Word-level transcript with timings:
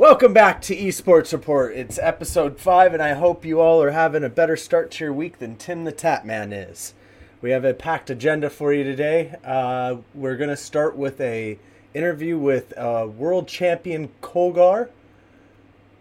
Welcome 0.00 0.32
back 0.32 0.62
to 0.62 0.74
Esports 0.74 1.34
Report. 1.34 1.76
It's 1.76 1.98
episode 1.98 2.58
5, 2.58 2.94
and 2.94 3.02
I 3.02 3.12
hope 3.12 3.44
you 3.44 3.60
all 3.60 3.82
are 3.82 3.90
having 3.90 4.24
a 4.24 4.30
better 4.30 4.56
start 4.56 4.90
to 4.92 5.04
your 5.04 5.12
week 5.12 5.40
than 5.40 5.56
Tim 5.56 5.84
the 5.84 5.92
Tatman 5.92 6.52
is. 6.70 6.94
We 7.42 7.50
have 7.50 7.66
a 7.66 7.74
packed 7.74 8.08
agenda 8.08 8.48
for 8.48 8.72
you 8.72 8.82
today. 8.82 9.34
Uh, 9.44 9.96
we're 10.14 10.38
going 10.38 10.48
to 10.48 10.56
start 10.56 10.96
with 10.96 11.20
a 11.20 11.58
interview 11.92 12.38
with 12.38 12.72
uh, 12.78 13.08
world 13.14 13.46
champion 13.46 14.08
Kolgarr. 14.22 14.88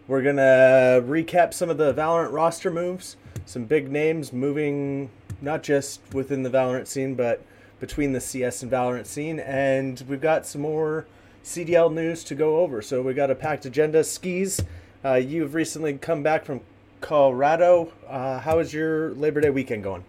We're 0.07 0.23
going 0.23 0.37
to 0.37 1.03
recap 1.05 1.53
some 1.53 1.69
of 1.69 1.77
the 1.77 1.93
Valorant 1.93 2.31
roster 2.31 2.71
moves, 2.71 3.17
some 3.45 3.65
big 3.65 3.91
names 3.91 4.31
moving 4.31 5.09
not 5.41 5.61
just 5.61 5.99
within 6.13 6.43
the 6.43 6.49
Valorant 6.49 6.87
scene, 6.87 7.15
but 7.15 7.43
between 7.81 8.13
the 8.13 8.21
CS 8.21 8.63
and 8.63 8.71
Valorant 8.71 9.07
scene. 9.07 9.41
And 9.41 10.01
we've 10.07 10.21
got 10.21 10.45
some 10.45 10.61
more 10.61 11.05
CDL 11.43 11.93
news 11.93 12.23
to 12.25 12.35
go 12.35 12.57
over. 12.57 12.81
So 12.81 13.01
we 13.01 13.13
got 13.13 13.31
a 13.31 13.35
packed 13.35 13.65
agenda. 13.65 14.01
Skeez, 14.01 14.63
uh, 15.03 15.15
you've 15.15 15.53
recently 15.53 15.97
come 15.97 16.23
back 16.23 16.45
from 16.45 16.61
Colorado. 17.01 17.91
Uh, 18.07 18.39
how 18.39 18.59
is 18.59 18.73
your 18.73 19.11
Labor 19.15 19.41
Day 19.41 19.49
weekend 19.49 19.83
going? 19.83 20.03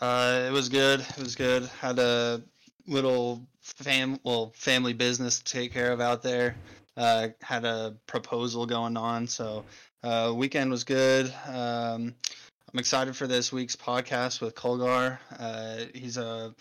Uh, 0.00 0.44
it 0.46 0.52
was 0.52 0.68
good. 0.68 1.00
It 1.00 1.18
was 1.18 1.34
good. 1.34 1.64
Had 1.80 1.98
a 1.98 2.42
little 2.86 3.46
fam 3.62 4.18
well 4.24 4.52
family 4.54 4.92
business 4.92 5.38
to 5.38 5.44
take 5.44 5.72
care 5.72 5.92
of 5.92 6.00
out 6.00 6.22
there. 6.22 6.56
Uh, 6.96 7.28
had 7.42 7.64
a 7.64 7.94
proposal 8.06 8.64
going 8.64 8.96
on, 8.96 9.26
so 9.26 9.64
uh, 10.02 10.32
weekend 10.34 10.70
was 10.70 10.84
good. 10.84 11.32
Um, 11.46 12.14
I'm 12.72 12.78
excited 12.78 13.16
for 13.16 13.26
this 13.26 13.52
week's 13.52 13.76
podcast 13.76 14.40
with 14.40 14.54
Kolgarr. 14.54 15.18
Uh, 15.38 15.84
he's 15.94 16.16
a 16.16 16.54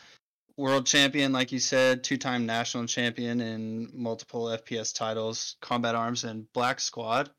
world 0.58 0.86
champion, 0.86 1.32
like 1.32 1.52
you 1.52 1.60
said, 1.60 2.04
two-time 2.04 2.46
national 2.46 2.86
champion 2.86 3.42
in 3.42 3.90
multiple 3.94 4.46
FPS 4.46 4.94
titles, 4.96 5.58
Combat 5.62 5.96
Arms 5.96 6.24
and 6.24 6.52
Black 6.54 6.80
Squad. 6.80 7.30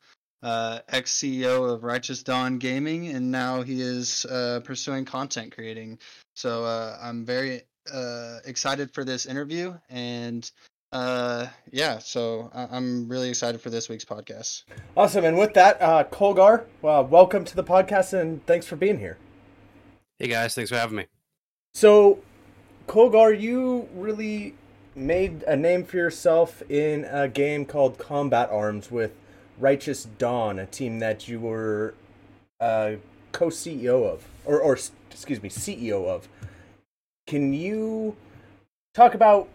Uh, 0.43 0.81
ex 0.91 1.13
CEO 1.13 1.73
of 1.73 1.83
Righteous 1.83 2.23
Dawn 2.23 2.59
Gaming, 2.59 3.09
and 3.09 3.33
now 3.33 3.63
he 3.63 3.81
is 3.81 4.27
uh, 4.27 4.61
pursuing 4.63 5.05
content 5.05 5.53
creating. 5.53 5.99
So 6.35 6.65
uh, 6.65 6.99
I'm 7.03 7.25
very 7.25 7.63
uh, 7.93 8.39
excited 8.45 8.93
for 8.93 9.03
this 9.03 9.27
interview, 9.27 9.75
and 9.89 10.49
uh, 10.93 11.47
yeah, 11.73 11.99
so 11.99 12.51
I- 12.55 12.77
am 12.77 13.09
really 13.09 13.31
excited 13.31 13.61
for 13.61 13.71
this 13.71 13.89
week's 13.89 14.05
podcast. 14.05 14.65
Awesome, 14.97 15.25
and 15.25 15.39
with 15.39 15.55
that, 15.55 15.81
uh, 15.81 16.05
Kolgarr, 16.05 16.67
well, 16.83 17.05
welcome 17.05 17.45
to 17.47 17.57
the 17.57 17.65
podcast, 17.65 18.13
and 18.13 18.45
thanks 18.47 18.67
for 18.67 18.77
being 18.77 18.99
here. 18.99 19.17
Hey 20.19 20.29
guys, 20.29 20.55
thanks 20.55 20.71
for 20.71 20.77
having 20.77 20.99
me. 20.99 21.07
So 21.75 22.21
Kolgarr, 22.87 23.39
you 23.39 23.89
really 23.95 24.55
made 24.95 25.43
a 25.43 25.57
name 25.57 25.85
for 25.85 25.97
yourself 25.97 26.63
in 26.71 27.05
a 27.05 27.29
game 27.29 27.65
called 27.65 27.99
Combat 27.99 28.49
Arms 28.51 28.93
with 28.93 29.13
Righteous 29.59 30.05
Dawn, 30.05 30.61
a 30.61 30.67
team 30.67 31.01
that 31.01 31.27
you 31.27 31.41
were 31.41 31.95
uh, 32.61 32.93
co-CEO 33.33 34.09
of, 34.09 34.27
or, 34.45 34.61
or 34.61 34.79
excuse 35.11 35.43
me, 35.43 35.49
CEO 35.49 36.07
of. 36.07 36.29
Can 37.27 37.53
you 37.53 38.17
talk 38.95 39.15
about 39.15 39.49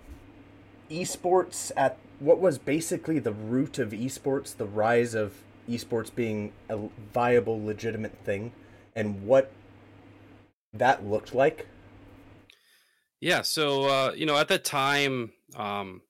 esports 0.90 1.72
at 1.78 1.98
what 2.20 2.40
was 2.40 2.58
basically 2.58 3.18
the 3.18 3.32
root 3.32 3.80
of 3.80 3.92
esports, 3.92 4.56
the 4.56 4.66
rise 4.66 5.16
of 5.16 5.36
esports 5.70 6.14
being 6.14 6.52
a 6.70 6.78
viable, 7.14 7.64
legitimate 7.64 8.18
thing, 8.26 8.52
and 8.94 9.26
what 9.26 9.54
that 10.74 11.06
looked 11.06 11.34
like? 11.34 11.68
Yeah, 13.22 13.44
so 13.44 13.84
uh, 13.84 14.14
you 14.16 14.26
know, 14.26 14.36
at 14.36 14.48
that 14.48 14.66
time, 14.66 15.32
um, 15.56 16.02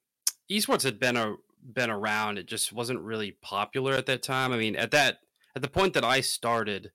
esports 0.50 0.84
had 0.84 0.98
been 0.98 1.18
a 1.18 1.36
been 1.62 1.90
around. 1.90 2.38
It 2.38 2.48
just 2.48 2.72
wasn't 2.72 3.02
really 3.02 3.38
popular 3.42 3.94
at 3.94 4.06
that 4.08 4.24
time. 4.24 4.54
I 4.54 4.58
mean, 4.58 4.78
at 4.78 4.92
that 4.92 5.18
at 5.56 5.62
the 5.62 5.68
point 5.68 5.94
that 5.94 6.06
I 6.06 6.22
started, 6.22 6.92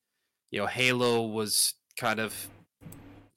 you 0.50 0.58
know, 0.58 0.66
Halo 0.66 1.26
was 1.26 1.74
kind 1.98 2.18
of 2.18 2.48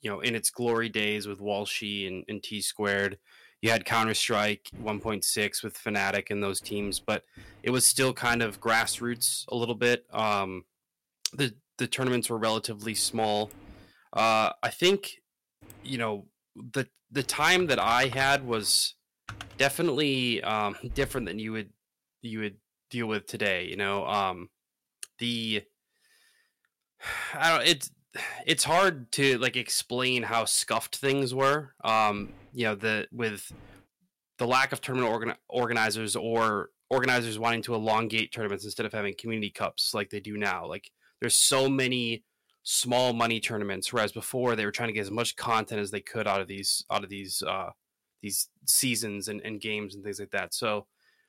you 0.01 0.09
know 0.09 0.21
in 0.21 0.35
its 0.35 0.49
glory 0.49 0.87
days 0.87 1.27
with 1.27 1.41
Walshy 1.41 2.07
and, 2.07 2.23
and 2.29 2.41
T 2.41 2.61
squared. 2.61 3.19
You 3.61 3.71
had 3.71 3.83
Counter 3.83 4.13
Strike 4.13 4.69
1.6 4.81 5.63
with 5.63 5.77
Fnatic 5.77 6.31
and 6.31 6.41
those 6.41 6.61
teams, 6.61 7.01
but 7.01 7.25
it 7.61 7.71
was 7.71 7.85
still 7.85 8.13
kind 8.13 8.41
of 8.41 8.61
grassroots 8.61 9.43
a 9.49 9.55
little 9.55 9.75
bit. 9.75 10.05
Um, 10.13 10.63
the 11.33 11.53
the 11.77 11.87
tournaments 11.87 12.29
were 12.29 12.37
relatively 12.37 12.95
small. 12.95 13.51
Uh, 14.13 14.51
I 14.63 14.69
think 14.69 15.21
you 15.83 15.97
know 15.97 16.25
the 16.73 16.87
the 17.11 17.23
time 17.23 17.67
that 17.67 17.79
I 17.79 18.07
had 18.07 18.45
was 18.45 18.95
definitely 19.57 20.41
um, 20.43 20.75
different 20.93 21.27
than 21.27 21.39
you 21.39 21.51
would 21.53 21.69
you 22.21 22.39
would 22.39 22.57
deal 22.89 23.07
with 23.07 23.25
today. 23.27 23.65
You 23.65 23.77
know, 23.77 24.05
um, 24.05 24.49
the 25.19 25.63
I 27.33 27.49
don't 27.49 27.67
it's 27.67 27.91
it's 28.45 28.63
hard 28.63 29.11
to 29.13 29.37
like 29.37 29.55
explain 29.55 30.23
how 30.23 30.45
scuffed 30.45 30.97
things 30.97 31.33
were. 31.33 31.73
Um, 31.83 32.33
you 32.53 32.65
know, 32.65 32.75
the 32.75 33.07
with 33.11 33.51
the 34.37 34.47
lack 34.47 34.71
of 34.71 34.81
tournament 34.81 35.11
organ- 35.11 35.35
organizers 35.49 36.15
or 36.15 36.69
organizers 36.89 37.37
wanting 37.37 37.61
to 37.61 37.75
elongate 37.75 38.31
tournaments 38.33 38.65
instead 38.65 38.85
of 38.85 38.93
having 38.93 39.13
community 39.17 39.51
cups 39.51 39.93
like 39.93 40.09
they 40.09 40.19
do 40.19 40.37
now. 40.37 40.65
Like 40.65 40.89
there's 41.19 41.37
so 41.37 41.69
many 41.69 42.23
small 42.63 43.13
money 43.13 43.39
tournaments, 43.39 43.91
whereas 43.91 44.11
before 44.11 44.55
they 44.55 44.65
were 44.65 44.71
trying 44.71 44.89
to 44.89 44.93
get 44.93 45.01
as 45.01 45.11
much 45.11 45.35
content 45.35 45.81
as 45.81 45.91
they 45.91 46.01
could 46.01 46.27
out 46.27 46.41
of 46.41 46.47
these 46.47 46.85
out 46.91 47.03
of 47.03 47.09
these 47.09 47.41
uh, 47.47 47.69
these 48.21 48.49
seasons 48.65 49.27
and, 49.27 49.41
and 49.41 49.61
games 49.61 49.95
and 49.95 50.03
things 50.03 50.19
like 50.19 50.31
that. 50.31 50.53
So 50.53 50.87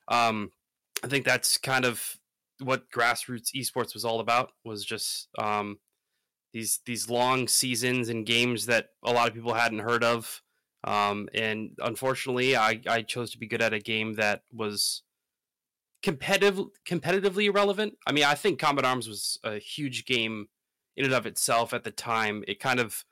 um, 0.09 0.53
I 1.03 1.07
think 1.07 1.25
that's 1.25 1.57
kind 1.59 1.85
of 1.85 2.17
what 2.63 2.91
grassroots 2.91 3.55
esports 3.55 3.95
was 3.95 4.05
all 4.05 4.21
about 4.21 4.53
was 4.65 4.85
just 4.85 5.29
um, 5.39 5.79
these 6.53 6.81
these 6.85 7.09
long 7.09 7.49
seasons 7.49 8.09
and 8.09 8.27
games 8.27 8.67
that 8.67 8.89
a 9.05 9.13
lot 9.13 9.29
of 9.29 9.35
people 9.35 9.55
hadn't 9.55 9.81
heard 9.81 10.05
of. 10.05 10.43
Um, 10.83 11.29
and 11.35 11.73
unfortunately, 11.79 12.57
I, 12.57 12.81
I 12.89 13.03
chose 13.03 13.31
to 13.33 13.39
be 13.39 13.47
good 13.47 13.61
at 13.61 13.75
a 13.75 13.79
game 13.79 14.15
that 14.15 14.43
was 14.53 15.03
competitive 16.03 16.59
competitively 16.87 17.45
irrelevant. 17.45 17.95
I 18.07 18.13
mean, 18.13 18.25
I 18.25 18.35
think 18.35 18.59
Combat 18.59 18.85
Arms 18.85 19.07
was 19.07 19.39
a 19.45 19.59
huge 19.59 20.07
game 20.07 20.49
in 20.97 21.05
and 21.05 21.15
of 21.15 21.27
itself 21.27 21.73
at 21.73 21.85
the 21.85 21.91
time, 21.91 22.45
it 22.49 22.61
kind 22.61 22.81
of 22.81 23.05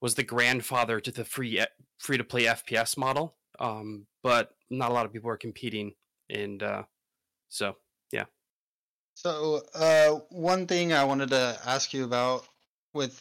was 0.00 0.14
the 0.14 0.22
grandfather 0.22 1.00
to 1.00 1.10
the 1.10 1.24
free 1.24 1.64
free 1.98 2.16
to 2.16 2.24
play 2.24 2.44
FPS 2.44 2.96
model. 2.96 3.36
Um, 3.58 4.06
but 4.22 4.54
not 4.70 4.90
a 4.90 4.94
lot 4.94 5.06
of 5.06 5.12
people 5.12 5.30
are 5.30 5.36
competing, 5.36 5.94
and 6.30 6.62
uh, 6.62 6.82
so 7.48 7.76
yeah. 8.12 8.24
So 9.14 9.62
uh, 9.74 10.20
one 10.30 10.66
thing 10.66 10.92
I 10.92 11.04
wanted 11.04 11.30
to 11.30 11.58
ask 11.66 11.92
you 11.92 12.04
about 12.04 12.46
with 12.92 13.20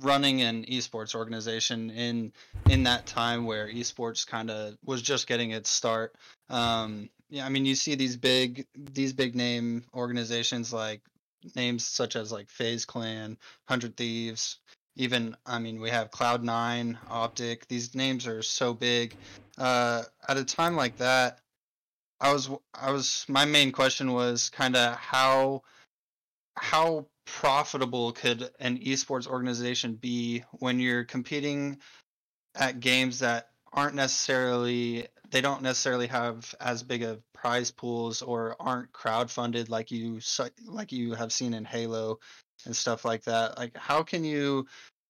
running 0.00 0.42
an 0.42 0.64
esports 0.64 1.14
organization 1.14 1.90
in 1.90 2.32
in 2.68 2.84
that 2.84 3.06
time 3.06 3.44
where 3.44 3.68
esports 3.68 4.26
kind 4.26 4.50
of 4.50 4.76
was 4.84 5.02
just 5.02 5.26
getting 5.26 5.50
its 5.50 5.68
start. 5.68 6.14
Um, 6.48 7.10
yeah, 7.28 7.46
I 7.46 7.48
mean, 7.48 7.64
you 7.64 7.74
see 7.74 7.94
these 7.94 8.16
big 8.16 8.66
these 8.74 9.12
big 9.12 9.34
name 9.34 9.84
organizations 9.94 10.72
like 10.72 11.00
names 11.54 11.86
such 11.86 12.16
as 12.16 12.32
like 12.32 12.48
FaZe 12.48 12.84
Clan, 12.84 13.38
Hundred 13.68 13.96
Thieves, 13.96 14.58
even 14.96 15.36
I 15.46 15.58
mean 15.58 15.80
we 15.80 15.90
have 15.90 16.10
Cloud 16.10 16.42
Nine, 16.42 16.98
Optic. 17.08 17.66
These 17.68 17.94
names 17.94 18.26
are 18.26 18.42
so 18.42 18.74
big. 18.74 19.14
Uh, 19.58 20.02
at 20.28 20.36
a 20.36 20.44
time 20.44 20.76
like 20.76 20.96
that, 20.98 21.40
I 22.20 22.32
was 22.32 22.50
I 22.74 22.92
was 22.92 23.24
my 23.28 23.44
main 23.44 23.72
question 23.72 24.12
was 24.12 24.50
kind 24.50 24.76
of 24.76 24.96
how 24.96 25.62
how 26.56 27.06
profitable 27.24 28.12
could 28.12 28.50
an 28.58 28.78
esports 28.78 29.26
organization 29.26 29.94
be 29.94 30.42
when 30.52 30.80
you're 30.80 31.04
competing 31.04 31.78
at 32.54 32.80
games 32.80 33.20
that 33.20 33.48
aren't 33.72 33.94
necessarily 33.94 35.06
they 35.30 35.40
don't 35.40 35.62
necessarily 35.62 36.06
have 36.08 36.54
as 36.60 36.82
big 36.82 37.02
of 37.02 37.22
prize 37.32 37.70
pools 37.70 38.22
or 38.22 38.56
aren't 38.60 38.92
crowd 38.92 39.30
funded 39.30 39.68
like 39.68 39.90
you 39.90 40.20
like 40.66 40.92
you 40.92 41.14
have 41.14 41.32
seen 41.32 41.54
in 41.54 41.64
Halo 41.64 42.18
and 42.66 42.74
stuff 42.74 43.04
like 43.04 43.24
that. 43.24 43.56
Like, 43.58 43.76
how 43.76 44.02
can 44.02 44.24
you 44.24 44.66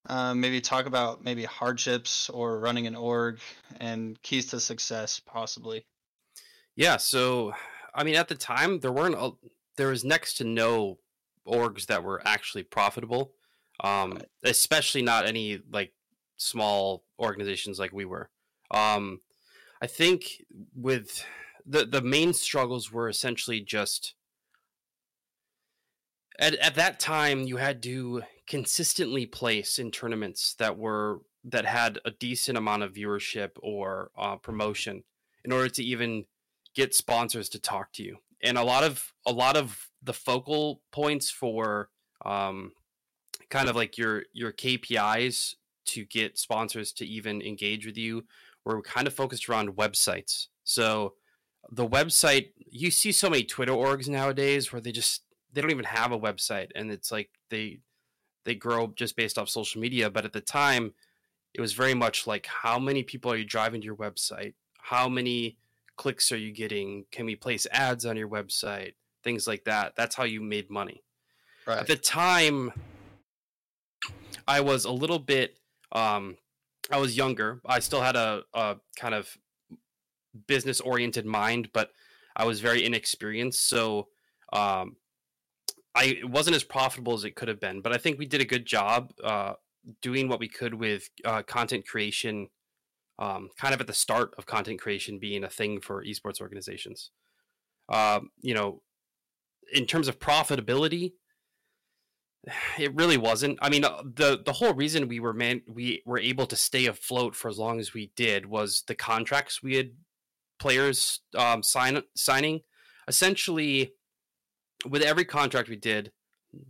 uh, 0.09 0.35
maybe 0.35 0.61
talk 0.61 0.87
about 0.87 1.25
maybe 1.25 1.45
hardships 1.45 2.29
or 2.31 2.59
running 2.59 2.87
an 2.87 2.97
org 2.97 3.39
and 3.79 4.21
keys 4.23 4.47
to 4.49 4.61
success, 4.61 5.21
possibly? 5.21 5.85
Yeah. 6.77 6.97
So, 6.97 7.53
I 7.95 8.05
mean, 8.05 8.15
at 8.15 8.29
the 8.29 8.35
time, 8.35 8.81
there 8.81 8.93
weren't 8.93 9.17
a, 9.17 9.33
there 9.77 9.89
was 9.89 10.05
next 10.05 10.35
to 10.35 10.45
no 10.45 10.99
orgs 11.47 11.87
that 11.87 12.05
were 12.05 12.23
actually 12.25 12.63
profitable, 12.63 13.33
um, 13.83 14.13
right. 14.13 14.27
especially 14.45 15.03
not 15.03 15.27
any 15.27 15.61
like 15.73 15.93
small 16.37 17.05
organizations 17.19 17.79
like 17.79 17.93
we 17.93 18.05
were. 18.05 18.31
Um, 18.71 19.21
I 19.81 19.87
think 19.87 20.45
with 20.75 21.25
the 21.67 21.85
the 21.87 22.03
main 22.03 22.33
struggles 22.33 22.93
were 22.93 23.09
essentially 23.09 23.61
just 23.61 24.15
at 26.39 26.55
at 26.57 26.75
that 26.75 27.01
time 27.01 27.43
you 27.43 27.57
had 27.57 27.83
to 27.85 28.23
consistently 28.47 29.27
place 29.27 29.79
in 29.79 29.91
tournaments 29.91 30.55
that 30.59 30.77
were 30.77 31.21
that 31.45 31.65
had 31.65 31.99
a 32.05 32.11
decent 32.11 32.59
amount 32.59 32.83
of 32.83 32.93
viewership 32.93 33.51
or 33.63 34.11
uh, 34.19 34.37
promotion 34.37 35.03
in 35.45 35.53
order 35.53 35.69
to 35.69 35.83
even 35.83 36.25
get 36.75 36.95
sponsors 36.95 37.49
to 37.49 37.59
talk 37.59 37.93
to 37.93 38.03
you. 38.03 38.19
and 38.43 38.59
a 38.59 38.63
lot 38.63 38.85
of 38.85 39.13
a 39.27 39.33
lot 39.33 39.57
of 39.57 39.89
the 40.03 40.13
focal 40.13 40.83
points 40.93 41.31
for 41.31 41.91
um, 42.25 42.73
kind 43.49 43.69
of 43.69 43.77
like 43.77 43.99
your 43.99 44.25
your 44.33 44.53
KPIs 44.53 45.55
to 45.87 46.05
get 46.05 46.39
sponsors 46.39 46.93
to 46.93 47.07
even 47.07 47.43
engage 47.43 47.87
with 47.87 47.97
you 47.97 48.25
were 48.65 48.83
kind 48.83 49.07
of 49.07 49.15
focused 49.15 49.49
around 49.49 49.77
websites. 49.77 50.49
So 50.65 51.15
the 51.71 51.87
website 51.87 52.53
you 52.57 52.91
see 52.91 53.13
so 53.13 53.31
many 53.31 53.45
Twitter 53.45 53.73
orgs 53.73 54.09
nowadays 54.09 54.73
where 54.73 54.81
they 54.81 54.93
just 54.93 55.23
they 55.53 55.61
don't 55.61 55.71
even 55.71 55.85
have 55.85 56.13
a 56.13 56.19
website 56.19 56.69
and 56.75 56.91
it's 56.91 57.11
like 57.11 57.31
they 57.51 57.81
they 58.45 58.55
grow 58.55 58.93
just 58.97 59.17
based 59.17 59.39
off 59.39 59.49
social 59.49 59.81
media. 59.81 60.11
But 60.11 60.25
at 60.25 60.33
the 60.33 60.41
time, 60.41 60.95
it 61.55 61.61
was 61.61 61.73
very 61.73 61.95
much 61.95 62.27
like 62.27 62.47
how 62.47 62.79
many 62.79 63.03
people 63.03 63.33
are 63.33 63.37
you 63.37 63.45
driving 63.45 63.81
to 63.81 63.85
your 63.85 63.97
website? 63.97 64.55
How 64.79 65.09
many 65.09 65.59
clicks 65.97 66.33
are 66.33 66.39
you 66.39 66.53
getting? 66.53 67.05
Can 67.11 67.27
we 67.27 67.37
place 67.37 67.67
ads 67.71 68.07
on 68.07 68.17
your 68.17 68.29
website? 68.29 68.95
Things 69.23 69.47
like 69.47 69.65
that. 69.65 69.95
That's 69.97 70.15
how 70.15 70.25
you 70.25 70.41
made 70.41 70.71
money. 70.71 71.03
Right. 71.67 71.79
At 71.79 71.87
the 71.87 71.97
time, 71.97 72.73
I 74.49 74.61
was 74.61 74.85
a 74.85 74.91
little 74.91 75.19
bit 75.19 75.59
um, 75.93 76.39
I 76.91 76.99
was 76.99 77.17
younger. 77.17 77.61
I 77.65 77.81
still 77.81 78.01
had 78.01 78.17
a, 78.17 78.43
a 78.55 78.77
kind 78.97 79.15
of 79.15 79.37
business 80.47 80.81
oriented 80.81 81.27
mind, 81.27 81.71
but 81.73 81.91
I 82.37 82.45
was 82.45 82.61
very 82.61 82.85
inexperienced. 82.85 83.69
So 83.69 84.09
um, 84.53 84.97
I 85.95 86.05
it 86.05 86.31
wasn't 86.31 86.57
as 86.57 86.65
profitable 86.65 87.15
as 87.15 87.25
it 87.25 87.37
could 87.37 87.49
have 87.49 87.61
been. 87.61 87.81
But 87.81 87.93
I 87.93 87.99
think 87.99 88.19
we 88.19 88.27
did 88.27 88.41
a 88.41 88.47
good 88.47 88.67
job 88.67 89.13
uh, 89.23 89.55
doing 90.03 90.29
what 90.29 90.41
we 90.41 90.49
could 90.49 90.75
with 90.75 91.11
uh, 91.25 91.43
content 91.43 91.87
creation, 91.87 92.49
um, 93.19 93.49
kind 93.59 93.75
of 93.75 93.81
at 93.81 93.87
the 93.87 93.93
start 93.93 94.35
of 94.39 94.47
content 94.47 94.81
creation 94.81 95.19
being 95.19 95.45
a 95.45 95.49
thing 95.49 95.81
for 95.81 96.05
esports 96.05 96.41
organizations. 96.41 97.11
Um, 97.89 98.31
you 98.41 98.55
know, 98.55 98.83
in 99.73 99.87
terms 99.87 100.09
of 100.09 100.19
profitability, 100.19 101.13
it 102.79 102.95
really 102.95 103.19
wasn't. 103.19 103.59
I 103.61 103.69
mean, 103.69 103.85
uh, 103.85 104.03
the 104.03 104.41
the 104.45 104.55
whole 104.55 104.75
reason 104.75 105.09
we 105.09 105.21
were 105.21 105.33
man 105.33 105.63
we 105.69 106.03
were 106.07 106.19
able 106.19 106.47
to 106.47 106.57
stay 106.57 106.87
afloat 106.87 107.35
for 107.35 107.49
as 107.49 107.59
long 107.59 107.79
as 107.79 107.93
we 107.93 108.13
did 108.17 108.47
was 108.47 108.85
the 108.87 108.95
contracts 108.95 109.63
we 109.63 109.77
had 109.77 109.91
players 110.59 111.21
um, 111.37 111.63
sign 111.63 112.03
signing. 112.17 112.61
Essentially, 113.09 113.93
with 114.89 115.03
every 115.03 115.25
contract 115.25 115.69
we 115.69 115.77
did, 115.77 116.13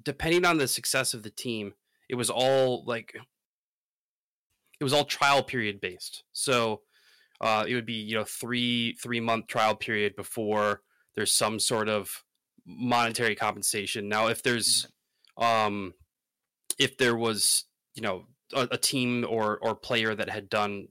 depending 0.02 0.44
on 0.44 0.58
the 0.58 0.66
success 0.66 1.14
of 1.14 1.22
the 1.22 1.30
team, 1.30 1.74
it 2.08 2.16
was 2.16 2.30
all 2.30 2.84
like 2.84 3.14
it 4.80 4.84
was 4.84 4.92
all 4.92 5.04
trial 5.04 5.42
period 5.42 5.80
based. 5.80 6.24
So 6.32 6.80
uh, 7.40 7.64
it 7.68 7.74
would 7.74 7.86
be 7.86 7.94
you 7.94 8.16
know 8.16 8.24
three 8.24 8.96
three 9.00 9.20
month 9.20 9.46
trial 9.46 9.76
period 9.76 10.16
before 10.16 10.82
there's 11.14 11.32
some 11.32 11.60
sort 11.60 11.88
of 11.88 12.24
monetary 12.66 13.34
compensation. 13.34 14.08
Now, 14.08 14.28
if 14.28 14.42
there's 14.42 14.86
um, 15.40 15.94
if 16.78 16.96
there 16.98 17.16
was 17.16 17.64
you 17.94 18.02
know 18.02 18.26
a, 18.54 18.68
a, 18.72 18.76
team 18.78 19.26
or 19.28 19.58
or 19.58 19.74
player 19.74 20.14
that 20.14 20.28
had 20.30 20.48
done 20.48 20.88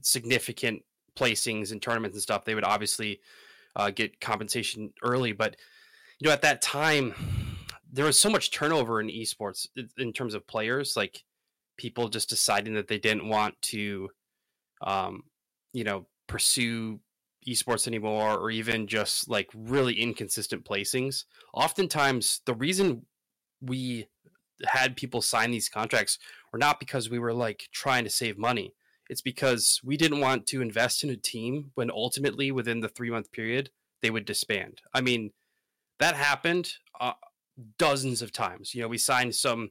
significant 0.00 0.82
placings 1.16 1.72
in 1.72 1.80
tournaments 1.80 2.14
and 2.14 2.22
stuff, 2.22 2.44
they 2.44 2.54
would 2.54 2.64
obviously 2.64 3.20
uh, 3.74 3.90
get 3.90 4.20
compensation 4.20 4.92
early. 5.02 5.32
But 5.32 5.56
you 6.18 6.26
know, 6.26 6.32
at 6.32 6.42
that 6.42 6.62
time, 6.62 7.14
there 7.92 8.04
was 8.04 8.20
so 8.20 8.30
much 8.30 8.50
turnover 8.50 9.00
in 9.00 9.08
esports 9.08 9.66
in 9.98 10.12
terms 10.12 10.34
of 10.34 10.46
players, 10.46 10.96
like 10.96 11.24
people 11.76 12.08
just 12.08 12.28
deciding 12.28 12.74
that 12.74 12.88
they 12.88 12.98
didn't 12.98 13.28
want 13.28 13.54
to, 13.62 14.08
um, 14.80 15.22
you 15.72 15.84
know, 15.84 16.06
pursue 16.26 17.00
esports 17.46 17.86
anymore, 17.86 18.38
or 18.38 18.50
even 18.50 18.86
just 18.86 19.28
like 19.28 19.48
really 19.54 19.94
inconsistent 19.94 20.64
placings. 20.64 21.24
Oftentimes, 21.54 22.40
the 22.46 22.54
reason 22.54 23.02
we 23.60 24.08
had 24.66 24.96
people 24.96 25.20
sign 25.20 25.50
these 25.50 25.68
contracts 25.68 26.18
were 26.52 26.58
not 26.58 26.80
because 26.80 27.10
we 27.10 27.18
were 27.18 27.34
like 27.34 27.68
trying 27.72 28.04
to 28.04 28.10
save 28.10 28.38
money. 28.38 28.74
It's 29.08 29.20
because 29.20 29.80
we 29.84 29.96
didn't 29.96 30.20
want 30.20 30.46
to 30.48 30.62
invest 30.62 31.04
in 31.04 31.10
a 31.10 31.16
team 31.16 31.70
when 31.74 31.90
ultimately 31.90 32.50
within 32.50 32.80
the 32.80 32.88
three 32.88 33.10
month 33.10 33.32
period 33.32 33.70
they 34.02 34.10
would 34.10 34.24
disband. 34.24 34.80
I 34.92 35.00
mean, 35.00 35.32
that 35.98 36.16
happened 36.16 36.74
uh, 37.00 37.12
dozens 37.78 38.22
of 38.22 38.32
times. 38.32 38.74
You 38.74 38.82
know, 38.82 38.88
we 38.88 38.98
signed 38.98 39.34
some 39.34 39.70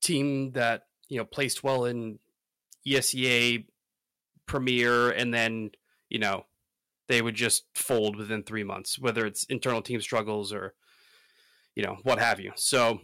team 0.00 0.52
that 0.52 0.86
you 1.08 1.18
know 1.18 1.24
placed 1.24 1.62
well 1.62 1.84
in 1.84 2.18
ESEA 2.86 3.66
Premier, 4.46 5.10
and 5.10 5.32
then 5.32 5.70
you 6.08 6.18
know 6.18 6.46
they 7.08 7.22
would 7.22 7.34
just 7.34 7.64
fold 7.74 8.16
within 8.16 8.42
three 8.42 8.64
months, 8.64 8.98
whether 8.98 9.26
it's 9.26 9.44
internal 9.44 9.82
team 9.82 10.00
struggles 10.00 10.52
or 10.52 10.74
you 11.74 11.82
know, 11.82 11.96
what 12.02 12.18
have 12.18 12.40
you. 12.40 12.52
So 12.56 13.00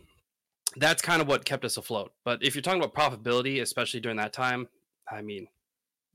that's 0.77 1.03
kind 1.03 1.23
of 1.23 1.29
what 1.29 1.45
kept 1.45 1.65
us 1.65 1.77
afloat. 1.77 2.13
But 2.25 2.43
if 2.43 2.55
you're 2.55 2.63
talking 2.63 2.83
about 2.83 2.95
profitability, 2.95 3.63
especially 3.63 4.01
during 4.01 4.19
that 4.19 4.33
time, 4.33 4.69
I 5.11 5.23
mean, 5.23 5.47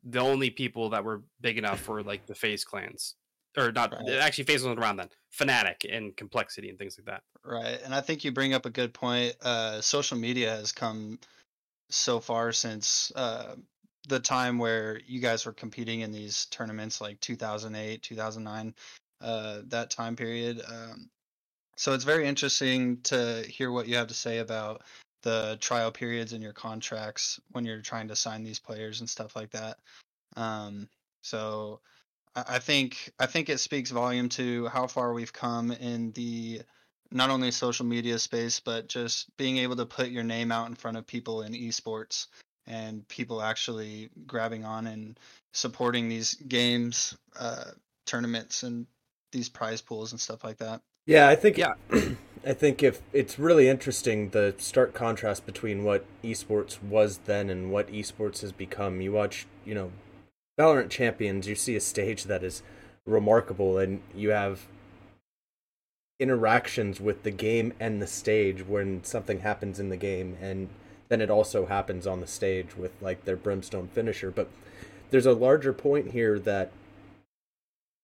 the 0.04 0.20
only 0.20 0.50
people 0.50 0.90
that 0.90 1.04
were 1.04 1.24
big 1.42 1.58
enough 1.58 1.88
were 1.88 2.04
like 2.04 2.26
the 2.26 2.36
FaZe 2.36 2.64
clans, 2.64 3.16
or 3.58 3.72
not 3.72 3.94
right. 3.94 4.20
actually 4.20 4.44
FaZe 4.44 4.64
wasn't 4.64 4.80
around 4.80 4.98
then. 4.98 5.10
Fnatic 5.40 5.86
and 5.90 6.16
complexity 6.16 6.70
and 6.70 6.78
things 6.78 6.98
like 6.98 7.06
that. 7.06 7.24
Right, 7.44 7.80
and 7.84 7.96
I 7.96 8.02
think 8.02 8.24
you 8.24 8.32
bring 8.32 8.54
up 8.54 8.66
a 8.66 8.70
good 8.70 8.94
point. 8.94 9.36
Uh, 9.42 9.82
social 9.82 10.18
media 10.18 10.52
has 10.52 10.72
come 10.72 11.20
so 11.90 12.20
far 12.20 12.52
since 12.52 13.12
uh, 13.16 13.56
the 14.10 14.20
time 14.20 14.58
where 14.58 15.00
you 15.08 15.20
guys 15.20 15.46
were 15.46 15.54
competing 15.54 16.02
in 16.02 16.12
these 16.12 16.46
tournaments, 16.48 17.00
like 17.00 17.20
2008, 17.22 18.02
2009, 18.02 18.76
uh, 19.22 19.62
that 19.68 19.90
time 19.90 20.16
period. 20.16 20.62
Um, 20.68 21.10
so 21.76 21.94
it's 21.94 22.04
very 22.04 22.28
interesting 22.28 23.02
to 23.04 23.44
hear 23.48 23.72
what 23.72 23.88
you 23.88 23.96
have 23.96 24.08
to 24.08 24.14
say 24.14 24.40
about 24.40 24.84
the 25.24 25.58
trial 25.62 25.92
periods 25.92 26.34
in 26.34 26.42
your 26.42 26.54
contracts 26.54 27.40
when 27.52 27.66
you're 27.66 27.82
trying 27.82 28.10
to 28.10 28.16
sign 28.16 28.44
these 28.44 28.60
players 28.60 29.00
and 29.00 29.10
stuff 29.10 29.36
like 29.36 29.52
that. 29.52 29.78
Um, 30.36 30.90
so 31.22 31.80
I 32.36 32.60
think 32.60 33.12
I 33.20 33.26
think 33.26 33.50
it 33.50 33.60
speaks 33.60 33.92
volume 33.92 34.30
to 34.30 34.68
how 34.68 34.88
far 34.88 35.14
we've 35.14 35.34
come 35.34 35.72
in 35.72 36.12
the 36.12 36.62
not 37.12 37.30
only 37.30 37.52
social 37.52 37.86
media 37.86 38.18
space 38.18 38.60
but 38.60 38.88
just 38.88 39.36
being 39.38 39.58
able 39.58 39.76
to 39.76 39.86
put 39.86 40.10
your 40.10 40.24
name 40.24 40.52
out 40.52 40.68
in 40.68 40.76
front 40.76 40.98
of 40.98 41.06
people 41.06 41.44
in 41.44 41.54
esports 41.54 42.28
and 42.66 43.08
people 43.08 43.42
actually 43.42 44.10
grabbing 44.26 44.66
on 44.66 44.88
and 44.88 45.20
supporting 45.54 46.10
these 46.10 46.34
games, 46.36 47.16
uh, 47.40 47.66
tournaments, 48.06 48.64
and 48.64 48.88
these 49.32 49.50
prize 49.50 49.82
pools 49.82 50.12
and 50.12 50.20
stuff 50.20 50.44
like 50.44 50.58
that. 50.58 50.82
Yeah, 51.06 51.28
I 51.28 51.36
think 51.36 51.58
yeah. 51.58 51.74
I 52.46 52.54
think 52.54 52.84
if 52.84 53.02
it's 53.14 53.40
really 53.40 53.70
interesting 53.70 54.30
the 54.30 54.54
stark 54.58 54.94
contrast 54.94 55.46
between 55.46 55.84
what 55.84 56.06
esports 56.24 56.82
was 56.84 57.20
then 57.20 57.50
and 57.50 57.72
what 57.72 57.88
esports 57.88 58.42
has 58.42 58.52
become. 58.52 59.00
You 59.02 59.14
watch, 59.14 59.48
you 59.66 59.74
know, 59.74 59.92
Valorant 60.60 60.90
Champions, 60.90 61.48
you 61.48 61.56
see 61.56 61.76
a 61.76 61.82
stage 61.82 62.26
that 62.26 62.44
is 62.44 62.62
remarkable 63.06 63.78
and 63.78 64.02
you 64.14 64.30
have 64.30 64.68
interactions 66.20 67.02
with 67.02 67.24
the 67.24 67.32
game 67.32 67.74
and 67.80 68.02
the 68.02 68.08
stage 68.08 68.66
when 68.66 69.04
something 69.04 69.40
happens 69.40 69.80
in 69.80 69.90
the 69.90 69.98
game 69.98 70.38
and 70.42 70.70
then 71.10 71.20
it 71.20 71.30
also 71.30 71.66
happens 71.66 72.08
on 72.08 72.22
the 72.22 72.28
stage 72.28 72.78
with 72.78 72.92
like 73.02 73.26
their 73.26 73.36
brimstone 73.36 73.90
finisher 73.90 74.32
but 74.32 74.48
there's 75.10 75.26
a 75.26 75.34
larger 75.34 75.74
point 75.74 76.12
here 76.12 76.40
that 76.40 76.72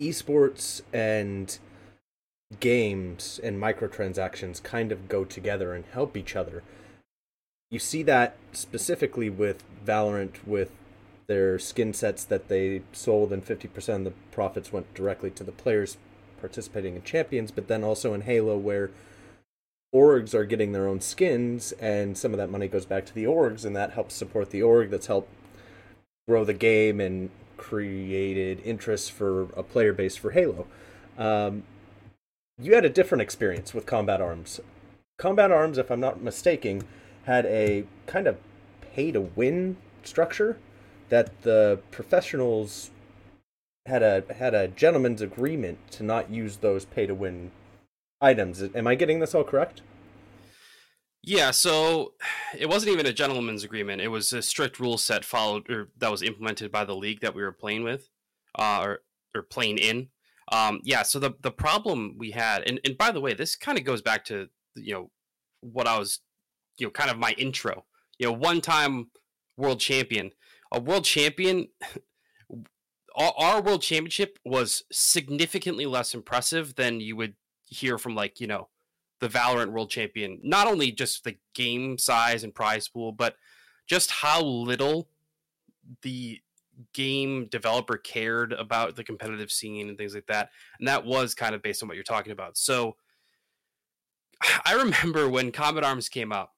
esports 0.01 0.81
and 0.91 1.59
games 2.59 3.39
and 3.43 3.61
microtransactions 3.61 4.61
kind 4.63 4.91
of 4.91 5.07
go 5.07 5.23
together 5.23 5.73
and 5.73 5.85
help 5.85 6.17
each 6.17 6.35
other. 6.35 6.63
You 7.69 7.79
see 7.79 8.01
that 8.03 8.35
specifically 8.51 9.29
with 9.29 9.63
Valorant 9.85 10.45
with 10.45 10.71
their 11.27 11.59
skin 11.59 11.93
sets 11.93 12.23
that 12.23 12.47
they 12.47 12.81
sold 12.91 13.31
and 13.31 13.45
50% 13.45 13.95
of 13.95 14.03
the 14.05 14.13
profits 14.31 14.73
went 14.73 14.91
directly 14.95 15.29
to 15.31 15.43
the 15.43 15.51
players 15.51 15.97
participating 16.41 16.95
in 16.95 17.03
champions, 17.03 17.51
but 17.51 17.67
then 17.67 17.83
also 17.83 18.13
in 18.15 18.21
Halo 18.21 18.57
where 18.57 18.89
orgs 19.93 20.33
are 20.33 20.45
getting 20.45 20.71
their 20.71 20.87
own 20.87 21.01
skins 21.01 21.71
and 21.73 22.17
some 22.17 22.31
of 22.31 22.37
that 22.37 22.49
money 22.49 22.67
goes 22.67 22.85
back 22.85 23.05
to 23.05 23.13
the 23.13 23.25
orgs 23.25 23.65
and 23.65 23.75
that 23.75 23.91
helps 23.91 24.15
support 24.15 24.49
the 24.49 24.61
org 24.61 24.89
that's 24.89 25.07
helped 25.07 25.31
grow 26.27 26.43
the 26.43 26.53
game 26.53 26.99
and 26.99 27.29
created 27.57 28.61
interest 28.63 29.11
for 29.11 29.43
a 29.55 29.63
player 29.63 29.93
base 29.93 30.15
for 30.15 30.31
Halo. 30.31 30.65
Um, 31.17 31.63
you 32.59 32.75
had 32.75 32.85
a 32.85 32.89
different 32.89 33.21
experience 33.21 33.73
with 33.73 33.85
Combat 33.85 34.21
Arms. 34.21 34.59
Combat 35.17 35.51
Arms, 35.51 35.77
if 35.77 35.89
I'm 35.89 35.99
not 35.99 36.21
mistaken, 36.21 36.83
had 37.23 37.45
a 37.45 37.85
kind 38.05 38.27
of 38.27 38.37
pay 38.81 39.11
to 39.11 39.21
win 39.21 39.77
structure 40.03 40.57
that 41.09 41.41
the 41.41 41.79
professionals 41.91 42.91
had 43.85 44.03
a 44.03 44.23
had 44.35 44.53
a 44.53 44.67
gentleman's 44.67 45.21
agreement 45.21 45.79
to 45.91 46.03
not 46.03 46.29
use 46.29 46.57
those 46.57 46.85
pay 46.85 47.05
to 47.05 47.15
win 47.15 47.51
items. 48.21 48.61
Am 48.61 48.87
I 48.87 48.95
getting 48.95 49.19
this 49.19 49.33
all 49.33 49.43
correct? 49.43 49.81
Yeah, 51.21 51.51
so 51.51 52.13
it 52.57 52.69
wasn't 52.69 52.93
even 52.93 53.05
a 53.05 53.13
gentleman's 53.13 53.63
agreement. 53.63 54.01
It 54.01 54.07
was 54.07 54.31
a 54.31 54.41
strict 54.41 54.79
rule 54.79 54.97
set 54.97 55.25
followed 55.25 55.69
or 55.69 55.89
that 55.97 56.11
was 56.11 56.21
implemented 56.21 56.71
by 56.71 56.85
the 56.85 56.95
league 56.95 57.21
that 57.21 57.35
we 57.35 57.41
were 57.41 57.51
playing 57.51 57.83
with, 57.83 58.09
uh, 58.57 58.81
or 58.81 58.99
or 59.35 59.41
playing 59.41 59.77
in. 59.77 60.09
Um, 60.51 60.81
yeah. 60.83 61.03
So 61.03 61.19
the 61.19 61.33
the 61.41 61.51
problem 61.51 62.15
we 62.17 62.31
had, 62.31 62.63
and 62.67 62.79
and 62.83 62.97
by 62.97 63.11
the 63.11 63.21
way, 63.21 63.33
this 63.33 63.55
kind 63.55 63.77
of 63.77 63.83
goes 63.83 64.01
back 64.01 64.25
to 64.25 64.49
you 64.75 64.93
know 64.93 65.11
what 65.61 65.87
I 65.87 65.97
was, 65.97 66.21
you 66.77 66.87
know, 66.87 66.91
kind 66.91 67.09
of 67.11 67.17
my 67.17 67.31
intro. 67.37 67.85
You 68.17 68.27
know, 68.27 68.33
one 68.33 68.61
time 68.61 69.11
world 69.57 69.79
champion, 69.79 70.31
a 70.71 70.79
world 70.79 71.05
champion. 71.05 71.67
our 73.15 73.61
world 73.61 73.81
championship 73.81 74.39
was 74.45 74.83
significantly 74.93 75.85
less 75.85 76.13
impressive 76.13 76.75
than 76.75 77.01
you 77.01 77.17
would 77.17 77.33
hear 77.65 77.97
from 77.97 78.15
like 78.15 78.39
you 78.39 78.47
know 78.47 78.69
the 79.19 79.27
Valorant 79.27 79.71
world 79.71 79.89
champion. 79.89 80.39
Not 80.43 80.67
only 80.67 80.91
just 80.91 81.23
the 81.23 81.37
game 81.53 81.97
size 81.97 82.43
and 82.43 82.55
prize 82.55 82.87
pool, 82.87 83.11
but 83.11 83.35
just 83.87 84.11
how 84.11 84.41
little 84.41 85.09
the 86.01 86.39
game 86.93 87.47
developer 87.51 87.97
cared 87.97 88.53
about 88.53 88.95
the 88.95 89.03
competitive 89.03 89.51
scene 89.51 89.89
and 89.89 89.97
things 89.97 90.15
like 90.15 90.27
that. 90.27 90.49
And 90.79 90.87
that 90.87 91.05
was 91.05 91.35
kind 91.35 91.55
of 91.55 91.61
based 91.61 91.81
on 91.81 91.87
what 91.87 91.95
you're 91.95 92.03
talking 92.03 92.31
about. 92.31 92.57
So 92.57 92.95
I 94.65 94.73
remember 94.73 95.29
when 95.29 95.51
Combat 95.51 95.83
Arms 95.83 96.09
came 96.09 96.31
out, 96.31 96.49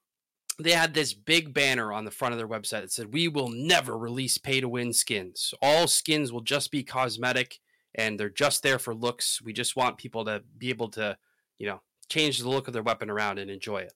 they 0.60 0.72
had 0.72 0.94
this 0.94 1.14
big 1.14 1.54
banner 1.54 1.92
on 1.92 2.06
the 2.06 2.12
front 2.12 2.34
of 2.34 2.38
their 2.38 2.48
website 2.48 2.82
that 2.82 2.92
said, 2.92 3.14
We 3.14 3.28
will 3.28 3.50
never 3.50 3.98
release 3.98 4.38
pay 4.38 4.62
to 4.62 4.70
win 4.70 4.94
skins. 4.94 5.54
All 5.62 5.88
skins 5.88 6.32
will 6.32 6.42
just 6.42 6.72
be 6.72 6.84
cosmetic 6.84 7.60
and 7.96 8.20
they're 8.20 8.30
just 8.30 8.64
there 8.64 8.80
for 8.80 8.94
looks. 8.94 9.42
We 9.42 9.54
just 9.54 9.76
want 9.76 9.98
people 9.98 10.26
to 10.26 10.44
be 10.58 10.70
able 10.70 10.90
to, 10.90 11.18
you 11.58 11.68
know, 11.68 11.82
change 12.10 12.40
the 12.40 12.50
look 12.50 12.68
of 12.68 12.74
their 12.74 12.84
weapon 12.84 13.10
around 13.10 13.40
and 13.40 13.50
enjoy 13.50 13.78
it. 13.78 13.94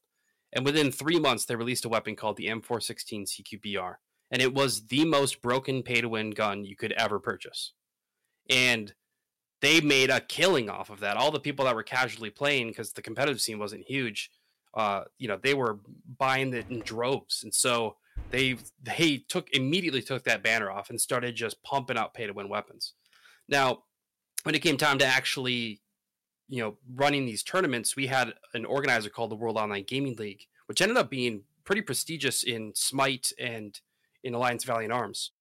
And 0.53 0.65
within 0.65 0.91
three 0.91 1.19
months, 1.19 1.45
they 1.45 1.55
released 1.55 1.85
a 1.85 1.89
weapon 1.89 2.15
called 2.15 2.37
the 2.37 2.47
M416 2.47 3.27
CQBR. 3.27 3.95
And 4.31 4.41
it 4.41 4.53
was 4.53 4.87
the 4.87 5.05
most 5.05 5.41
broken 5.41 5.83
pay 5.83 6.01
to 6.01 6.09
win 6.09 6.31
gun 6.31 6.65
you 6.65 6.75
could 6.75 6.91
ever 6.93 7.19
purchase. 7.19 7.73
And 8.49 8.93
they 9.61 9.81
made 9.81 10.09
a 10.09 10.19
killing 10.19 10.69
off 10.69 10.89
of 10.89 10.99
that. 10.99 11.17
All 11.17 11.31
the 11.31 11.39
people 11.39 11.65
that 11.65 11.75
were 11.75 11.83
casually 11.83 12.29
playing, 12.29 12.67
because 12.67 12.93
the 12.93 13.01
competitive 13.01 13.41
scene 13.41 13.59
wasn't 13.59 13.87
huge, 13.87 14.29
uh, 14.75 15.05
you 15.17 15.27
know, 15.27 15.39
they 15.41 15.53
were 15.53 15.79
buying 16.17 16.53
it 16.53 16.65
in 16.69 16.81
droves, 16.81 17.43
and 17.43 17.53
so 17.53 17.95
they 18.29 18.57
they 18.83 19.23
took 19.29 19.49
immediately 19.51 20.01
took 20.01 20.23
that 20.25 20.43
banner 20.43 20.69
off 20.69 20.89
and 20.89 20.99
started 20.99 21.35
just 21.35 21.63
pumping 21.63 21.97
out 21.97 22.13
pay 22.13 22.27
to 22.27 22.33
win 22.33 22.49
weapons. 22.49 22.93
Now, 23.47 23.83
when 24.43 24.53
it 24.53 24.61
came 24.61 24.77
time 24.77 24.97
to 24.99 25.05
actually, 25.05 25.81
you 26.49 26.61
know, 26.61 26.75
running 26.93 27.25
these 27.25 27.41
tournaments, 27.41 27.95
we 27.95 28.07
had 28.07 28.33
an 28.53 28.65
organizer 28.65 29.09
called 29.09 29.31
the 29.31 29.35
World 29.35 29.57
Online 29.57 29.85
Gaming 29.87 30.15
League, 30.17 30.43
which 30.65 30.81
ended 30.81 30.97
up 30.97 31.09
being 31.09 31.43
pretty 31.63 31.81
prestigious 31.81 32.43
in 32.43 32.73
Smite 32.75 33.31
and 33.39 33.79
in 34.25 34.33
Alliance 34.33 34.65
Valiant 34.65 34.91
Arms. 34.91 35.31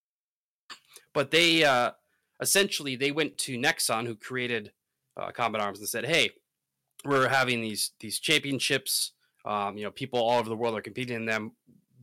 But 1.13 1.33
they 1.33 1.65
uh, 1.65 1.93
essentially 2.41 2.95
they 2.95 3.11
went 3.11 3.37
to 3.39 3.59
Nexon, 3.59 4.07
who 4.07 4.15
created 4.15 4.71
uh, 5.17 5.33
Combat 5.33 5.61
Arms, 5.61 5.81
and 5.81 5.89
said, 5.89 6.07
"Hey, 6.07 6.31
we're 7.05 7.29
having 7.29 7.61
these 7.61 7.91
these 7.99 8.21
championships 8.21 9.15
um, 9.45 9.77
you 9.77 9.85
know, 9.85 9.91
people 9.91 10.21
all 10.21 10.39
over 10.39 10.49
the 10.49 10.57
world 10.57 10.77
are 10.77 10.83
competing 10.83 11.17
in 11.17 11.27
them. 11.27 11.53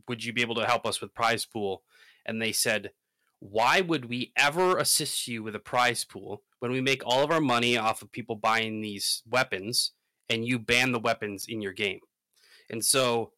Would 0.07 0.23
you 0.23 0.33
be 0.33 0.41
able 0.41 0.55
to 0.55 0.65
help 0.65 0.85
us 0.85 1.01
with 1.01 1.13
prize 1.13 1.45
pool? 1.45 1.83
And 2.25 2.41
they 2.41 2.51
said, 2.51 2.91
why 3.39 3.81
would 3.81 4.05
we 4.05 4.31
ever 4.37 4.77
assist 4.77 5.27
you 5.27 5.41
with 5.41 5.55
a 5.55 5.59
prize 5.59 6.03
pool 6.03 6.43
when 6.59 6.71
we 6.71 6.81
make 6.81 7.01
all 7.05 7.23
of 7.23 7.31
our 7.31 7.41
money 7.41 7.77
off 7.77 8.03
of 8.03 8.11
people 8.11 8.35
buying 8.35 8.81
these 8.81 9.23
weapons 9.27 9.93
and 10.29 10.45
you 10.45 10.59
ban 10.59 10.91
the 10.91 10.99
weapons 10.99 11.47
in 11.47 11.61
your 11.61 11.73
game? 11.73 12.01
And 12.69 12.85
so, 12.85 13.31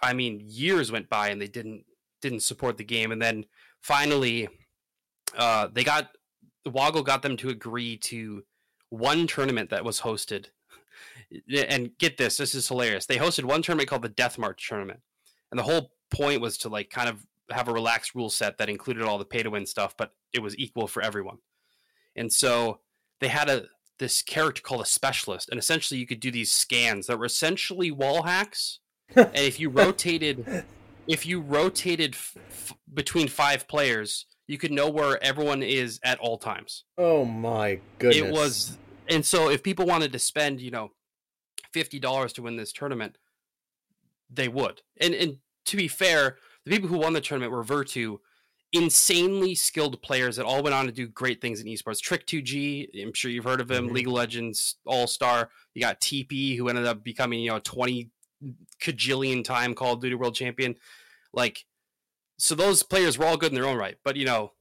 I 0.00 0.12
mean, 0.12 0.40
years 0.46 0.92
went 0.92 1.10
by 1.10 1.30
and 1.30 1.42
they 1.42 1.48
didn't 1.48 1.84
didn't 2.20 2.40
support 2.40 2.76
the 2.76 2.84
game, 2.84 3.12
and 3.12 3.20
then 3.20 3.46
finally, 3.80 4.48
uh, 5.36 5.68
they 5.72 5.84
got 5.84 6.10
Woggle 6.66 7.02
got 7.02 7.22
them 7.22 7.36
to 7.38 7.48
agree 7.48 7.96
to 7.96 8.42
one 8.90 9.26
tournament 9.26 9.70
that 9.70 9.84
was 9.84 10.00
hosted 10.00 10.46
and 11.68 11.90
get 11.98 12.16
this, 12.16 12.36
this 12.36 12.54
is 12.54 12.68
hilarious. 12.68 13.06
They 13.06 13.16
hosted 13.16 13.44
one 13.44 13.62
tournament 13.62 13.88
called 13.88 14.02
the 14.02 14.08
Death 14.08 14.38
March 14.38 14.68
tournament, 14.68 15.00
and 15.50 15.58
the 15.58 15.64
whole 15.64 15.92
point 16.10 16.40
was 16.40 16.58
to 16.58 16.68
like 16.68 16.90
kind 16.90 17.08
of 17.08 17.26
have 17.50 17.68
a 17.68 17.72
relaxed 17.72 18.14
rule 18.14 18.30
set 18.30 18.58
that 18.58 18.68
included 18.68 19.02
all 19.02 19.18
the 19.18 19.24
pay 19.24 19.42
to 19.42 19.50
win 19.50 19.66
stuff, 19.66 19.96
but 19.96 20.12
it 20.32 20.40
was 20.40 20.56
equal 20.58 20.86
for 20.86 21.02
everyone. 21.02 21.38
And 22.14 22.32
so 22.32 22.80
they 23.20 23.28
had 23.28 23.48
a 23.48 23.66
this 23.98 24.22
character 24.22 24.62
called 24.62 24.80
a 24.80 24.86
specialist, 24.86 25.48
and 25.50 25.58
essentially 25.58 26.00
you 26.00 26.06
could 26.06 26.20
do 26.20 26.30
these 26.30 26.50
scans 26.50 27.06
that 27.06 27.18
were 27.18 27.26
essentially 27.26 27.90
wall 27.90 28.22
hacks. 28.22 28.80
and 29.16 29.30
if 29.34 29.58
you 29.58 29.68
rotated, 29.68 30.64
if 31.10 31.26
you 31.26 31.40
rotated 31.40 32.14
f- 32.14 32.72
between 32.94 33.26
five 33.26 33.66
players, 33.66 34.26
you 34.46 34.58
could 34.58 34.70
know 34.70 34.88
where 34.88 35.22
everyone 35.22 35.60
is 35.60 35.98
at 36.04 36.20
all 36.20 36.38
times. 36.38 36.84
Oh 36.96 37.24
my 37.24 37.80
goodness! 37.98 38.16
It 38.16 38.32
was, 38.32 38.78
and 39.08 39.26
so 39.26 39.50
if 39.50 39.64
people 39.64 39.86
wanted 39.86 40.12
to 40.12 40.20
spend, 40.20 40.60
you 40.60 40.70
know, 40.70 40.92
$50 41.74 42.32
to 42.34 42.42
win 42.42 42.56
this 42.56 42.72
tournament, 42.72 43.18
they 44.32 44.46
would. 44.46 44.82
And 45.00 45.12
and 45.14 45.38
to 45.66 45.76
be 45.76 45.88
fair, 45.88 46.36
the 46.64 46.70
people 46.70 46.88
who 46.88 46.98
won 46.98 47.12
the 47.12 47.20
tournament 47.20 47.50
were 47.50 47.64
Virtu, 47.64 48.18
insanely 48.72 49.56
skilled 49.56 50.00
players 50.02 50.36
that 50.36 50.46
all 50.46 50.62
went 50.62 50.74
on 50.74 50.86
to 50.86 50.92
do 50.92 51.08
great 51.08 51.40
things 51.40 51.60
in 51.60 51.66
esports. 51.66 52.00
Trick2G, 52.00 53.02
I'm 53.02 53.14
sure 53.14 53.32
you've 53.32 53.44
heard 53.44 53.60
of 53.60 53.68
him, 53.68 53.86
mm-hmm. 53.86 53.94
League 53.96 54.06
of 54.06 54.12
Legends 54.12 54.76
All 54.86 55.08
Star. 55.08 55.50
You 55.74 55.82
got 55.82 56.00
TP, 56.00 56.56
who 56.56 56.68
ended 56.68 56.86
up 56.86 57.02
becoming, 57.02 57.40
you 57.40 57.50
know, 57.50 57.58
20 57.58 58.10
cajillion 58.82 59.44
time 59.44 59.74
Call 59.74 59.94
of 59.94 60.00
Duty 60.00 60.14
World 60.14 60.34
Champion. 60.34 60.76
Like, 61.32 61.64
so 62.38 62.54
those 62.54 62.82
players 62.82 63.18
were 63.18 63.26
all 63.26 63.36
good 63.36 63.52
in 63.52 63.54
their 63.54 63.66
own 63.66 63.78
right. 63.78 63.96
But, 64.04 64.16
you 64.16 64.24
know, 64.24 64.52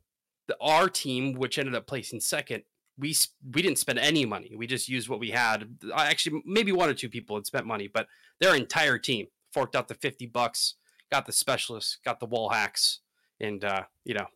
the, 0.47 0.57
our 0.59 0.89
team, 0.89 1.33
which 1.33 1.57
ended 1.57 1.75
up 1.75 1.87
placing 1.87 2.19
second, 2.19 2.63
we 2.97 3.15
we 3.55 3.61
didn't 3.61 3.77
spend 3.77 3.97
any 3.97 4.25
money. 4.25 4.53
We 4.55 4.67
just 4.67 4.89
used 4.89 5.07
what 5.07 5.19
we 5.19 5.31
had. 5.31 5.77
Actually, 5.95 6.41
maybe 6.45 6.71
one 6.71 6.89
or 6.89 6.93
two 6.93 7.09
people 7.09 7.37
had 7.37 7.45
spent 7.45 7.65
money, 7.65 7.87
but 7.87 8.07
their 8.39 8.55
entire 8.55 8.97
team 8.97 9.27
forked 9.53 9.75
out 9.75 9.87
the 9.87 9.95
fifty 9.95 10.25
bucks, 10.25 10.75
got 11.09 11.25
the 11.25 11.31
specialists, 11.31 11.97
got 12.03 12.19
the 12.19 12.25
wall 12.25 12.49
hacks, 12.49 12.99
and 13.39 13.63
uh, 13.63 13.83
you 14.03 14.13
know, 14.13 14.27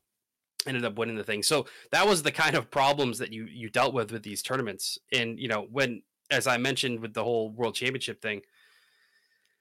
ended 0.66 0.86
up 0.86 0.98
winning 0.98 1.18
the 1.18 1.24
thing. 1.24 1.44
So 1.44 1.66
that 1.92 2.08
was 2.08 2.24
the 2.24 2.32
kind 2.32 2.56
of 2.56 2.72
problems 2.72 3.20
that 3.20 3.34
you 3.34 3.46
you 3.46 3.70
dealt 3.70 3.94
with 3.94 4.12
with 4.12 4.24
these 4.24 4.42
tournaments. 4.42 4.98
And 5.12 5.38
you 5.38 5.50
know, 5.50 5.68
when 5.70 6.04
as 6.32 6.48
I 6.48 6.58
mentioned 6.58 7.02
with 7.02 7.14
the 7.14 7.24
whole 7.24 7.52
World 7.52 7.76
Championship 7.76 8.22
thing, 8.22 8.42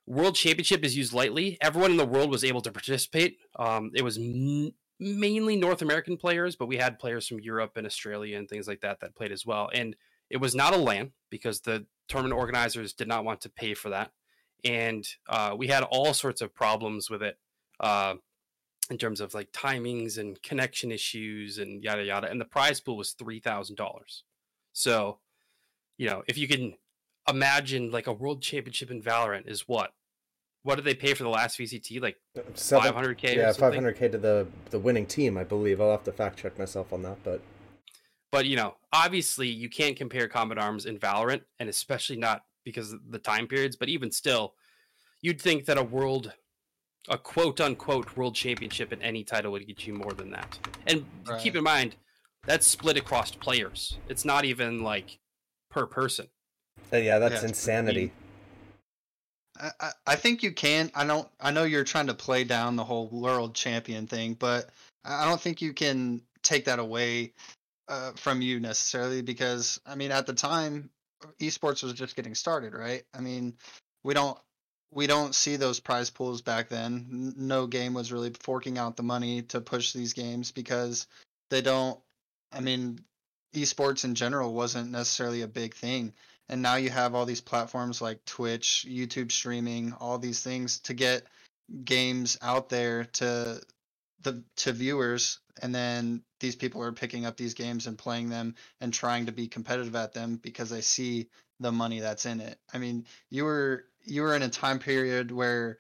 World 0.06 0.35
Championship 0.35 0.85
is 0.85 0.97
used 0.97 1.12
lightly. 1.12 1.59
Everyone 1.61 1.92
in 1.92 1.97
the 1.97 2.06
world 2.06 2.30
was 2.30 2.44
able 2.44 2.61
to 2.62 2.73
participate. 2.73 3.38
Um, 3.59 3.92
it 3.94 4.02
was 4.02 4.18
mainly 4.99 5.56
North 5.56 5.82
American 5.82 6.16
players, 6.16 6.56
but 6.56 6.66
we 6.66 6.76
had 6.76 6.99
players 6.99 7.26
from 7.26 7.40
Europe 7.40 7.76
and 7.76 7.87
Australia 7.87 8.38
and 8.38 8.49
things 8.49 8.66
like 8.66 8.80
that 8.80 9.00
that 9.00 9.14
played 9.14 9.32
as 9.32 9.47
well. 9.47 9.71
And 9.73 9.97
it 10.30 10.38
was 10.38 10.54
not 10.54 10.75
a 10.75 10.76
LAN 10.76 11.12
because 11.30 11.61
the 11.61 11.87
tournament 12.09 12.38
organizers 12.38 12.92
did 12.92 13.09
not 13.09 13.25
want 13.25 13.40
to 13.42 13.49
pay 13.49 13.75
for 13.75 13.90
that. 13.90 14.11
And 14.64 15.06
uh, 15.28 15.54
we 15.56 15.66
had 15.68 15.82
all 15.82 16.14
sorts 16.14 16.40
of 16.40 16.54
problems 16.54 17.11
with 17.11 17.23
it 17.23 17.38
uh, 17.80 18.14
in 18.90 18.99
terms 18.99 19.21
of 19.21 19.35
like 19.35 19.52
timings 19.52 20.18
and 20.18 20.40
connection 20.42 20.92
issues 20.92 21.59
and 21.59 21.82
yada 21.82 22.04
yada. 22.04 22.30
And 22.30 22.40
the 22.40 22.44
prize 22.44 22.80
pool 22.80 22.97
was 22.97 23.14
$3,000. 23.14 23.76
So, 24.73 25.18
you 25.99 26.09
know, 26.09 26.23
if 26.26 26.38
you 26.38 26.49
can 26.49 26.75
imagine 27.29 27.91
like 27.91 28.07
a 28.07 28.12
world 28.12 28.43
championship 28.43 28.91
in 28.91 29.02
Valorant 29.02 29.49
is 29.49 29.69
what? 29.69 29.93
what 30.62 30.76
did 30.76 30.85
they 30.85 30.95
pay 30.95 31.14
for 31.14 31.25
the 31.25 31.29
last 31.29 31.59
VCT? 31.59 32.00
Like 32.00 32.17
five 32.55 32.95
hundred 32.95 33.19
k. 33.19 33.37
Yeah, 33.37 33.52
five 33.52 33.75
hundred 33.75 33.97
k 33.97 34.09
to 34.09 34.19
the 34.19 34.47
the 34.71 34.79
winning 34.79 35.07
team, 35.07 35.37
I 35.37 35.45
believe. 35.45 35.81
I'll 35.81 35.91
have 35.91 36.05
to 36.05 36.12
fact 36.12 36.38
check 36.38 36.59
myself 36.59 36.93
on 36.93 37.02
that, 37.02 37.19
but 37.25 37.41
but 38.31 38.47
you 38.47 38.57
know, 38.57 38.76
obviously, 38.93 39.49
you 39.49 39.69
can't 39.69 39.97
compare 39.97 40.29
Combat 40.29 40.59
Arms 40.59 40.87
and 40.87 41.00
Valorant, 41.00 41.43
and 41.59 41.69
especially 41.69 42.17
not 42.17 42.43
because 42.64 42.93
of 42.93 43.00
the 43.11 43.19
time 43.19 43.47
periods. 43.47 43.76
But 43.76 43.88
even 43.88 44.11
still, 44.12 44.55
you'd 45.21 45.41
think 45.41 45.64
that 45.64 45.79
a 45.79 45.83
world, 45.83 46.33
a 47.09 47.19
quote 47.19 47.61
unquote 47.61 48.17
world 48.17 48.35
championship 48.35 48.93
in 48.93 49.02
any 49.02 49.25
title 49.25 49.52
would 49.52 49.67
get 49.67 49.87
you 49.87 49.95
more 49.95 50.12
than 50.12 50.31
that. 50.31 50.59
And 50.87 51.05
right. 51.29 51.41
keep 51.41 51.57
in 51.57 51.64
mind, 51.64 51.97
that's 52.47 52.67
split 52.67 52.97
across 52.97 53.33
players. 53.33 53.99
It's 54.09 54.25
not 54.25 54.45
even 54.45 54.83
like 54.83 55.19
per 55.71 55.87
person. 55.87 56.29
Uh, 56.93 56.97
yeah, 56.99 57.19
that's 57.19 57.43
yeah, 57.43 57.49
insanity. 57.49 58.12
I, 59.59 59.93
I 60.07 60.17
think 60.17 60.43
you 60.43 60.52
can. 60.52 60.91
I 60.95 61.05
don't. 61.07 61.29
I 61.41 61.50
know 61.50 61.64
you're 61.64 61.85
trying 61.85 62.09
to 62.09 62.14
play 62.14 62.45
down 62.45 62.76
the 62.76 62.85
whole 62.85 63.09
world 63.09 63.55
champion 63.55 64.07
thing, 64.07 64.35
but 64.35 64.71
I 65.05 65.25
don't 65.25 65.41
think 65.41 65.62
you 65.62 65.73
can 65.73 66.23
take 66.43 66.64
that 66.64 66.79
away 66.79 67.33
uh, 67.88 68.12
from 68.17 68.41
you 68.41 68.61
necessarily 68.61 69.23
because 69.23 69.81
I 69.87 69.95
mean 69.95 70.11
at 70.11 70.26
the 70.26 70.33
time 70.33 70.91
esports 71.41 71.83
was 71.83 71.93
just 71.93 72.17
getting 72.17 72.35
started, 72.35 72.75
right? 72.75 73.05
I 73.14 73.21
mean 73.21 73.55
we 74.02 74.14
don't 74.14 74.38
we 74.91 75.07
don't 75.07 75.35
see 75.35 75.57
those 75.57 75.81
prize 75.81 76.11
pools 76.11 76.43
back 76.43 76.69
then. 76.69 77.35
No 77.37 77.67
game 77.67 77.95
was 77.95 78.12
really 78.12 78.33
forking 78.41 78.79
out 78.79 78.97
the 78.97 79.02
money 79.02 79.43
to 79.43 79.61
push 79.61 79.93
these 79.93 80.12
games 80.12 80.52
because 80.52 81.07
they 81.50 81.62
don't. 81.62 81.99
I 82.52 82.61
mean 82.61 83.00
esports 83.55 84.05
in 84.05 84.14
general 84.14 84.55
wasn't 84.55 84.91
necessarily 84.91 85.43
a 85.43 85.47
big 85.47 85.75
thing 85.75 86.14
and 86.52 86.61
now 86.61 86.76
you 86.76 86.90
have 86.90 87.14
all 87.14 87.25
these 87.25 87.40
platforms 87.40 88.02
like 88.02 88.23
Twitch, 88.26 88.85
YouTube 88.87 89.32
streaming, 89.32 89.94
all 89.99 90.18
these 90.18 90.42
things 90.42 90.80
to 90.80 90.92
get 90.92 91.26
games 91.82 92.38
out 92.42 92.68
there 92.68 93.04
to 93.04 93.59
the 94.21 94.44
to 94.56 94.73
viewers 94.73 95.40
and 95.62 95.75
then 95.75 96.23
these 96.40 96.54
people 96.54 96.82
are 96.82 96.92
picking 96.92 97.25
up 97.25 97.38
these 97.38 97.54
games 97.54 97.87
and 97.87 97.97
playing 97.97 98.28
them 98.28 98.54
and 98.82 98.92
trying 98.92 99.26
to 99.26 99.32
be 99.32 99.49
competitive 99.49 99.97
at 99.97 100.12
them 100.12 100.37
because 100.42 100.68
they 100.68 100.82
see 100.82 101.28
the 101.59 101.73
money 101.73 102.00
that's 102.00 102.26
in 102.26 102.40
it. 102.40 102.59
I 102.75 102.78
mean, 102.78 103.06
you 103.30 103.44
were 103.44 103.87
you 104.04 104.21
were 104.21 104.37
in 104.37 104.42
a 104.42 104.49
time 104.50 104.78
period 104.78 105.30
where 105.32 105.78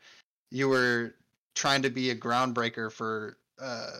you 0.50 0.70
were 0.70 1.14
trying 1.54 1.82
to 1.82 1.90
be 1.90 2.08
a 2.10 2.16
groundbreaker 2.16 2.90
for 2.90 3.36
uh, 3.60 3.90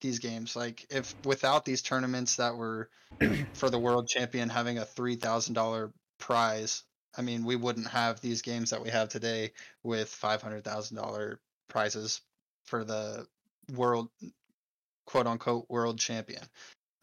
these 0.00 0.18
games. 0.18 0.56
Like 0.56 0.86
if 0.88 1.14
without 1.26 1.66
these 1.66 1.82
tournaments 1.82 2.36
that 2.36 2.56
were 2.56 2.88
for 3.52 3.68
the 3.68 3.78
world 3.78 4.08
champion 4.08 4.48
having 4.48 4.78
a 4.78 4.86
three 4.86 5.16
thousand 5.16 5.54
dollar 5.54 5.92
prize, 6.22 6.84
I 7.18 7.22
mean, 7.22 7.44
we 7.44 7.56
wouldn't 7.56 7.88
have 7.88 8.20
these 8.20 8.42
games 8.42 8.70
that 8.70 8.82
we 8.82 8.90
have 8.90 9.08
today 9.08 9.52
with 9.82 10.08
five 10.08 10.40
hundred 10.40 10.62
thousand 10.62 10.96
dollar 10.96 11.40
prizes 11.68 12.20
for 12.64 12.84
the 12.84 13.26
world 13.74 14.08
quote 15.04 15.26
unquote 15.26 15.66
world 15.68 15.98
champion. 15.98 16.44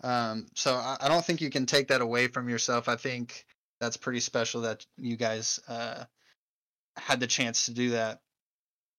Um, 0.01 0.47
so 0.55 0.73
I, 0.73 0.95
I, 1.01 1.09
don't 1.09 1.25
think 1.25 1.41
you 1.41 1.49
can 1.49 1.65
take 1.65 1.89
that 1.89 1.99
away 1.99 2.27
from 2.27 2.47
yourself. 2.47 2.87
I 2.87 2.95
think 2.95 3.45
that's 3.81 3.97
pretty 3.97 4.21
special 4.21 4.61
that 4.61 4.85
you 4.97 5.17
guys 5.17 5.59
uh, 5.67 6.05
had 6.95 7.19
the 7.19 7.27
chance 7.27 7.65
to 7.65 7.73
do 7.73 7.89
that. 7.89 8.21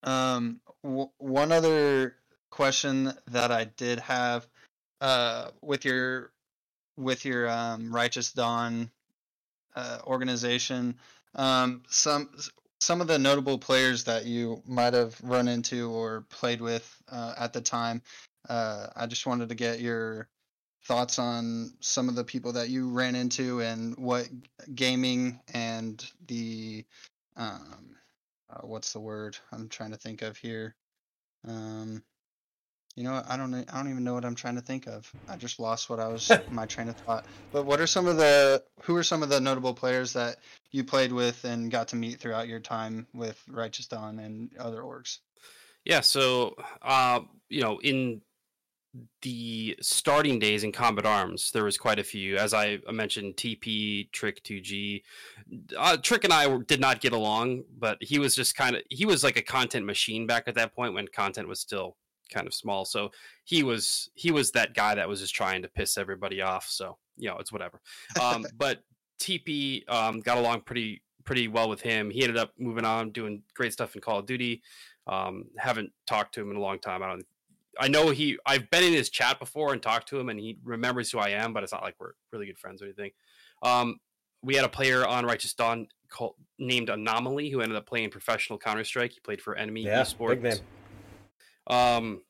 Um, 0.02 0.60
w- 0.84 1.08
one 1.16 1.50
other 1.50 2.16
question 2.50 3.14
that 3.28 3.50
I 3.50 3.64
did 3.64 4.00
have 4.00 4.46
uh, 5.00 5.48
with 5.62 5.86
your 5.86 6.32
with 6.98 7.24
your 7.24 7.48
um, 7.48 7.94
Righteous 7.94 8.34
Dawn 8.34 8.90
uh, 9.80 9.98
organization, 10.06 10.94
um, 11.34 11.82
some 11.88 12.28
some 12.80 13.00
of 13.00 13.06
the 13.06 13.18
notable 13.18 13.58
players 13.58 14.04
that 14.04 14.24
you 14.24 14.62
might 14.66 14.94
have 14.94 15.18
run 15.22 15.48
into 15.48 15.90
or 15.90 16.24
played 16.30 16.60
with 16.60 17.02
uh, 17.10 17.34
at 17.38 17.52
the 17.52 17.60
time. 17.60 18.02
Uh, 18.48 18.86
I 18.96 19.06
just 19.06 19.26
wanted 19.26 19.50
to 19.50 19.54
get 19.54 19.80
your 19.80 20.28
thoughts 20.84 21.18
on 21.18 21.74
some 21.80 22.08
of 22.08 22.14
the 22.14 22.24
people 22.24 22.52
that 22.52 22.70
you 22.70 22.90
ran 22.90 23.14
into 23.14 23.60
and 23.60 23.96
what 23.96 24.28
gaming 24.74 25.40
and 25.52 26.04
the 26.26 26.84
um, 27.36 27.96
uh, 28.50 28.66
what's 28.66 28.92
the 28.92 29.00
word 29.00 29.36
I'm 29.52 29.68
trying 29.68 29.92
to 29.92 29.98
think 29.98 30.22
of 30.22 30.36
here. 30.36 30.74
Um, 31.46 32.02
you 32.96 33.04
know, 33.04 33.22
I 33.28 33.36
don't 33.36 33.54
I 33.54 33.76
don't 33.76 33.90
even 33.90 34.04
know 34.04 34.14
what 34.14 34.24
I'm 34.24 34.34
trying 34.34 34.56
to 34.56 34.60
think 34.60 34.86
of. 34.86 35.10
I 35.28 35.36
just 35.36 35.60
lost 35.60 35.88
what 35.88 36.00
I 36.00 36.08
was 36.08 36.30
my 36.50 36.66
train 36.66 36.88
of 36.88 36.96
thought. 36.96 37.24
But 37.52 37.64
what 37.64 37.80
are 37.80 37.86
some 37.86 38.06
of 38.06 38.16
the 38.16 38.62
who 38.82 38.96
are 38.96 39.04
some 39.04 39.22
of 39.22 39.28
the 39.28 39.40
notable 39.40 39.74
players 39.74 40.12
that 40.14 40.36
you 40.70 40.84
played 40.84 41.12
with 41.12 41.44
and 41.44 41.70
got 41.70 41.88
to 41.88 41.96
meet 41.96 42.20
throughout 42.20 42.48
your 42.48 42.60
time 42.60 43.06
with 43.14 43.42
Righteous 43.48 43.86
Dawn 43.86 44.18
and 44.18 44.50
other 44.58 44.82
orgs? 44.82 45.18
Yeah, 45.84 46.00
so 46.00 46.56
uh, 46.82 47.20
you 47.48 47.62
know, 47.62 47.78
in 47.80 48.20
the 49.22 49.76
starting 49.80 50.40
days 50.40 50.64
in 50.64 50.72
Combat 50.72 51.06
Arms, 51.06 51.52
there 51.52 51.64
was 51.64 51.78
quite 51.78 52.00
a 52.00 52.04
few. 52.04 52.36
As 52.36 52.52
I 52.52 52.78
mentioned, 52.90 53.36
TP, 53.36 54.10
Trick, 54.10 54.42
2G. 54.42 55.02
Uh, 55.78 55.96
Trick 55.98 56.24
and 56.24 56.32
I 56.32 56.58
did 56.66 56.80
not 56.80 57.00
get 57.00 57.12
along, 57.12 57.62
but 57.78 57.98
he 58.00 58.18
was 58.18 58.34
just 58.34 58.56
kind 58.56 58.76
of 58.76 58.82
he 58.90 59.06
was 59.06 59.22
like 59.22 59.36
a 59.36 59.42
content 59.42 59.86
machine 59.86 60.26
back 60.26 60.48
at 60.48 60.56
that 60.56 60.74
point 60.74 60.94
when 60.94 61.06
content 61.06 61.46
was 61.46 61.60
still 61.60 61.96
kind 62.30 62.46
of 62.46 62.54
small. 62.54 62.84
So 62.84 63.10
he 63.44 63.62
was 63.62 64.10
he 64.14 64.30
was 64.30 64.52
that 64.52 64.74
guy 64.74 64.94
that 64.94 65.08
was 65.08 65.20
just 65.20 65.34
trying 65.34 65.62
to 65.62 65.68
piss 65.68 65.98
everybody 65.98 66.40
off. 66.40 66.66
So 66.68 66.96
you 67.16 67.28
know, 67.28 67.36
it's 67.38 67.52
whatever. 67.52 67.80
Um, 68.20 68.46
but 68.56 68.82
TP 69.20 69.88
um, 69.90 70.20
got 70.20 70.38
along 70.38 70.62
pretty 70.62 71.02
pretty 71.24 71.48
well 71.48 71.68
with 71.68 71.80
him. 71.80 72.10
He 72.10 72.22
ended 72.22 72.38
up 72.38 72.52
moving 72.58 72.84
on, 72.84 73.10
doing 73.10 73.42
great 73.54 73.72
stuff 73.72 73.94
in 73.94 74.00
Call 74.00 74.18
of 74.18 74.26
Duty. 74.26 74.62
Um, 75.06 75.46
haven't 75.58 75.92
talked 76.06 76.34
to 76.34 76.40
him 76.40 76.50
in 76.50 76.56
a 76.56 76.60
long 76.60 76.78
time. 76.78 77.02
I 77.02 77.08
don't 77.08 77.24
I 77.78 77.88
know 77.88 78.10
he. 78.10 78.38
I've 78.46 78.70
been 78.70 78.84
in 78.84 78.92
his 78.92 79.10
chat 79.10 79.38
before 79.38 79.72
and 79.72 79.82
talked 79.82 80.08
to 80.08 80.18
him, 80.18 80.28
and 80.28 80.38
he 80.38 80.58
remembers 80.64 81.10
who 81.10 81.18
I 81.18 81.30
am. 81.30 81.52
But 81.52 81.62
it's 81.62 81.72
not 81.72 81.82
like 81.82 81.94
we're 81.98 82.12
really 82.32 82.46
good 82.46 82.58
friends 82.58 82.82
or 82.82 82.86
anything. 82.86 83.10
Um, 83.62 84.00
we 84.42 84.54
had 84.54 84.64
a 84.64 84.68
player 84.68 85.06
on 85.06 85.26
Righteous 85.26 85.52
Dawn 85.52 85.86
called, 86.08 86.34
named 86.58 86.88
Anomaly 86.88 87.50
who 87.50 87.60
ended 87.60 87.76
up 87.76 87.86
playing 87.86 88.10
professional 88.10 88.58
Counter 88.58 88.84
Strike. 88.84 89.12
He 89.12 89.20
played 89.20 89.40
for 89.40 89.54
Enemy 89.54 89.84
yeah, 89.84 90.02
Esports. 90.02 90.60
Um, 91.70 92.22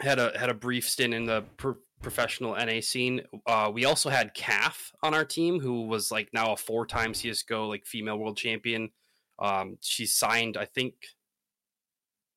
had 0.00 0.18
a 0.18 0.38
had 0.38 0.48
a 0.48 0.54
brief 0.54 0.88
stint 0.88 1.12
in 1.12 1.26
the 1.26 1.42
pro- 1.56 1.76
professional 2.02 2.54
NA 2.54 2.80
scene. 2.80 3.22
Uh, 3.46 3.70
we 3.72 3.84
also 3.84 4.08
had 4.08 4.34
Kath 4.34 4.92
on 5.02 5.14
our 5.14 5.24
team, 5.24 5.58
who 5.60 5.82
was 5.82 6.10
like 6.10 6.28
now 6.32 6.52
a 6.52 6.56
four 6.56 6.86
time 6.86 7.12
CS:GO 7.14 7.68
like 7.68 7.84
female 7.84 8.18
world 8.18 8.36
champion. 8.36 8.90
Um, 9.38 9.76
she's 9.80 10.14
signed, 10.14 10.56
I 10.56 10.64
think, 10.64 10.94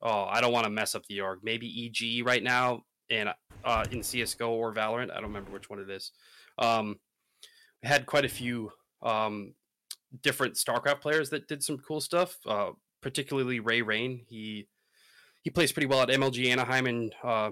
oh, 0.01 0.25
I 0.25 0.41
don't 0.41 0.51
want 0.51 0.65
to 0.65 0.69
mess 0.69 0.95
up 0.95 1.05
the 1.05 1.21
org. 1.21 1.39
Maybe 1.43 1.85
EG 1.85 2.25
right 2.25 2.43
now, 2.43 2.83
and 3.09 3.29
uh, 3.63 3.85
in 3.91 4.03
CS:GO 4.03 4.49
or 4.49 4.73
Valorant. 4.73 5.11
I 5.11 5.15
don't 5.15 5.23
remember 5.23 5.51
which 5.51 5.69
one 5.69 5.79
it 5.79 5.89
is. 5.89 6.11
Um, 6.57 6.99
had 7.83 8.05
quite 8.05 8.25
a 8.25 8.29
few 8.29 8.71
um, 9.01 9.53
different 10.23 10.55
StarCraft 10.55 11.01
players 11.01 11.29
that 11.29 11.47
did 11.47 11.63
some 11.63 11.77
cool 11.77 12.01
stuff. 12.01 12.37
Uh, 12.45 12.71
particularly 13.01 13.59
Ray 13.59 13.81
Rain. 13.81 14.21
He 14.27 14.67
he 15.41 15.49
plays 15.49 15.71
pretty 15.71 15.87
well 15.87 16.01
at 16.01 16.09
MLG 16.09 16.47
Anaheim 16.47 16.87
in 16.87 17.11
uh, 17.23 17.49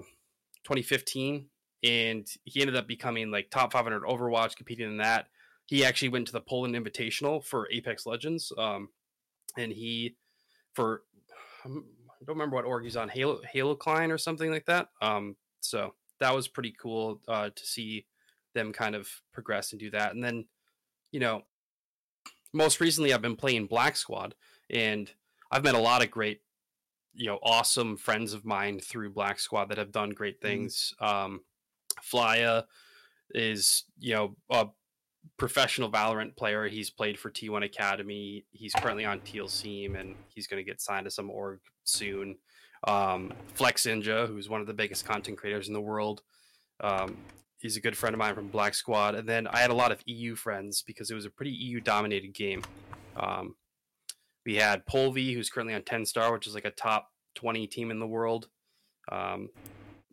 2015, 0.64 1.46
and 1.84 2.26
he 2.44 2.60
ended 2.60 2.76
up 2.76 2.86
becoming 2.86 3.30
like 3.30 3.50
top 3.50 3.72
500 3.72 4.02
Overwatch, 4.02 4.56
competing 4.56 4.88
in 4.88 4.98
that. 4.98 5.26
He 5.66 5.84
actually 5.84 6.08
went 6.08 6.26
to 6.26 6.32
the 6.32 6.40
Poland 6.40 6.74
Invitational 6.74 7.44
for 7.44 7.68
Apex 7.70 8.06
Legends, 8.06 8.52
um, 8.56 8.88
and 9.56 9.72
he 9.72 10.16
for 10.74 11.02
I 11.64 11.68
don't 11.68 12.36
remember 12.36 12.56
what 12.56 12.64
org 12.64 12.84
he's 12.84 12.96
on, 12.96 13.08
Halo 13.08 13.40
Halocline 13.54 14.10
or 14.10 14.18
something 14.18 14.50
like 14.50 14.66
that. 14.66 14.88
Um, 15.00 15.36
so 15.60 15.94
that 16.20 16.34
was 16.34 16.48
pretty 16.48 16.74
cool 16.80 17.20
uh, 17.28 17.50
to 17.54 17.66
see 17.66 18.06
them 18.54 18.72
kind 18.72 18.94
of 18.94 19.08
progress 19.32 19.72
and 19.72 19.80
do 19.80 19.90
that. 19.90 20.14
And 20.14 20.22
then, 20.22 20.46
you 21.12 21.20
know, 21.20 21.42
most 22.52 22.80
recently 22.80 23.12
I've 23.12 23.22
been 23.22 23.36
playing 23.36 23.66
Black 23.66 23.96
Squad, 23.96 24.34
and 24.70 25.10
I've 25.50 25.64
met 25.64 25.74
a 25.74 25.80
lot 25.80 26.02
of 26.02 26.10
great, 26.10 26.40
you 27.14 27.26
know, 27.26 27.38
awesome 27.42 27.96
friends 27.96 28.32
of 28.32 28.44
mine 28.44 28.80
through 28.80 29.10
Black 29.10 29.40
Squad 29.40 29.68
that 29.70 29.78
have 29.78 29.92
done 29.92 30.10
great 30.10 30.40
mm-hmm. 30.40 30.48
things. 30.48 30.94
Mm-hmm. 31.00 31.32
Um, 31.32 31.40
Flya 32.02 32.64
is, 33.30 33.84
you 33.98 34.14
know, 34.14 34.36
a 34.50 34.66
professional 35.36 35.90
Valorant 35.90 36.36
player. 36.36 36.68
He's 36.68 36.90
played 36.90 37.18
for 37.18 37.30
T1 37.30 37.64
Academy. 37.64 38.44
He's 38.50 38.72
currently 38.74 39.04
on 39.04 39.20
Teal 39.20 39.48
Seam, 39.48 39.96
and 39.96 40.14
he's 40.28 40.46
going 40.46 40.62
to 40.62 40.68
get 40.68 40.80
signed 40.80 41.04
to 41.04 41.10
some 41.10 41.30
org 41.30 41.60
soon. 41.84 42.36
Um, 42.86 43.32
Flex 43.54 43.84
Ninja, 43.86 44.28
who's 44.28 44.48
one 44.48 44.60
of 44.60 44.66
the 44.66 44.74
biggest 44.74 45.04
content 45.04 45.38
creators 45.38 45.68
in 45.68 45.74
the 45.74 45.80
world. 45.80 46.22
Um, 46.80 47.16
he's 47.58 47.76
a 47.76 47.80
good 47.80 47.96
friend 47.96 48.14
of 48.14 48.18
mine 48.18 48.34
from 48.34 48.48
Black 48.48 48.74
Squad. 48.74 49.14
And 49.14 49.28
then 49.28 49.46
I 49.48 49.58
had 49.58 49.70
a 49.70 49.74
lot 49.74 49.92
of 49.92 50.00
EU 50.06 50.34
friends 50.36 50.82
because 50.82 51.10
it 51.10 51.14
was 51.14 51.24
a 51.24 51.30
pretty 51.30 51.50
EU 51.50 51.80
dominated 51.80 52.34
game. 52.34 52.62
Um, 53.16 53.56
we 54.48 54.54
had 54.54 54.86
Polvi, 54.86 55.34
who's 55.34 55.50
currently 55.50 55.74
on 55.74 55.82
Tenstar, 55.82 56.32
which 56.32 56.46
is 56.46 56.54
like 56.54 56.64
a 56.64 56.70
top 56.70 57.12
20 57.34 57.66
team 57.66 57.90
in 57.90 57.98
the 57.98 58.06
world. 58.06 58.48
Um, 59.12 59.50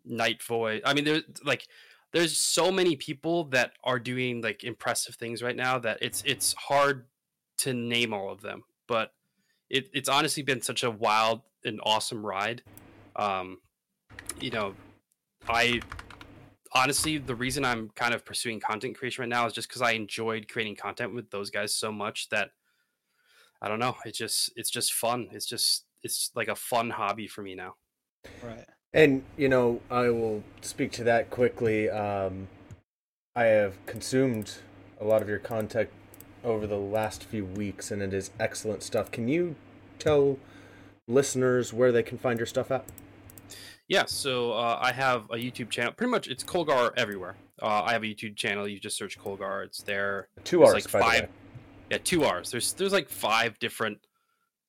Night 0.04 0.42
Void. 0.42 0.82
I 0.84 0.92
mean, 0.92 1.04
there's 1.04 1.22
like, 1.42 1.66
there's 2.12 2.36
so 2.36 2.70
many 2.70 2.96
people 2.96 3.44
that 3.44 3.72
are 3.82 3.98
doing 3.98 4.42
like 4.42 4.62
impressive 4.62 5.14
things 5.14 5.42
right 5.42 5.56
now 5.56 5.78
that 5.78 6.00
it's 6.02 6.22
it's 6.26 6.52
hard 6.52 7.06
to 7.60 7.72
name 7.72 8.12
all 8.12 8.30
of 8.30 8.42
them. 8.42 8.64
But 8.86 9.14
it, 9.70 9.88
it's 9.94 10.08
honestly 10.10 10.42
been 10.42 10.60
such 10.60 10.82
a 10.82 10.90
wild 10.90 11.40
and 11.64 11.80
awesome 11.82 12.24
ride. 12.24 12.62
Um, 13.16 13.60
you 14.38 14.50
know, 14.50 14.74
I 15.48 15.80
honestly 16.74 17.16
the 17.16 17.34
reason 17.34 17.64
I'm 17.64 17.88
kind 17.94 18.12
of 18.12 18.26
pursuing 18.26 18.60
content 18.60 18.98
creation 18.98 19.22
right 19.22 19.30
now 19.30 19.46
is 19.46 19.54
just 19.54 19.66
because 19.66 19.80
I 19.80 19.92
enjoyed 19.92 20.46
creating 20.46 20.76
content 20.76 21.14
with 21.14 21.30
those 21.30 21.48
guys 21.48 21.74
so 21.74 21.90
much 21.90 22.28
that 22.28 22.50
I 23.66 23.68
don't 23.68 23.80
know. 23.80 23.96
It's 24.04 24.16
just 24.16 24.52
it's 24.54 24.70
just 24.70 24.92
fun. 24.92 25.26
It's 25.32 25.44
just 25.44 25.86
it's 26.04 26.30
like 26.36 26.46
a 26.46 26.54
fun 26.54 26.90
hobby 26.90 27.26
for 27.26 27.42
me 27.42 27.56
now. 27.56 27.74
Right. 28.40 28.64
And 28.94 29.24
you 29.36 29.48
know, 29.48 29.80
I 29.90 30.08
will 30.10 30.44
speak 30.60 30.92
to 30.92 31.04
that 31.04 31.30
quickly. 31.30 31.90
Um, 31.90 32.46
I 33.34 33.46
have 33.46 33.84
consumed 33.86 34.54
a 35.00 35.04
lot 35.04 35.20
of 35.20 35.28
your 35.28 35.40
content 35.40 35.90
over 36.44 36.64
the 36.68 36.78
last 36.78 37.24
few 37.24 37.44
weeks, 37.44 37.90
and 37.90 38.02
it 38.02 38.14
is 38.14 38.30
excellent 38.38 38.84
stuff. 38.84 39.10
Can 39.10 39.26
you 39.26 39.56
tell 39.98 40.38
listeners 41.08 41.72
where 41.72 41.90
they 41.90 42.04
can 42.04 42.18
find 42.18 42.38
your 42.38 42.46
stuff 42.46 42.70
at? 42.70 42.84
Yeah, 43.88 44.04
so 44.06 44.52
uh, 44.52 44.78
I 44.80 44.92
have 44.92 45.24
a 45.24 45.36
YouTube 45.36 45.70
channel. 45.70 45.92
Pretty 45.92 46.12
much, 46.12 46.28
it's 46.28 46.44
Kolgarr 46.44 46.92
everywhere. 46.96 47.34
Uh, 47.60 47.82
I 47.82 47.92
have 47.94 48.04
a 48.04 48.06
YouTube 48.06 48.36
channel. 48.36 48.68
You 48.68 48.78
just 48.78 48.96
search 48.96 49.18
Kolgarr. 49.18 49.64
It's 49.64 49.82
there. 49.82 50.28
Two 50.44 50.62
R's, 50.62 50.72
like 50.72 50.88
five. 50.88 51.28
Yeah, 51.90 51.98
two 52.02 52.24
R's. 52.24 52.50
There's 52.50 52.72
there's 52.74 52.92
like 52.92 53.08
five 53.08 53.58
different 53.58 53.98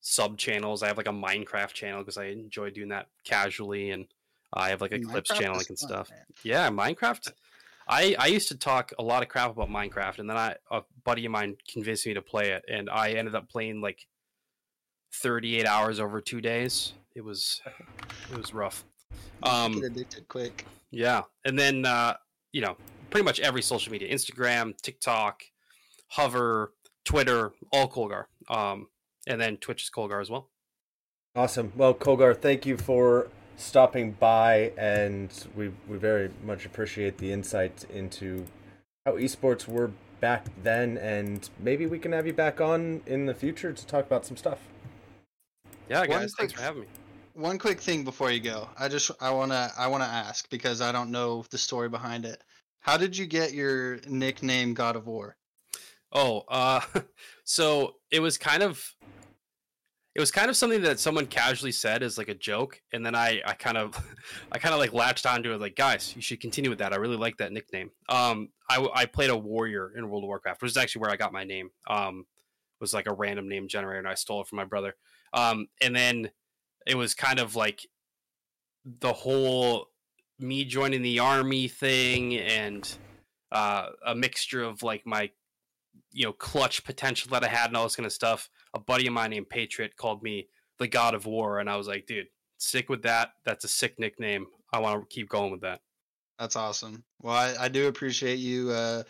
sub 0.00 0.38
channels. 0.38 0.82
I 0.82 0.88
have 0.88 0.96
like 0.96 1.08
a 1.08 1.12
Minecraft 1.12 1.72
channel 1.72 2.00
because 2.00 2.16
I 2.16 2.26
enjoy 2.26 2.70
doing 2.70 2.88
that 2.88 3.08
casually, 3.24 3.90
and 3.90 4.06
I 4.52 4.70
have 4.70 4.80
like 4.80 4.92
a 4.92 4.98
Minecraft 4.98 5.10
clips 5.10 5.30
channel 5.30 5.56
like 5.56 5.68
and 5.68 5.78
stuff. 5.78 6.10
Man. 6.10 6.20
Yeah, 6.42 6.70
Minecraft. 6.70 7.32
I, 7.90 8.14
I 8.18 8.26
used 8.26 8.48
to 8.48 8.58
talk 8.58 8.92
a 8.98 9.02
lot 9.02 9.22
of 9.22 9.28
crap 9.28 9.50
about 9.50 9.70
Minecraft, 9.70 10.18
and 10.18 10.28
then 10.28 10.36
I 10.36 10.56
a 10.70 10.82
buddy 11.04 11.24
of 11.24 11.32
mine 11.32 11.56
convinced 11.70 12.06
me 12.06 12.14
to 12.14 12.22
play 12.22 12.50
it, 12.50 12.64
and 12.68 12.90
I 12.90 13.12
ended 13.12 13.34
up 13.34 13.48
playing 13.48 13.80
like 13.80 14.06
38 15.14 15.66
hours 15.66 15.98
over 15.98 16.20
two 16.20 16.40
days. 16.40 16.92
It 17.14 17.24
was 17.24 17.60
it 18.30 18.36
was 18.36 18.52
rough. 18.52 18.84
Um, 19.42 19.74
get 19.74 19.84
addicted 19.84 20.28
quick. 20.28 20.66
Yeah, 20.90 21.22
and 21.44 21.58
then 21.58 21.84
uh, 21.84 22.14
you 22.52 22.60
know, 22.60 22.76
pretty 23.10 23.24
much 23.24 23.40
every 23.40 23.62
social 23.62 23.90
media: 23.90 24.12
Instagram, 24.12 24.80
TikTok, 24.80 25.42
Hover, 26.08 26.72
Twitter, 27.08 27.52
all 27.72 27.88
Kolgarr. 27.88 28.24
Um, 28.50 28.88
and 29.26 29.40
then 29.40 29.56
Twitch 29.56 29.82
is 29.82 29.90
Kolgarr 29.90 30.20
as 30.20 30.28
well. 30.28 30.50
Awesome. 31.34 31.72
Well, 31.74 31.94
Kolgarr, 31.94 32.36
thank 32.36 32.66
you 32.66 32.76
for 32.76 33.28
stopping 33.56 34.12
by, 34.12 34.72
and 34.76 35.30
we 35.56 35.72
we 35.88 35.96
very 35.96 36.30
much 36.44 36.66
appreciate 36.66 37.16
the 37.16 37.32
insight 37.32 37.86
into 37.88 38.44
how 39.06 39.12
esports 39.12 39.66
were 39.66 39.90
back 40.20 40.48
then, 40.62 40.98
and 40.98 41.48
maybe 41.58 41.86
we 41.86 41.98
can 41.98 42.12
have 42.12 42.26
you 42.26 42.34
back 42.34 42.60
on 42.60 43.00
in 43.06 43.24
the 43.24 43.34
future 43.34 43.72
to 43.72 43.86
talk 43.86 44.04
about 44.04 44.26
some 44.26 44.36
stuff. 44.36 44.58
Yeah, 45.88 46.00
One 46.00 46.10
guys, 46.10 46.34
thanks 46.38 46.52
for 46.52 46.60
having 46.60 46.82
me. 46.82 46.88
One 47.32 47.58
quick 47.58 47.80
thing 47.80 48.04
before 48.04 48.30
you 48.30 48.40
go, 48.40 48.68
I 48.78 48.88
just 48.88 49.10
I 49.18 49.30
wanna 49.30 49.70
I 49.78 49.86
wanna 49.86 50.04
ask 50.04 50.50
because 50.50 50.82
I 50.82 50.92
don't 50.92 51.10
know 51.10 51.42
the 51.50 51.56
story 51.56 51.88
behind 51.88 52.26
it. 52.26 52.44
How 52.80 52.98
did 52.98 53.16
you 53.16 53.24
get 53.24 53.54
your 53.54 53.98
nickname 54.06 54.74
God 54.74 54.94
of 54.94 55.06
War? 55.06 55.37
Oh, 56.12 56.44
uh, 56.48 56.80
so 57.44 57.96
it 58.10 58.20
was 58.20 58.38
kind 58.38 58.62
of, 58.62 58.94
it 60.14 60.20
was 60.20 60.30
kind 60.30 60.48
of 60.48 60.56
something 60.56 60.82
that 60.82 60.98
someone 60.98 61.26
casually 61.26 61.72
said 61.72 62.02
as 62.02 62.18
like 62.18 62.28
a 62.28 62.34
joke, 62.34 62.80
and 62.92 63.04
then 63.04 63.14
I, 63.14 63.40
I 63.44 63.54
kind 63.54 63.76
of, 63.76 63.94
I 64.52 64.58
kind 64.58 64.74
of 64.74 64.80
like 64.80 64.92
latched 64.92 65.26
onto 65.26 65.52
it, 65.52 65.60
like, 65.60 65.76
guys, 65.76 66.14
you 66.16 66.22
should 66.22 66.40
continue 66.40 66.70
with 66.70 66.80
that. 66.80 66.92
I 66.92 66.96
really 66.96 67.16
like 67.16 67.36
that 67.38 67.52
nickname. 67.52 67.90
Um, 68.08 68.50
I, 68.70 68.86
I 68.94 69.06
played 69.06 69.30
a 69.30 69.36
warrior 69.36 69.92
in 69.96 70.08
World 70.08 70.24
of 70.24 70.28
Warcraft, 70.28 70.62
which 70.62 70.70
is 70.70 70.76
actually 70.76 71.00
where 71.00 71.10
I 71.10 71.16
got 71.16 71.32
my 71.32 71.44
name. 71.44 71.70
Um, 71.88 72.26
was 72.80 72.94
like 72.94 73.06
a 73.06 73.12
random 73.12 73.48
name 73.48 73.68
generator, 73.68 73.98
and 73.98 74.08
I 74.08 74.14
stole 74.14 74.40
it 74.42 74.46
from 74.46 74.56
my 74.56 74.64
brother. 74.64 74.94
Um, 75.32 75.66
and 75.80 75.94
then 75.94 76.30
it 76.86 76.96
was 76.96 77.14
kind 77.14 77.38
of 77.38 77.56
like 77.56 77.86
the 78.84 79.12
whole 79.12 79.88
me 80.38 80.64
joining 80.64 81.02
the 81.02 81.18
army 81.18 81.68
thing 81.68 82.36
and 82.36 82.96
uh, 83.50 83.88
a 84.06 84.14
mixture 84.14 84.62
of 84.62 84.82
like 84.82 85.04
my 85.04 85.30
you 86.12 86.24
know 86.24 86.32
clutch 86.32 86.84
potential 86.84 87.30
that 87.30 87.44
I 87.44 87.48
had 87.48 87.68
and 87.68 87.76
all 87.76 87.84
this 87.84 87.96
kind 87.96 88.06
of 88.06 88.12
stuff. 88.12 88.48
A 88.74 88.78
buddy 88.78 89.06
of 89.06 89.12
mine 89.12 89.30
named 89.30 89.48
Patriot 89.48 89.96
called 89.96 90.22
me 90.22 90.48
the 90.78 90.88
God 90.88 91.14
of 91.14 91.26
War, 91.26 91.58
and 91.58 91.68
I 91.68 91.76
was 91.76 91.88
like, 91.88 92.06
dude, 92.06 92.28
stick 92.58 92.88
with 92.88 93.02
that. 93.02 93.32
That's 93.44 93.64
a 93.64 93.68
sick 93.68 93.98
nickname. 93.98 94.46
I 94.72 94.80
want 94.80 95.08
to 95.08 95.14
keep 95.14 95.28
going 95.28 95.50
with 95.50 95.62
that. 95.62 95.80
That's 96.38 96.56
awesome. 96.56 97.04
Well, 97.20 97.34
I, 97.34 97.64
I 97.64 97.68
do 97.68 97.88
appreciate 97.88 98.36
you 98.38 98.70
uh, 98.70 99.02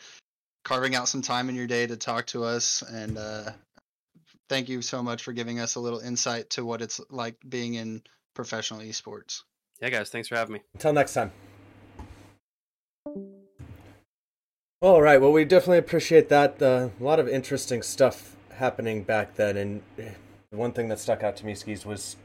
carving 0.64 0.94
out 0.94 1.08
some 1.08 1.22
time 1.22 1.48
in 1.48 1.54
your 1.54 1.66
day 1.66 1.86
to 1.86 1.96
talk 1.96 2.26
to 2.28 2.44
us, 2.44 2.82
and 2.82 3.18
uh, 3.18 3.50
thank 4.48 4.68
you 4.68 4.82
so 4.82 5.02
much 5.02 5.22
for 5.22 5.32
giving 5.32 5.60
us 5.60 5.74
a 5.74 5.80
little 5.80 6.00
insight 6.00 6.50
to 6.50 6.64
what 6.64 6.80
it's 6.80 7.00
like 7.10 7.36
being 7.48 7.74
in 7.74 8.02
professional 8.34 8.80
esports. 8.80 9.42
Yeah, 9.80 9.90
guys, 9.90 10.10
thanks 10.10 10.28
for 10.28 10.36
having 10.36 10.54
me. 10.54 10.60
Until 10.74 10.92
next 10.92 11.14
time. 11.14 11.32
All 14.80 15.02
right. 15.02 15.20
Well, 15.20 15.32
we 15.32 15.44
definitely 15.44 15.78
appreciate 15.78 16.28
that. 16.28 16.62
Uh, 16.62 16.90
a 17.00 17.02
lot 17.02 17.18
of 17.18 17.28
interesting 17.28 17.82
stuff 17.82 18.36
happening 18.54 19.02
back 19.02 19.34
then, 19.34 19.56
and 19.56 19.82
eh, 19.98 20.10
one 20.50 20.72
thing 20.72 20.88
that 20.88 21.00
stuck 21.00 21.22
out 21.24 21.36
to 21.38 21.46
me, 21.46 21.54
Skeez, 21.54 21.84
was 21.84 22.16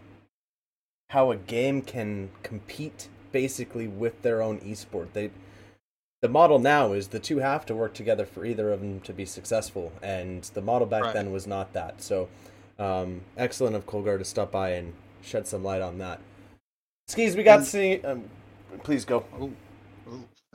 how 1.10 1.32
a 1.32 1.36
game 1.36 1.82
can 1.82 2.30
compete 2.44 3.08
basically 3.32 3.88
with 3.88 4.22
their 4.22 4.42
own 4.42 4.60
esport. 4.60 5.08
They, 5.14 5.32
the 6.22 6.30
model 6.30 6.60
now 6.60 6.94
is 6.94 7.08
the 7.08 7.20
two 7.20 7.40
have 7.40 7.66
to 7.66 7.76
work 7.76 7.96
together 7.96 8.26
for 8.26 8.46
either 8.46 8.72
of 8.72 8.82
them 8.82 9.00
to 9.02 9.14
be 9.14 9.26
successful, 9.26 9.92
and 10.04 10.44
the 10.54 10.62
model 10.62 10.88
back 10.88 11.04
Right. 11.06 11.14
then 11.14 11.32
was 11.32 11.48
not 11.48 11.74
that. 11.74 12.04
So, 12.04 12.30
um, 12.78 13.22
excellent 13.36 13.76
of 13.76 13.88
Kolgarr 13.88 14.20
to 14.20 14.26
stop 14.26 14.52
by 14.52 14.70
and 14.72 14.94
shed 15.24 15.48
some 15.48 15.64
light 15.64 15.82
on 15.82 15.98
that. 15.98 16.20
Skeez, 17.10 17.36
we 17.36 17.42
got 17.42 17.60
And- 17.60 17.68
see. 17.68 18.00
Um, 18.02 18.30
please 18.84 19.06
go. 19.06 19.26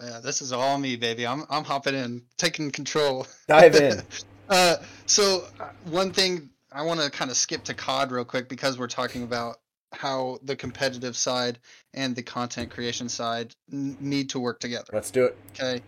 Yeah, 0.01 0.21
this 0.21 0.43
is 0.43 0.53
all 0.53 0.79
me, 0.79 0.97
baby. 0.97 1.27
I'm 1.27 1.45
I'm 1.51 1.65
hopping 1.65 1.95
in, 1.95 2.23
taking 2.37 2.71
control. 2.71 3.27
Dive 3.47 3.75
in. 3.75 4.03
uh, 4.49 4.77
so 5.07 5.45
uh, 5.61 5.69
one 5.85 6.13
thing 6.13 6.51
I 6.73 6.83
want 6.83 7.01
to 7.01 7.11
kind 7.11 7.31
of 7.31 7.37
skip 7.37 7.65
to 7.65 7.75
COD 7.75 8.13
real 8.13 8.25
quick 8.25 8.49
because 8.49 8.79
we're 8.79 8.87
talking 8.89 9.23
about 9.23 9.57
how 9.93 10.39
the 10.43 10.55
competitive 10.55 11.17
side 11.17 11.59
and 11.95 12.15
the 12.15 12.23
content 12.23 12.71
creation 12.71 13.09
side 13.09 13.55
n- 13.73 13.97
need 14.01 14.31
to 14.31 14.39
work 14.39 14.61
together. 14.61 14.91
Let's 14.93 15.11
do 15.11 15.25
it. 15.25 15.37
Okay. 15.59 15.83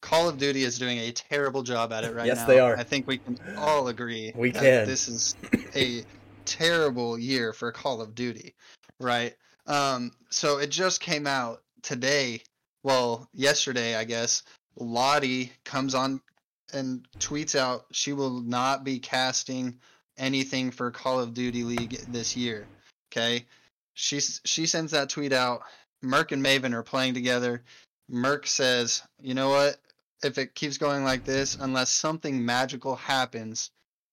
Call 0.00 0.28
of 0.28 0.38
Duty 0.38 0.62
is 0.62 0.78
doing 0.78 0.98
a 0.98 1.12
terrible 1.12 1.62
job 1.62 1.92
at 1.92 2.04
it 2.04 2.14
right 2.14 2.26
Yes, 2.26 2.38
now. 2.38 2.46
they 2.46 2.58
are. 2.58 2.76
I 2.76 2.84
think 2.84 3.06
we 3.06 3.18
can 3.18 3.38
all 3.58 3.88
agree. 3.88 4.32
We 4.34 4.52
that 4.52 4.62
can. 4.62 4.86
This 4.86 5.08
is 5.08 5.36
a 5.74 6.04
terrible 6.46 7.18
year 7.18 7.52
for 7.52 7.70
Call 7.70 8.00
of 8.00 8.14
Duty, 8.14 8.54
right? 8.98 9.34
Um, 9.66 10.12
so 10.30 10.58
it 10.58 10.70
just 10.70 11.00
came 11.00 11.26
out 11.26 11.62
today. 11.82 12.42
Well, 12.82 13.28
yesterday, 13.32 13.94
I 13.94 14.04
guess. 14.04 14.42
Lottie 14.76 15.52
comes 15.64 15.94
on 15.94 16.20
and 16.72 17.06
tweets 17.18 17.58
out 17.58 17.86
she 17.92 18.12
will 18.12 18.40
not 18.40 18.84
be 18.84 18.98
casting 18.98 19.78
anything 20.16 20.70
for 20.70 20.90
Call 20.90 21.20
of 21.20 21.34
Duty 21.34 21.64
League 21.64 21.98
this 22.08 22.36
year. 22.36 22.66
Okay, 23.10 23.46
she 23.94 24.20
she 24.20 24.66
sends 24.66 24.92
that 24.92 25.08
tweet 25.08 25.32
out. 25.32 25.62
Merc 26.02 26.32
and 26.32 26.44
Maven 26.44 26.72
are 26.72 26.82
playing 26.82 27.14
together. 27.14 27.62
Merc 28.08 28.46
says, 28.46 29.02
"You 29.20 29.34
know 29.34 29.50
what? 29.50 29.78
If 30.22 30.38
it 30.38 30.54
keeps 30.54 30.78
going 30.78 31.04
like 31.04 31.24
this, 31.24 31.56
unless 31.56 31.90
something 31.90 32.44
magical 32.44 32.96
happens, 32.96 33.70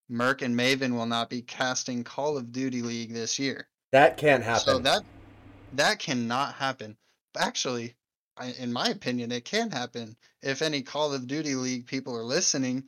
Merc 0.10 0.42
and 0.42 0.58
Maven 0.58 0.94
will 0.94 1.06
not 1.06 1.30
be 1.30 1.42
casting 1.42 2.04
Call 2.04 2.38
of 2.38 2.52
Duty 2.52 2.82
League 2.82 3.14
this 3.14 3.38
year." 3.38 3.68
That 3.92 4.18
can't 4.18 4.44
happen. 4.44 4.66
So 4.66 4.80
that 4.80 5.04
that 5.74 6.00
cannot 6.00 6.56
happen. 6.56 6.98
Actually, 7.38 7.96
I, 8.40 8.54
in 8.60 8.72
my 8.74 8.88
opinion, 8.88 9.32
it 9.32 9.46
can 9.46 9.72
happen. 9.72 10.16
If 10.42 10.62
any 10.62 10.82
Call 10.82 11.14
of 11.14 11.28
Duty 11.28 11.56
League 11.56 11.88
people 11.88 12.16
are 12.16 12.24
listening, 12.24 12.84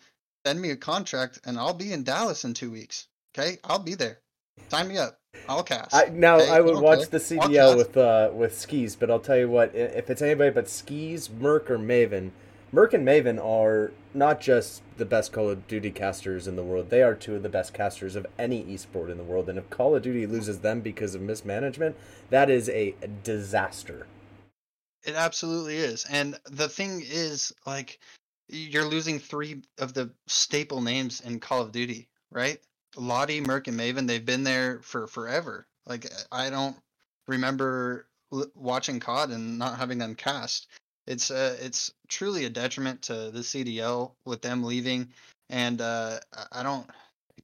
send 0.46 0.62
me 0.62 0.72
a 0.72 0.78
contract 0.78 1.40
and 1.46 1.58
I'll 1.58 1.74
be 1.74 1.94
in 1.94 2.04
Dallas 2.04 2.46
in 2.46 2.54
two 2.54 2.72
weeks. 2.72 3.08
Okay, 3.36 3.58
I'll 3.64 3.80
be 3.80 3.96
there. 3.96 4.20
Sign 4.70 4.88
me 4.88 4.98
up. 4.98 5.20
I'll 5.48 5.64
cast. 5.64 5.94
I, 5.94 6.06
now 6.06 6.38
Okay, 6.38 6.50
I 6.50 6.60
would 6.60 6.76
okay. 6.76 6.82
watch 6.82 7.10
the 7.10 7.18
CDL 7.18 7.78
with 7.78 7.96
uh, 7.98 8.32
with 8.34 8.54
Skeez, 8.54 8.98
but 9.00 9.10
I'll 9.10 9.20
tell 9.20 9.38
you 9.38 9.50
what: 9.50 9.74
if 9.76 10.10
it's 10.10 10.22
anybody 10.22 10.52
but 10.52 10.66
Skeez, 10.66 11.30
Merc 11.30 11.70
or 11.70 11.78
Maven, 11.78 12.32
Merc 12.72 12.94
and 12.94 13.08
Maven 13.08 13.44
are 13.44 13.92
not 14.14 14.42
just 14.42 14.82
the 14.98 15.06
best 15.06 15.32
Call 15.32 15.50
of 15.50 15.68
Duty 15.68 15.92
casters 15.92 16.48
in 16.48 16.56
the 16.56 16.64
world; 16.64 16.90
they 16.90 17.02
are 17.02 17.16
two 17.16 17.36
of 17.36 17.44
the 17.44 17.50
best 17.50 17.74
casters 17.74 18.16
of 18.16 18.28
any 18.38 18.64
esport 18.66 19.10
in 19.12 19.18
the 19.18 19.24
world. 19.24 19.50
And 19.50 19.58
if 19.58 19.70
Call 19.70 19.96
of 19.96 20.02
Duty 20.04 20.26
loses 20.26 20.60
them 20.60 20.82
because 20.82 21.16
of 21.16 21.22
mismanagement, 21.22 21.96
that 22.30 22.50
is 22.50 22.70
a 22.70 22.96
disaster. 23.24 24.08
It 25.04 25.16
absolutely 25.16 25.78
is. 25.78 26.06
And 26.06 26.40
the 26.46 26.70
thing 26.70 27.02
is, 27.06 27.54
like, 27.66 28.00
you're 28.48 28.86
losing 28.86 29.20
three 29.20 29.62
of 29.78 29.94
the 29.94 30.12
staple 30.28 30.82
names 30.82 31.22
in 31.22 31.40
Call 31.40 31.62
of 31.62 31.72
Duty, 31.72 32.10
right? 32.32 32.60
Lottie, 32.98 33.42
Merc, 33.42 33.68
and 33.68 33.80
Maven, 33.80 34.08
they've 34.08 34.26
been 34.26 34.44
there 34.44 34.82
for 34.82 35.08
forever. 35.08 35.68
Like, 35.86 36.12
I 36.32 36.50
don't 36.50 36.76
remember 37.28 38.08
watching 38.56 39.00
COD 39.00 39.32
and 39.32 39.58
not 39.58 39.78
having 39.78 39.98
them 39.98 40.16
cast. 40.16 40.68
It's 41.08 41.32
uh, 41.32 41.58
it's 41.60 41.92
truly 42.08 42.46
a 42.46 42.50
detriment 42.50 43.02
to 43.04 43.32
the 43.32 43.40
CDL 43.40 44.16
with 44.26 44.42
them 44.42 44.64
leaving, 44.64 45.12
and 45.50 45.82
uh, 45.82 46.20
I- 46.34 46.60
I 46.60 46.64
don't. 46.64 46.88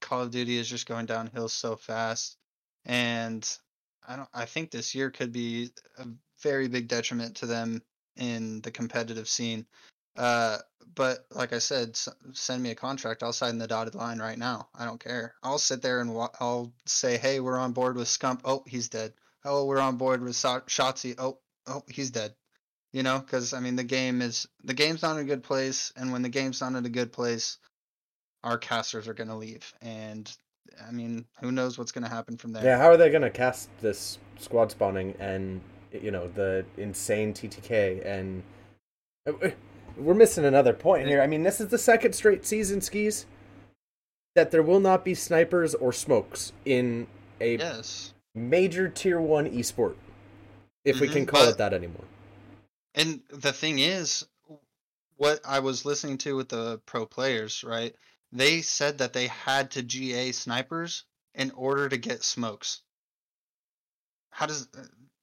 Call 0.02 0.22
of 0.22 0.30
Duty 0.32 0.58
is 0.58 0.70
just 0.70 0.88
going 0.88 1.06
downhill 1.08 1.48
so 1.50 1.76
fast, 1.76 2.38
and 2.86 3.48
I 4.08 4.18
don't. 4.18 4.30
I 4.34 4.46
think 4.46 4.70
this 4.70 4.94
year 4.94 5.10
could 5.10 5.32
be 5.32 5.72
a 5.98 6.06
very 6.46 6.68
big 6.68 6.88
detriment 6.88 7.36
to 7.38 7.48
them 7.48 7.82
in 8.18 8.62
the 8.62 8.70
competitive 8.72 9.28
scene. 9.28 9.66
Uh, 10.16 10.60
but 10.94 11.26
like 11.32 11.52
I 11.54 11.58
said, 11.60 11.90
s- 11.90 12.08
send 12.34 12.62
me 12.62 12.70
a 12.70 12.76
contract. 12.76 13.24
I'll 13.24 13.34
sign 13.34 13.58
the 13.58 13.68
dotted 13.68 13.96
line 13.96 14.20
right 14.20 14.38
now. 14.38 14.70
I 14.76 14.86
don't 14.86 15.04
care. 15.04 15.34
I'll 15.44 15.58
sit 15.58 15.82
there 15.82 16.00
and 16.00 16.14
wa- 16.14 16.30
I'll 16.40 16.72
say, 16.86 17.18
"Hey, 17.18 17.40
we're 17.40 17.58
on 17.58 17.74
board 17.74 17.98
with 17.98 18.08
Scump." 18.08 18.42
Oh, 18.46 18.64
he's 18.68 18.88
dead. 18.88 19.14
Oh, 19.44 19.66
we're 19.66 19.80
on 19.82 19.98
board 19.98 20.22
with 20.22 20.36
Sa- 20.36 20.62
Shotzzy. 20.62 21.16
Oh, 21.18 21.40
oh, 21.68 21.84
he's 21.90 22.12
dead. 22.12 22.36
You 22.94 23.04
know, 23.04 23.20
because 23.20 23.54
I 23.54 23.60
mean, 23.60 23.76
the 23.76 23.84
game 23.84 24.22
is 24.22 24.48
the 24.64 24.74
game's 24.74 25.02
not 25.02 25.18
in 25.18 25.24
a 25.24 25.28
good 25.28 25.44
place, 25.44 25.92
and 25.98 26.12
when 26.14 26.22
the 26.22 26.30
game's 26.30 26.62
not 26.62 26.76
in 26.76 26.86
a 26.86 26.90
good 26.90 27.12
place, 27.12 27.58
our 28.44 28.58
casters 28.58 29.08
are 29.08 29.14
gonna 29.14 29.38
leave, 29.38 29.74
and 29.82 30.32
I 30.88 30.92
mean, 30.92 31.26
who 31.42 31.52
knows 31.52 31.78
what's 31.78 31.92
gonna 31.92 32.10
happen 32.10 32.38
from 32.38 32.54
there. 32.54 32.64
Yeah, 32.64 32.78
how 32.78 32.88
are 32.88 32.98
they 32.98 33.10
going 33.10 33.22
to 33.22 33.30
cast 33.30 33.70
this 33.82 34.18
squad 34.38 34.72
spawning 34.72 35.16
and 35.20 35.62
you 36.02 36.12
know 36.12 36.28
the 36.28 36.66
insane 36.78 37.34
TTK 37.34 38.06
and 38.06 38.44
uh, 39.28 39.50
we're 39.98 40.14
missing 40.14 40.46
another 40.46 40.74
point 40.74 41.08
here. 41.08 41.22
I 41.22 41.28
mean, 41.28 41.44
this 41.44 41.60
is 41.62 41.70
the 41.70 41.78
second 41.78 42.14
straight 42.14 42.46
season 42.46 42.80
Skeez 42.80 43.26
that 44.36 44.52
there 44.52 44.62
will 44.64 44.82
not 44.82 45.06
be 45.06 45.16
snipers 45.16 45.74
or 45.76 45.94
smokes 45.94 46.52
in 46.66 47.08
a 47.40 47.58
Yes. 47.58 48.14
major 48.34 48.90
tier 48.90 49.20
1 49.22 49.50
esport 49.52 49.96
if 50.84 51.00
we 51.00 51.08
Mhm, 51.08 51.14
can 51.14 51.26
call 51.26 51.46
but- 51.46 51.50
it 51.52 51.58
that 51.58 51.74
anymore. 51.74 52.04
And 52.94 53.22
the 53.30 53.54
thing 53.54 53.80
is, 53.80 54.26
what 55.18 55.40
I 55.46 55.60
was 55.60 55.86
listening 55.86 56.18
to 56.20 56.36
with 56.36 56.50
the 56.50 56.80
pro 56.86 57.06
players, 57.06 57.64
right? 57.64 57.96
They 58.32 58.62
said 58.62 58.98
that 58.98 59.14
they 59.14 59.28
had 59.28 59.72
to 59.72 59.84
GA 59.84 60.32
snipers 60.34 61.06
in 61.34 61.52
order 61.52 61.88
to 61.88 61.98
get 61.98 62.24
smokes. 62.24 62.82
How 64.32 64.46
does 64.46 64.68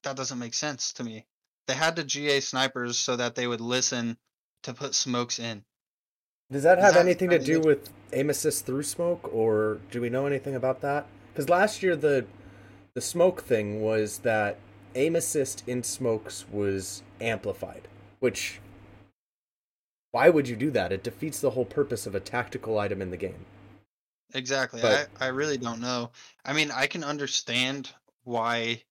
that 0.03 0.15
doesn't 0.15 0.39
make 0.39 0.53
sense 0.53 0.93
to 0.93 1.03
me? 1.03 1.25
They 1.67 1.73
had 1.75 1.95
to 1.95 2.03
GA 2.03 2.39
snipers 2.39 2.97
so 2.97 3.15
that 3.15 3.35
they 3.35 3.47
would 3.47 3.61
listen 3.61 4.17
to 4.63 4.73
put 4.73 4.95
smokes 4.95 5.39
in. 5.39 5.63
Does 6.51 6.63
that 6.63 6.75
Does 6.75 6.83
have 6.85 6.93
that- 6.95 6.99
anything 7.01 7.29
to 7.31 7.39
do 7.39 7.59
with 7.61 7.89
aim 8.11 8.29
assist 8.29 8.65
through 8.65 8.83
smoke, 8.83 9.33
or 9.33 9.79
do 9.91 10.01
we 10.01 10.09
know 10.09 10.25
anything 10.25 10.55
about 10.55 10.81
that? 10.81 11.07
Because 11.31 11.49
last 11.49 11.81
year 11.81 11.95
the 11.95 12.25
the 12.93 13.01
smoke 13.01 13.41
thing 13.43 13.81
was 13.81 14.19
that 14.19 14.59
aim 14.93 15.15
assist 15.15 15.63
in 15.67 15.81
smokes 15.81 16.45
was 16.51 17.01
amplified, 17.19 17.87
which 18.19 18.59
why 20.11 20.29
would 20.29 20.47
you 20.47 20.55
do 20.55 20.69
that? 20.71 20.91
It 20.91 21.03
defeats 21.03 21.39
the 21.39 21.51
whole 21.51 21.65
purpose 21.65 22.05
of 22.05 22.13
a 22.13 22.19
tactical 22.19 22.77
item 22.77 23.01
in 23.01 23.09
the 23.09 23.17
game. 23.17 23.45
Exactly. 24.35 24.81
But- 24.81 25.09
I, 25.19 25.25
I 25.25 25.27
really 25.29 25.57
don't 25.57 25.79
know. 25.81 26.11
I 26.45 26.53
mean, 26.53 26.69
I 26.71 26.85
can 26.87 27.03
understand 27.03 27.89
why 28.23 28.83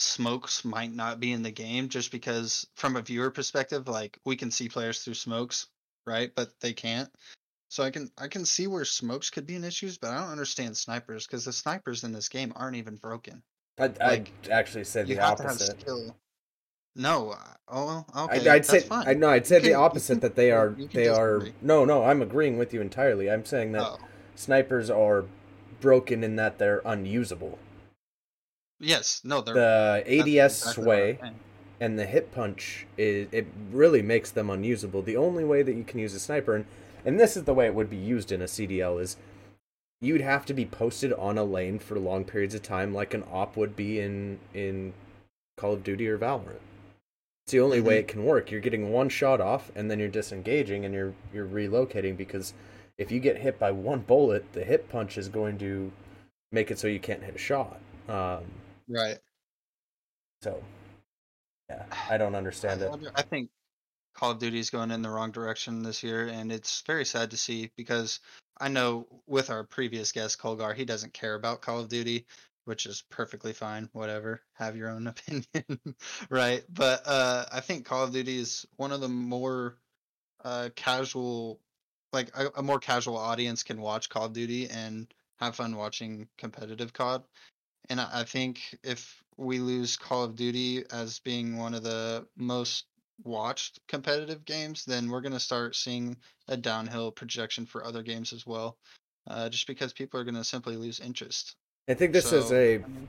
smokes 0.00 0.64
might 0.64 0.92
not 0.92 1.20
be 1.20 1.32
in 1.32 1.42
the 1.42 1.50
game 1.50 1.88
just 1.88 2.10
because 2.10 2.66
from 2.74 2.96
a 2.96 3.02
viewer 3.02 3.30
perspective, 3.30 3.88
like 3.88 4.18
we 4.24 4.36
can 4.36 4.50
see 4.50 4.68
players 4.68 5.02
through 5.02 5.14
smokes, 5.14 5.66
right? 6.06 6.30
But 6.34 6.58
they 6.60 6.72
can't. 6.72 7.10
So 7.68 7.84
I 7.84 7.90
can 7.90 8.10
I 8.18 8.28
can 8.28 8.44
see 8.44 8.66
where 8.66 8.84
smokes 8.84 9.30
could 9.30 9.46
be 9.46 9.54
an 9.54 9.64
issues, 9.64 9.98
but 9.98 10.10
I 10.10 10.20
don't 10.20 10.30
understand 10.30 10.76
snipers 10.76 11.26
because 11.26 11.44
the 11.44 11.52
snipers 11.52 12.02
in 12.04 12.12
this 12.12 12.28
game 12.28 12.52
aren't 12.56 12.76
even 12.76 12.96
broken. 12.96 13.42
I'd, 13.78 13.98
Like, 14.00 14.32
I'd 14.44 14.50
actually 14.50 14.84
said 14.84 15.06
the 15.06 15.20
opposite. 15.20 15.84
No, 16.96 17.36
oh 17.68 17.86
well, 17.86 18.06
I- 18.14 18.22
okay, 18.24 18.38
I'd 18.38 18.44
that's 18.44 18.68
say 18.68 18.80
fine. 18.80 19.06
I 19.06 19.14
no, 19.14 19.28
I'd 19.28 19.46
say 19.46 19.60
the 19.60 19.74
opposite 19.74 20.20
that 20.22 20.34
they 20.34 20.50
are 20.50 20.70
they 20.92 21.06
are 21.08 21.38
disagree. 21.38 21.54
no 21.62 21.84
no 21.84 22.04
I'm 22.04 22.20
agreeing 22.20 22.58
with 22.58 22.74
you 22.74 22.80
entirely. 22.80 23.30
I'm 23.30 23.44
saying 23.44 23.72
that 23.72 23.82
Oh, 23.82 23.98
snipers 24.34 24.90
are 24.90 25.24
broken 25.80 26.24
in 26.24 26.36
that 26.36 26.58
they're 26.58 26.82
unusable. 26.84 27.58
Yes, 28.80 29.20
no, 29.24 29.40
they're 29.40 29.54
The 29.54 30.04
ADS 30.06 30.58
exactly 30.62 30.84
sway 30.84 31.18
and 31.80 31.98
the 31.98 32.06
hit 32.06 32.32
punch 32.32 32.86
is 32.98 33.28
it 33.32 33.46
really 33.72 34.02
makes 34.02 34.30
them 34.30 34.50
unusable. 34.50 35.02
The 35.02 35.16
only 35.16 35.44
way 35.44 35.62
that 35.62 35.74
you 35.74 35.84
can 35.84 35.98
use 36.00 36.14
a 36.14 36.20
sniper 36.20 36.54
and 36.56 36.64
and 37.04 37.18
this 37.18 37.36
is 37.36 37.44
the 37.44 37.54
way 37.54 37.66
it 37.66 37.74
would 37.74 37.88
be 37.88 37.96
used 37.96 38.30
in 38.30 38.42
a 38.42 38.46
CDL 38.46 39.00
is 39.00 39.16
you'd 40.02 40.20
have 40.20 40.44
to 40.46 40.54
be 40.54 40.66
posted 40.66 41.12
on 41.14 41.38
a 41.38 41.44
lane 41.44 41.78
for 41.78 41.98
long 41.98 42.24
periods 42.24 42.54
of 42.54 42.62
time 42.62 42.92
like 42.92 43.14
an 43.14 43.24
op 43.30 43.56
would 43.56 43.76
be 43.76 44.00
in 44.00 44.38
in 44.52 44.92
Call 45.56 45.72
of 45.74 45.84
Duty 45.84 46.08
or 46.08 46.18
Valorant. 46.18 46.60
It's 47.46 47.52
the 47.52 47.60
only 47.60 47.80
way 47.80 47.96
Mhm. 47.96 48.00
it 48.00 48.08
can 48.08 48.24
work. 48.24 48.50
You're 48.50 48.60
getting 48.60 48.92
one 48.92 49.08
shot 49.08 49.40
off 49.40 49.70
and 49.74 49.90
then 49.90 49.98
you're 49.98 50.08
disengaging 50.08 50.84
and 50.84 50.94
you're 50.94 51.14
you're 51.32 51.46
relocating 51.46 52.16
because 52.16 52.52
if 52.98 53.10
you 53.10 53.18
get 53.20 53.38
hit 53.38 53.58
by 53.58 53.70
one 53.70 54.00
bullet, 54.00 54.52
the 54.52 54.64
hit 54.64 54.90
punch 54.90 55.16
is 55.16 55.28
going 55.28 55.56
to 55.58 55.90
make 56.52 56.70
it 56.70 56.78
so 56.78 56.86
you 56.86 57.00
can't 57.00 57.22
hit 57.22 57.34
a 57.34 57.38
shot. 57.38 57.80
Um, 58.08 58.44
Right. 58.90 59.18
so 60.42 60.60
yeah, 61.68 61.84
I 62.10 62.18
don't 62.18 62.34
understand 62.34 62.82
I, 62.82 62.86
it. 62.86 62.90
wonder- 62.90 63.12
I 63.14 63.22
think 63.22 63.50
Call 64.14 64.32
of 64.32 64.40
Duty 64.40 64.58
is 64.58 64.70
going 64.70 64.90
in 64.90 65.02
the 65.02 65.08
wrong 65.08 65.30
direction 65.30 65.82
this 65.82 66.02
year, 66.02 66.26
and 66.26 66.50
it's 66.50 66.82
very 66.86 67.04
sad 67.04 67.30
to 67.30 67.36
see 67.36 67.70
because 67.76 68.18
I 68.58 68.68
know 68.68 69.06
with 69.26 69.48
our 69.48 69.62
previous 69.62 70.10
guest 70.10 70.40
Kolgarr, 70.40 70.74
he 70.74 70.84
doesn't 70.84 71.12
care 71.14 71.36
about 71.36 71.62
Call 71.62 71.78
of 71.78 71.88
Duty, 71.88 72.26
which 72.64 72.86
is 72.86 73.04
perfectly 73.10 73.52
fine. 73.52 73.88
Whatever, 73.92 74.42
have 74.54 74.76
your 74.76 74.90
own 74.90 75.06
opinion, 75.06 75.78
right? 76.28 76.64
But 76.68 77.02
uh, 77.06 77.44
I 77.52 77.60
think 77.60 77.86
Call 77.86 78.02
of 78.04 78.12
Duty 78.12 78.38
is 78.38 78.66
one 78.76 78.90
of 78.90 79.00
the 79.00 79.08
more 79.08 79.76
uh, 80.44 80.70
casual, 80.74 81.60
like 82.12 82.30
a, 82.36 82.48
a 82.56 82.62
more 82.62 82.80
casual 82.80 83.16
audience 83.16 83.62
can 83.62 83.80
watch 83.80 84.08
Call 84.08 84.26
of 84.26 84.32
Duty 84.32 84.68
and 84.68 85.06
have 85.38 85.54
fun 85.54 85.76
watching 85.76 86.28
competitive 86.36 86.92
COD. 86.92 87.22
And 87.90 88.00
I 88.00 88.08
I 88.20 88.24
think 88.24 88.78
if 88.82 89.22
we 89.36 89.58
lose 89.58 89.96
Call 89.96 90.24
of 90.24 90.36
Duty 90.36 90.84
as 90.90 91.18
being 91.18 91.58
one 91.58 91.74
of 91.74 91.82
the 91.82 92.26
most 92.36 92.84
watched 93.24 93.80
competitive 93.88 94.44
games, 94.46 94.84
then 94.86 95.10
we're 95.10 95.20
going 95.20 95.32
to 95.32 95.40
start 95.40 95.76
seeing 95.76 96.16
a 96.48 96.56
downhill 96.56 97.10
projection 97.10 97.66
for 97.66 97.84
other 97.84 98.02
games 98.02 98.32
as 98.32 98.46
well. 98.46 98.78
Uh, 99.28 99.48
just 99.50 99.66
because 99.66 99.92
people 99.92 100.18
are 100.18 100.24
going 100.24 100.34
to 100.34 100.44
simply 100.44 100.76
lose 100.76 100.98
interest. 101.00 101.54
I 101.88 101.94
think 101.94 102.12
this 102.12 102.32
is 102.32 102.48
So, 102.48 102.54
a 102.54 102.74
I 102.76 102.88
mean, 102.88 103.08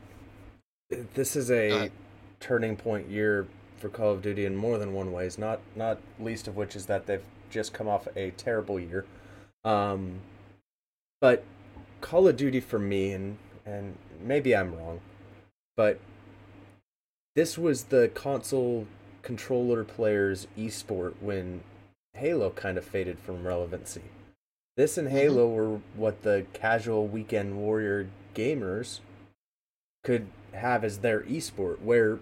this 1.14 1.36
is 1.36 1.50
a 1.50 1.70
ahead. 1.70 1.92
turning 2.40 2.76
point 2.76 3.10
year 3.10 3.48
for 3.78 3.90
Call 3.90 4.12
of 4.12 4.22
Duty 4.22 4.46
in 4.46 4.56
more 4.56 4.78
than 4.78 4.94
one 4.94 5.12
ways. 5.12 5.38
Not 5.38 5.62
not 5.76 6.00
least 6.20 6.48
of 6.48 6.56
which 6.58 6.76
is 6.76 6.88
that 6.88 7.06
they've 7.06 7.24
just 7.50 7.74
come 7.74 7.88
off 7.88 8.08
a 8.16 8.32
terrible 8.32 8.80
year. 8.80 9.06
Um, 9.64 10.20
but 11.22 11.44
Call 12.02 12.28
of 12.28 12.36
Duty 12.36 12.60
for 12.60 12.80
me, 12.80 13.14
and 13.14 13.38
and 13.66 13.98
maybe 14.24 14.56
I'm 14.56 14.76
wrong, 14.76 15.00
but 15.76 16.00
this 17.36 17.58
was 17.58 17.86
the 17.86 18.10
console 18.14 18.88
controller 19.22 19.84
players 19.84 20.48
esport 20.58 21.14
when 21.22 21.62
Halo 22.14 22.50
kind 22.50 22.78
of 22.78 22.86
faded 22.86 23.20
from 23.20 23.48
relevancy. 23.48 24.04
This 24.78 24.98
and 24.98 25.08
Mhm. 25.08 25.12
Halo 25.12 25.48
were 25.48 25.80
what 25.96 26.24
the 26.24 26.46
casual 26.54 27.08
weekend 27.08 27.58
warrior 27.58 28.08
gamers 28.36 29.00
could 30.04 30.28
have 30.54 30.84
as 30.84 31.00
their 31.00 31.22
esport, 31.22 31.80
where 31.82 32.20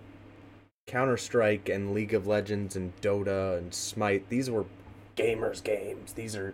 Counter 0.88 1.18
Strike 1.18 1.70
and 1.70 1.94
League 1.94 2.14
of 2.14 2.28
Legends 2.28 2.76
and 2.76 3.00
Dota 3.02 3.58
and 3.58 3.74
Smite, 3.74 4.28
these 4.30 4.50
were 4.50 4.66
gamers' 5.16 5.64
games. 5.64 6.14
These 6.14 6.36
are 6.36 6.54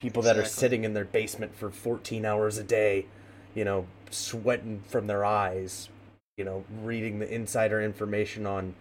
people 0.00 0.22
that 0.22 0.36
are 0.36 0.44
sitting 0.44 0.84
in 0.84 0.94
their 0.94 1.04
basement 1.04 1.54
for 1.54 1.70
14 1.70 2.24
hours 2.24 2.58
a 2.58 2.64
day, 2.64 3.06
you 3.54 3.64
know, 3.64 3.86
sweating 4.10 4.82
from 4.88 5.06
their 5.06 5.24
eyes, 5.24 5.88
you 6.36 6.44
know, 6.44 6.64
reading 6.82 7.18
the 7.18 7.32
insider 7.32 7.80
information 7.82 8.46
on 8.46 8.74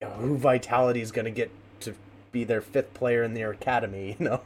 you 0.00 0.08
know, 0.08 0.14
who 0.14 0.36
Vitality 0.38 1.00
is 1.00 1.12
going 1.12 1.26
to 1.26 1.30
get 1.30 1.50
to 1.80 1.94
be 2.32 2.44
their 2.44 2.60
fifth 2.60 2.94
player 2.94 3.22
in 3.22 3.34
their 3.34 3.52
academy, 3.52 4.16
you 4.20 4.24
know. 4.24 4.42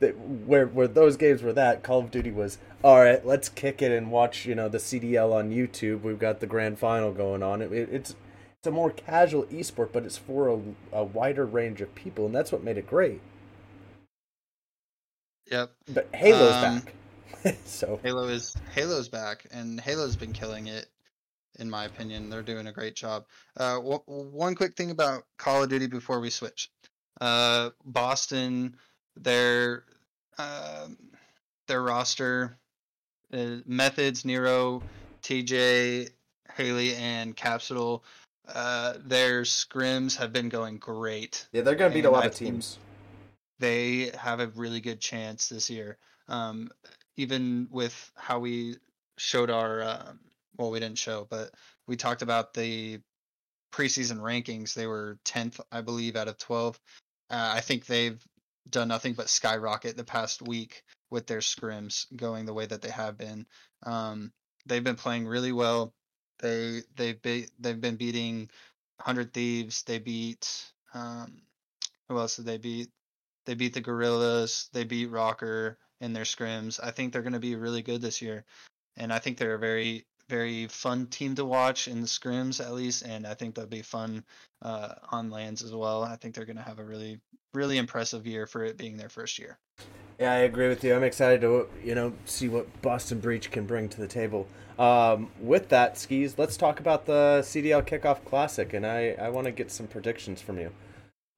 That 0.00 0.18
where 0.18 0.66
where 0.66 0.88
those 0.88 1.16
games 1.16 1.42
were 1.42 1.52
that 1.54 1.82
Call 1.82 2.00
of 2.00 2.10
Duty 2.10 2.30
was 2.32 2.58
all 2.84 3.00
right. 3.00 3.24
Let's 3.26 3.48
kick 3.48 3.82
it 3.82 3.92
and 3.92 4.10
watch 4.12 4.46
you 4.46 4.54
know 4.54 4.68
the 4.68 4.78
CDL 4.78 5.32
on 5.34 5.50
YouTube. 5.50 6.02
We've 6.02 6.18
got 6.18 6.40
the 6.40 6.46
grand 6.46 6.78
final 6.78 7.12
going 7.12 7.42
on. 7.42 7.62
It, 7.62 7.72
it, 7.72 7.88
it's 7.92 8.16
it's 8.58 8.66
a 8.66 8.70
more 8.72 8.90
casual 8.90 9.44
esport, 9.46 9.90
but 9.92 10.04
it's 10.04 10.18
for 10.18 10.48
a, 10.48 10.60
a 10.92 11.04
wider 11.04 11.46
range 11.46 11.80
of 11.80 11.94
people, 11.94 12.26
and 12.26 12.34
that's 12.34 12.52
what 12.52 12.64
made 12.64 12.78
it 12.78 12.86
great. 12.88 13.20
Yep. 15.50 15.72
But 15.88 16.08
Halo's 16.14 16.56
Um, 16.56 16.58
back, 16.58 16.94
so 17.64 17.98
Halo 18.02 18.24
is 18.28 18.56
Halo's 18.74 19.08
back, 19.08 19.46
and 19.50 19.80
Halo's 19.80 20.16
been 20.16 20.32
killing 20.32 20.66
it. 20.66 20.86
In 21.58 21.68
my 21.68 21.86
opinion, 21.86 22.30
they're 22.30 22.42
doing 22.42 22.68
a 22.68 22.72
great 22.72 22.94
job. 22.94 23.26
Uh, 23.56 23.76
w- 23.76 24.02
one 24.06 24.54
quick 24.54 24.76
thing 24.76 24.90
about 24.90 25.24
Call 25.38 25.64
of 25.64 25.70
Duty 25.70 25.86
before 25.88 26.20
we 26.20 26.30
switch. 26.30 26.70
Uh, 27.20 27.70
Boston, 27.84 28.76
their 29.16 29.84
um 30.38 30.96
their 31.66 31.82
roster, 31.82 32.56
uh, 33.32 33.60
Methodz, 33.68 34.24
Nero, 34.24 34.82
TJ, 35.22 36.10
Haley, 36.54 36.94
and 36.94 37.36
Capsule. 37.36 38.04
Uh, 38.46 38.94
their 39.04 39.42
scrims 39.42 40.16
have 40.16 40.32
been 40.32 40.48
going 40.48 40.78
great 40.78 41.46
yeah, 41.52 41.60
they're 41.60 41.74
gonna 41.74 41.92
beat 41.92 42.06
a 42.06 42.10
lot 42.10 42.24
I 42.24 42.28
of 42.28 42.34
teams. 42.34 42.78
they 43.58 44.10
have 44.16 44.40
a 44.40 44.46
really 44.48 44.80
good 44.80 45.00
chance 45.00 45.48
this 45.48 45.68
year. 45.68 45.98
Um, 46.28 46.70
even 47.18 47.66
with 47.70 48.12
how 48.16 48.38
we 48.38 48.76
showed 49.18 49.50
our, 49.50 49.82
um, 49.82 50.20
well, 50.56 50.70
we 50.70 50.78
didn't 50.78 50.98
show, 50.98 51.26
but 51.28 51.50
we 51.86 51.96
talked 51.96 52.22
about 52.22 52.54
the 52.54 53.00
preseason 53.72 54.18
rankings. 54.18 54.72
They 54.72 54.86
were 54.86 55.18
10th, 55.24 55.60
I 55.70 55.80
believe, 55.80 56.14
out 56.14 56.28
of 56.28 56.38
12. 56.38 56.78
Uh, 57.28 57.52
I 57.56 57.60
think 57.60 57.84
they've 57.86 58.22
done 58.70 58.88
nothing 58.88 59.14
but 59.14 59.28
skyrocket 59.28 59.96
the 59.96 60.04
past 60.04 60.42
week 60.42 60.84
with 61.10 61.26
their 61.26 61.40
scrims 61.40 62.06
going 62.16 62.46
the 62.46 62.54
way 62.54 62.66
that 62.66 62.82
they 62.82 62.90
have 62.90 63.18
been. 63.18 63.46
Um, 63.82 64.32
they've 64.64 64.84
been 64.84 64.96
playing 64.96 65.26
really 65.26 65.52
well. 65.52 65.92
They 66.38 66.82
they've 66.94 67.20
be, 67.20 67.48
they've 67.58 67.80
been 67.80 67.96
beating 67.96 68.48
Hundred 69.00 69.32
Thieves. 69.32 69.82
They 69.82 69.98
beat 69.98 70.48
um, 70.94 71.42
who 72.08 72.18
else 72.18 72.36
did 72.36 72.46
they 72.46 72.58
beat? 72.58 72.90
They 73.46 73.54
beat 73.54 73.74
the 73.74 73.80
Guerrillas. 73.80 74.68
They 74.72 74.84
beat 74.84 75.10
Rokkr 75.10 75.76
in 76.00 76.12
their 76.12 76.24
scrims. 76.24 76.80
I 76.82 76.90
think 76.90 77.12
they're 77.12 77.22
going 77.22 77.32
to 77.32 77.38
be 77.38 77.54
really 77.54 77.82
good 77.82 78.00
this 78.00 78.22
year, 78.22 78.44
and 78.96 79.12
I 79.12 79.18
think 79.18 79.38
they're 79.38 79.54
a 79.54 79.58
very 79.58 80.06
very 80.28 80.66
fun 80.66 81.06
team 81.06 81.34
to 81.36 81.44
watch 81.44 81.88
in 81.88 82.00
the 82.00 82.06
scrims 82.06 82.60
at 82.60 82.74
least, 82.74 83.02
and 83.02 83.26
I 83.26 83.34
think 83.34 83.54
they'll 83.54 83.66
be 83.66 83.82
fun 83.82 84.24
uh, 84.60 84.94
on 85.10 85.30
LANs 85.30 85.62
as 85.62 85.72
well. 85.72 86.02
I 86.02 86.16
think 86.16 86.34
they're 86.34 86.44
going 86.44 86.56
to 86.56 86.62
have 86.62 86.78
a 86.78 86.84
really 86.84 87.20
really 87.54 87.78
impressive 87.78 88.26
year 88.26 88.46
for 88.46 88.64
it 88.64 88.76
being 88.76 88.96
their 88.96 89.08
first 89.08 89.38
year. 89.38 89.58
Yeah, 90.18 90.32
I 90.32 90.38
agree 90.38 90.68
with 90.68 90.82
you. 90.84 90.94
I'm 90.94 91.04
excited 91.04 91.40
to 91.42 91.68
you 91.84 91.94
know 91.94 92.12
see 92.24 92.48
what 92.48 92.82
Boston 92.82 93.20
Breach 93.20 93.50
can 93.50 93.66
bring 93.66 93.88
to 93.88 94.00
the 94.00 94.08
table. 94.08 94.46
Um, 94.78 95.30
with 95.40 95.70
that, 95.70 95.96
Skeez, 95.96 96.38
let's 96.38 96.56
talk 96.56 96.78
about 96.78 97.06
the 97.06 97.40
CDL 97.42 97.84
Kickoff 97.84 98.24
Classic, 98.24 98.72
and 98.74 98.86
I 98.86 99.16
I 99.20 99.28
want 99.30 99.46
to 99.46 99.50
get 99.50 99.70
some 99.70 99.86
predictions 99.86 100.40
from 100.40 100.58
you. 100.58 100.72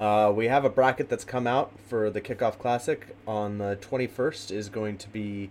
Uh, 0.01 0.33
we 0.35 0.49
have 0.49 0.65
a 0.65 0.71
bracket 0.71 1.11
that's 1.11 1.25
come 1.25 1.47
out 1.47 1.73
for 1.87 2.09
the 2.09 2.23
Kickoff 2.23 2.59
Classic 2.59 3.15
on 3.27 3.59
the 3.59 3.79
21st. 3.83 4.51
Is 4.51 4.71
going 4.71 4.97
to 4.97 5.09
be 5.11 5.51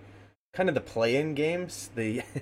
kind 0.53 0.67
of 0.67 0.75
the 0.75 0.81
play-in 0.81 1.35
games. 1.35 1.91
The 1.93 2.23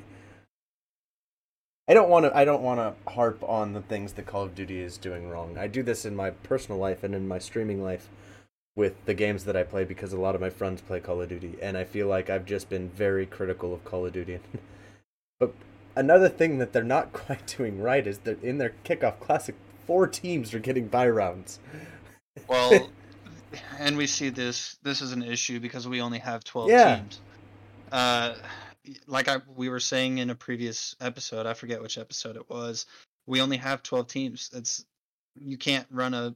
I 1.89 1.93
don't 1.93 2.09
want 2.09 2.25
to 2.25 2.35
I 2.35 2.45
don't 2.45 2.63
want 2.63 2.79
to 2.79 3.11
harp 3.11 3.43
on 3.43 3.73
the 3.73 3.81
things 3.81 4.13
that 4.13 4.25
Call 4.25 4.43
of 4.43 4.55
Duty 4.55 4.79
is 4.79 4.97
doing 4.97 5.29
wrong. 5.29 5.57
I 5.57 5.67
do 5.67 5.83
this 5.83 6.05
in 6.05 6.15
my 6.15 6.29
personal 6.31 6.79
life 6.79 7.03
and 7.03 7.13
in 7.13 7.27
my 7.27 7.39
streaming 7.39 7.83
life 7.83 8.09
with 8.77 9.03
the 9.05 9.13
games 9.13 9.43
that 9.43 9.57
I 9.57 9.63
play 9.63 9.83
because 9.83 10.13
a 10.13 10.19
lot 10.19 10.35
of 10.35 10.39
my 10.41 10.49
friends 10.49 10.81
play 10.81 11.01
Call 11.01 11.21
of 11.21 11.27
Duty, 11.27 11.57
and 11.61 11.77
I 11.77 11.83
feel 11.83 12.07
like 12.07 12.29
I've 12.29 12.45
just 12.45 12.69
been 12.69 12.89
very 12.89 13.25
critical 13.25 13.73
of 13.73 13.83
Call 13.83 14.05
of 14.05 14.13
Duty. 14.13 14.39
but 15.39 15.53
another 15.95 16.29
thing 16.29 16.57
that 16.59 16.71
they're 16.71 16.83
not 16.83 17.11
quite 17.25 17.47
doing 17.57 17.81
right 17.81 18.07
is 18.07 18.19
that 18.19 18.41
in 18.41 18.59
their 18.59 18.73
kickoff 18.85 19.19
classic, 19.19 19.55
four 19.85 20.07
teams 20.07 20.53
are 20.53 20.59
getting 20.59 20.87
bye 20.87 21.09
rounds. 21.09 21.59
Well, 22.47 22.91
and 23.79 23.97
we 23.97 24.07
see 24.07 24.29
this. 24.29 24.77
This 24.83 25.01
is 25.01 25.11
an 25.11 25.23
issue 25.23 25.59
because 25.59 25.87
we 25.87 26.01
only 26.01 26.19
have 26.19 26.43
twelve 26.43 26.69
Yeah. 26.69 26.97
teams. 26.97 27.19
Uh, 27.91 28.35
like 29.07 29.27
I 29.27 29.37
we 29.55 29.69
were 29.69 29.79
saying 29.79 30.17
in 30.19 30.29
a 30.29 30.35
previous 30.35 30.95
episode, 31.01 31.45
I 31.45 31.53
forget 31.53 31.81
which 31.81 31.97
episode 31.97 32.35
it 32.35 32.49
was. 32.49 32.85
We 33.25 33.41
only 33.41 33.57
have 33.57 33.83
twelve 33.83 34.07
teams. 34.07 34.49
It's 34.53 34.85
you 35.35 35.57
can't 35.57 35.87
run 35.91 36.13
a 36.13 36.35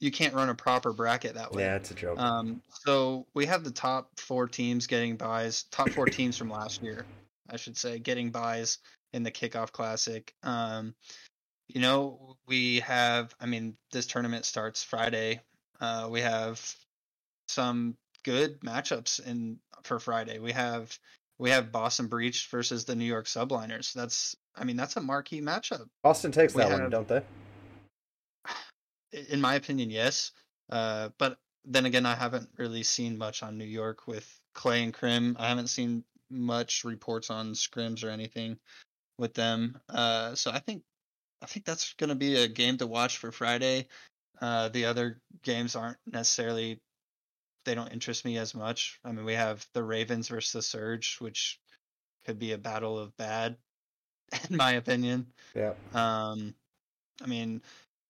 you 0.00 0.10
can't 0.10 0.34
run 0.34 0.48
a 0.48 0.54
proper 0.54 0.92
bracket 0.92 1.34
that 1.34 1.52
way. 1.52 1.62
yeah, 1.62 1.76
it's 1.76 1.90
a 1.90 1.94
joke. 1.94 2.18
Um, 2.18 2.62
so 2.84 3.26
we 3.34 3.46
have 3.46 3.64
the 3.64 3.70
top 3.70 4.10
four 4.18 4.46
teams 4.46 4.86
getting 4.86 5.16
buys, 5.16 5.64
top 5.64 5.90
four 5.90 6.06
teams 6.06 6.36
from 6.36 6.50
last 6.50 6.82
year, 6.82 7.06
I 7.50 7.56
should 7.56 7.76
say, 7.76 7.98
getting 7.98 8.30
buys 8.30 8.78
in 9.12 9.22
the 9.22 9.30
kickoff 9.30 9.72
classic. 9.72 10.34
Um, 10.42 10.94
you 11.68 11.80
know, 11.80 12.36
we 12.46 12.80
have, 12.80 13.34
I 13.40 13.46
mean, 13.46 13.76
this 13.92 14.06
tournament 14.06 14.44
starts 14.44 14.82
Friday. 14.82 15.40
Uh, 15.80 16.08
we 16.10 16.20
have 16.20 16.60
some 17.48 17.96
good 18.24 18.60
matchups 18.60 19.24
in 19.24 19.58
for 19.84 19.98
Friday. 19.98 20.38
We 20.38 20.52
have 20.52 20.96
we 21.38 21.50
have 21.50 21.70
Boston 21.70 22.08
Breach 22.08 22.48
versus 22.50 22.84
the 22.84 22.96
New 22.96 23.04
York 23.04 23.26
Subliners. 23.26 23.92
That's, 23.92 24.34
I 24.56 24.64
mean, 24.64 24.76
that's 24.76 24.96
a 24.96 25.00
marquee 25.00 25.40
matchup 25.40 25.86
Boston 26.02 26.32
takes 26.32 26.54
we 26.54 26.62
that 26.62 26.72
one, 26.72 26.90
don't 26.90 27.06
they? 27.06 27.22
in 29.30 29.40
my 29.40 29.54
opinion, 29.54 29.90
yes. 29.90 30.32
Uh, 30.70 31.10
but 31.18 31.38
then 31.64 31.86
again, 31.86 32.06
I 32.06 32.14
haven't 32.14 32.48
really 32.56 32.82
seen 32.82 33.18
much 33.18 33.42
on 33.42 33.58
New 33.58 33.64
York 33.64 34.06
with 34.06 34.28
Clay 34.54 34.82
and 34.82 34.92
Krim. 34.92 35.36
I 35.38 35.48
haven't 35.48 35.68
seen 35.68 36.04
much 36.30 36.84
reports 36.84 37.30
on 37.30 37.52
scrims 37.52 38.04
or 38.04 38.10
anything 38.10 38.58
with 39.18 39.34
them. 39.34 39.78
Uh, 39.88 40.34
so 40.34 40.50
I 40.50 40.58
think 40.58 40.82
I 41.42 41.46
think 41.46 41.64
that's 41.64 41.94
going 41.94 42.08
to 42.08 42.16
be 42.16 42.36
a 42.36 42.48
game 42.48 42.78
to 42.78 42.86
watch 42.86 43.18
for 43.18 43.32
Friday. 43.32 43.88
Uh, 44.40 44.68
the 44.68 44.86
other 44.86 45.20
games 45.42 45.76
aren't 45.76 45.98
necessarily 46.06 46.80
they 47.64 47.74
don't 47.74 47.92
interest 47.92 48.24
me 48.24 48.38
as 48.38 48.54
much. 48.54 48.98
I 49.04 49.12
mean, 49.12 49.24
we 49.24 49.34
have 49.34 49.66
the 49.74 49.82
Ravens 49.82 50.28
versus 50.28 50.52
the 50.52 50.62
Surge, 50.62 51.18
which 51.20 51.60
could 52.24 52.38
be 52.38 52.52
a 52.52 52.58
battle 52.58 52.98
of 52.98 53.16
bad, 53.16 53.56
in 54.50 54.56
my 54.56 54.72
opinion. 54.72 55.26
Yeah. 55.54 55.74
Um, 55.92 56.54
I 57.22 57.26
mean, 57.26 57.62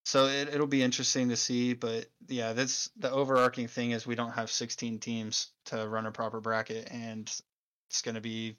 so 0.05 0.27
it, 0.27 0.49
it'll 0.55 0.67
be 0.67 0.83
interesting 0.83 1.31
to 1.31 1.37
see, 1.37 1.75
but 1.75 2.07
yeah, 2.29 2.53
that's 2.53 2.91
the 2.99 3.11
overarching 3.11 3.69
thing 3.69 3.91
is 3.91 4.07
we 4.07 4.15
don't 4.15 4.33
have 4.33 4.51
16 4.51 5.01
teams 5.01 5.49
to 5.67 5.89
run 5.89 6.07
a 6.07 6.13
proper 6.13 6.41
bracket, 6.41 6.89
and 6.91 7.31
it's 7.91 8.03
going 8.03 8.15
to 8.15 8.21
be, 8.21 8.57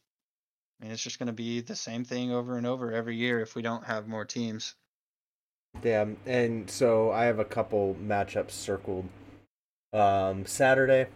I 0.79 0.83
mean, 0.83 0.91
it's 0.93 1.03
just 1.03 1.19
going 1.19 1.27
to 1.27 1.33
be 1.33 1.61
the 1.61 1.75
same 1.75 2.05
thing 2.05 2.31
over 2.31 2.57
and 2.57 2.65
over 2.65 2.91
every 2.91 3.15
year 3.15 3.41
if 3.41 3.55
we 3.55 3.61
don't 3.61 3.83
have 3.83 4.07
more 4.07 4.25
teams. 4.25 4.75
Yeah, 5.83 6.05
and 6.25 6.69
so 6.69 7.11
I 7.11 7.25
have 7.25 7.39
a 7.39 7.45
couple 7.45 7.95
matchups 8.01 8.51
circled. 8.51 9.07
Um, 9.93 10.45
Saturday, 10.45 11.07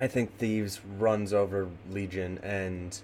I 0.00 0.06
think 0.06 0.36
Thieves 0.38 0.80
runs 0.98 1.32
over 1.32 1.68
Legion, 1.90 2.38
and 2.42 3.00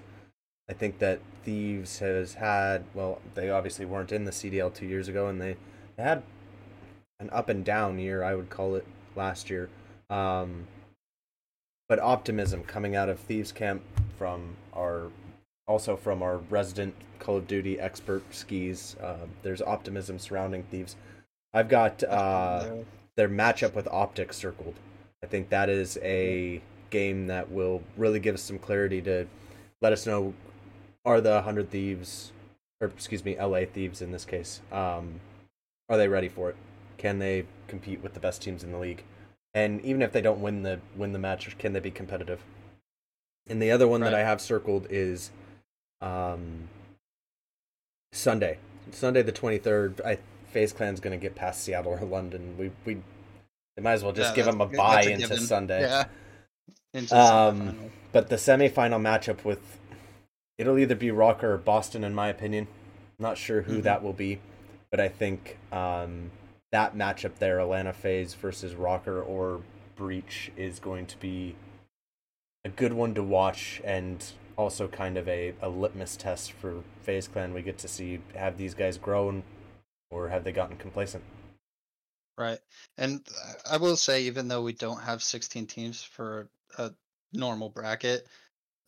I 0.69 0.75
think 0.75 0.99
that 0.99 1.21
Thieves 1.45 1.99
has 2.01 2.35
had 2.35 2.85
well, 2.95 3.21
they 3.35 3.51
obviously 3.51 3.85
weren't 3.85 4.13
in 4.13 4.25
the 4.25 4.31
CDL 4.31 4.73
two 4.73 4.87
years 4.87 5.09
ago, 5.09 5.29
and 5.29 5.41
they, 5.41 5.57
they 5.97 6.03
had 6.03 6.23
an 7.21 7.31
up 7.31 7.49
and 7.49 7.65
down 7.65 7.99
year, 7.99 8.23
I 8.23 8.35
would 8.35 8.51
call 8.51 8.75
it 8.75 8.87
last 9.17 9.51
year. 9.51 9.69
Um, 10.09 10.67
but 11.89 11.99
optimism 11.99 12.63
coming 12.65 12.97
out 12.97 13.09
of 13.09 13.19
Thieves 13.19 13.53
camp 13.53 13.83
from 14.17 14.57
our 14.73 15.11
also 15.71 15.97
from 15.97 16.21
our 16.21 16.39
resident 16.51 16.93
Call 17.21 17.37
of 17.37 17.47
Duty 17.47 17.79
expert 17.79 18.29
Skeez. 18.33 19.01
Uh, 19.01 19.27
there's 19.43 19.63
optimism 19.63 20.19
surrounding 20.19 20.65
Thieves. 20.65 20.97
I've 21.55 21.69
got 21.69 22.03
uh, 22.03 22.71
their 23.15 23.29
matchup 23.29 23.75
with 23.75 23.87
Optic 23.87 24.33
circled. 24.33 24.75
I 25.23 25.27
think 25.27 25.49
that 25.51 25.69
is 25.69 25.97
a 26.03 26.61
game 26.91 27.29
that 27.29 27.53
will 27.53 27.85
really 27.97 28.19
give 28.19 28.35
us 28.35 28.43
some 28.43 28.59
clarity 28.59 29.01
to 29.03 29.29
let 29.81 29.93
us 29.93 30.07
know 30.07 30.35
are 31.05 31.21
the 31.21 31.35
100 31.35 31.71
Thieves, 31.71 32.33
or 32.81 32.89
excuse 32.89 33.25
me, 33.25 33.41
LA 33.41 33.61
Thieves 33.65 34.03
in 34.03 34.11
this 34.11 34.25
case, 34.25 34.61
um, 34.73 35.21
are 35.89 35.97
they 35.97 36.09
ready 36.09 36.29
for 36.29 36.51
it? 36.51 36.57
Can 36.99 37.21
they 37.21 37.47
compete 37.69 38.03
with 38.03 38.15
the 38.15 38.21
best 38.21 38.43
teams 38.43 38.65
in 38.65 38.73
the 38.73 38.79
league? 38.79 39.05
And 39.55 39.81
even 39.83 40.03
if 40.03 40.11
they 40.11 40.21
don't 40.21 40.41
win 40.41 40.65
the 40.65 40.81
win 40.97 41.13
the 41.13 41.19
match, 41.19 41.57
can 41.59 41.73
they 41.73 41.81
be 41.81 41.93
competitive? 41.93 42.43
And 43.49 43.63
the 43.63 43.71
other 43.71 43.89
one 43.89 44.01
that 44.03 44.15
I 44.15 44.21
have 44.21 44.41
circled 44.41 44.87
is 44.91 45.31
um, 46.01 46.69
Sunday, 48.13 48.59
Sunday 48.91 49.23
the 49.23 49.33
23rd. 49.33 50.05
I 50.05 50.19
FaZe 50.53 50.73
Clan's 50.73 51.01
going 51.01 51.19
to 51.19 51.23
get 51.23 51.35
past 51.37 51.63
Seattle 51.63 51.93
or 51.93 52.01
London. 52.05 52.57
We 52.59 52.71
we 52.85 53.01
they 53.77 53.83
might 53.83 53.93
as 53.93 54.03
well 54.03 54.13
just 54.13 54.31
Yeah, 54.31 54.37
give 54.37 54.47
them 54.47 54.61
a 54.61 54.65
a 54.65 55.11
into 55.13 55.29
given. 55.29 55.39
Sunday. 55.39 55.83
Yeah. 55.83 56.05
Into 56.93 57.17
Um. 57.17 57.79
But 58.13 58.29
the 58.29 58.37
semifinal 58.37 59.01
matchup 59.01 59.45
with 59.45 59.79
it'll 60.59 60.79
either 60.79 60.97
be 60.97 61.09
Rokkr 61.09 61.45
or 61.45 61.59
Boston, 61.59 62.03
in 62.03 62.15
my 62.15 62.29
opinion. 62.29 62.67
Not 63.19 63.39
sure 63.39 63.63
who 63.63 63.79
Mhm. 63.79 63.83
that 63.85 64.03
will 64.03 64.13
be, 64.13 64.41
but 64.91 64.99
I 64.99 65.09
think 65.09 65.59
um, 65.71 66.31
that 66.73 66.97
matchup 66.97 67.37
there, 67.39 67.61
Atlanta 67.61 67.93
FaZe 67.93 68.35
versus 68.35 68.75
Rokkr 68.75 69.25
or 69.27 69.61
Breach, 69.95 70.51
is 70.57 70.81
going 70.81 71.07
to 71.07 71.17
be 71.19 71.55
a 72.65 72.69
good 72.71 72.93
one 72.95 73.15
to 73.15 73.23
watch 73.23 73.81
and 73.85 74.33
also 74.61 74.87
kind 74.89 75.17
of 75.17 75.27
a, 75.27 75.55
a 75.63 75.71
litmus 75.71 76.17
test 76.17 76.53
for 76.53 76.83
FaZe 77.03 77.29
Clan. 77.29 77.55
We 77.55 77.63
get 77.63 77.79
to 77.79 77.89
see 77.89 78.21
have 78.35 78.59
these 78.59 78.75
guys 78.75 78.99
grown 78.99 79.43
or 80.11 80.29
have 80.29 80.45
they 80.45 80.53
gotten 80.53 80.77
complacent? 80.77 81.25
Right. 82.37 82.59
And 82.99 83.27
I 83.69 83.79
will 83.79 83.97
say, 83.97 84.25
even 84.25 84.49
though 84.49 84.63
we 84.63 84.75
don't 84.75 85.01
have 85.01 85.23
16 85.23 85.67
teams 85.67 86.03
for 86.03 86.49
a 86.77 86.91
normal 87.33 87.71
bracket, 87.71 88.27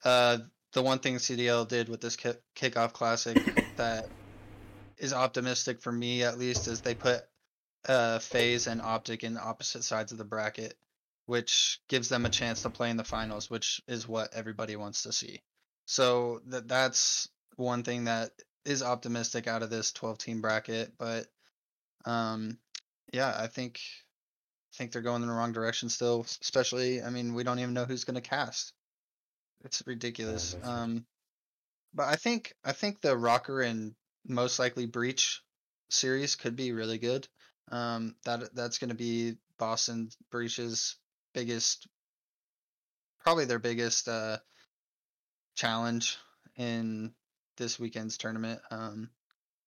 uh, 0.05 0.39
the 0.73 0.83
one 0.83 0.99
thing 0.99 1.17
CDL 1.17 1.67
did 1.67 1.89
with 1.89 2.01
this 2.01 2.17
kick- 2.17 2.43
kickoff 2.55 2.93
classic 2.93 3.39
that 3.77 4.09
is 4.99 5.13
optimistic 5.13 5.81
for 5.81 5.93
me, 5.93 6.23
at 6.23 6.39
least, 6.39 6.69
is 6.69 6.81
they 6.81 6.95
put 6.95 7.23
uh, 7.89 8.19
FaZe 8.19 8.67
and 8.67 8.83
Optic 8.83 9.25
in 9.25 9.39
opposite 9.39 9.85
sides 9.85 10.13
of 10.13 10.19
the 10.19 10.25
bracket, 10.25 10.75
which 11.27 11.81
gives 11.89 12.11
them 12.11 12.27
a 12.27 12.31
chance 12.31 12.63
to 12.63 12.71
play 12.71 12.91
in 12.91 12.97
the 12.99 13.05
finals, 13.05 13.49
which 13.49 13.81
is 13.89 14.07
what 14.07 14.35
everybody 14.35 14.77
wants 14.77 15.03
to 15.05 15.13
see. 15.13 15.41
So 15.85 16.41
that 16.47 16.69
that's 16.69 17.29
one 17.57 17.83
thing 17.83 18.05
that 18.05 18.31
is 18.65 18.83
optimistic 18.83 19.47
out 19.47 19.63
of 19.63 19.71
this 19.71 19.93
12 19.93 20.19
team 20.19 20.41
bracket, 20.41 20.93
but 20.99 21.27
um 22.05 22.59
yeah, 23.13 23.35
I 23.37 23.47
think 23.47 23.81
I 24.73 24.77
think 24.77 24.93
they're 24.93 25.03
going 25.03 25.23
in 25.23 25.29
the 25.29 25.35
wrong 25.35 25.53
direction 25.53 25.89
still. 25.89 26.23
Especially, 26.41 27.03
I 27.03 27.11
mean, 27.11 27.35
we 27.35 27.45
don't 27.45 27.59
even 27.59 27.75
know 27.75 27.85
who's 27.85 28.05
going 28.05 28.15
to 28.15 28.29
cast. 28.29 28.73
It's 29.65 29.83
ridiculous. 29.87 30.57
Um, 30.63 31.05
but 31.95 32.09
I 32.09 32.17
think 32.17 32.55
I 32.65 32.73
think 32.73 33.01
the 33.01 33.15
Rokkr 33.15 33.67
and 33.67 33.95
most 34.27 34.59
likely 34.59 34.87
Breach 34.87 35.43
series 35.91 36.37
could 36.37 36.57
be 36.57 36.73
really 36.73 36.99
good. 36.99 37.29
Um, 37.71 38.17
that 38.25 38.55
that's 38.55 38.79
going 38.79 38.91
to 38.91 38.97
be 38.97 39.37
Boston 39.59 40.09
Breach's 40.31 40.97
biggest, 41.35 41.87
probably 43.21 43.45
their 43.45 43.59
biggest 43.59 44.09
uh 44.09 44.39
challenge 45.55 46.19
in 46.57 47.13
this 47.57 47.79
weekend's 47.79 48.19
tournament. 48.19 48.61
Um, 48.71 49.11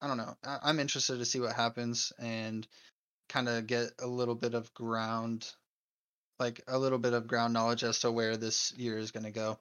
I 0.02 0.08
don't 0.08 0.18
know. 0.18 0.36
I, 0.44 0.60
I'm 0.64 0.80
interested 0.80 1.18
to 1.18 1.26
see 1.26 1.40
what 1.40 1.54
happens 1.54 2.12
and 2.20 2.68
kind 3.30 3.50
of 3.50 3.68
get 3.68 3.90
a 4.00 4.08
little 4.08 4.36
bit 4.36 4.54
of 4.54 4.74
ground, 4.74 5.48
like 6.40 6.62
a 6.68 6.78
little 6.78 7.00
bit 7.00 7.14
of 7.14 7.28
ground 7.28 7.54
knowledge 7.54 7.84
as 7.84 8.00
to 8.00 8.12
where 8.12 8.38
this 8.38 8.74
year 8.78 8.98
is 8.98 9.12
going 9.12 9.24
to 9.24 9.32
go. 9.32 9.58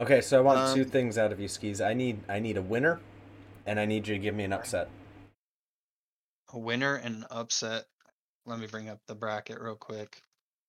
Okay, 0.00 0.20
so 0.20 0.38
I 0.38 0.40
want 0.40 0.76
two 0.76 0.82
Um, 0.82 0.90
things 0.90 1.18
out 1.18 1.32
of 1.32 1.40
you, 1.40 1.48
Skeez. 1.48 1.84
I 1.84 1.92
need 1.92 2.20
I 2.28 2.38
need 2.38 2.56
a 2.56 2.62
winner, 2.62 3.00
and 3.66 3.80
I 3.80 3.84
need 3.84 4.06
you 4.06 4.14
to 4.14 4.20
give 4.20 4.34
me 4.34 4.44
an 4.44 4.52
upset. 4.52 4.88
A 6.52 6.58
winner 6.58 6.94
and 6.94 7.16
an 7.16 7.26
upset. 7.30 7.86
Let 8.46 8.58
me 8.60 8.68
bring 8.68 8.88
up 8.88 9.00
the 9.06 9.14
bracket 9.14 9.60
real 9.60 9.74
quick. 9.74 10.22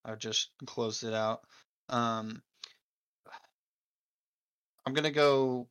I've 0.04 0.20
just 0.20 0.50
closed 0.66 1.04
it 1.04 1.14
out. 1.14 1.42
Um, 1.90 2.42
I'm 4.86 4.94
gonna 4.94 5.12
go 5.12 5.68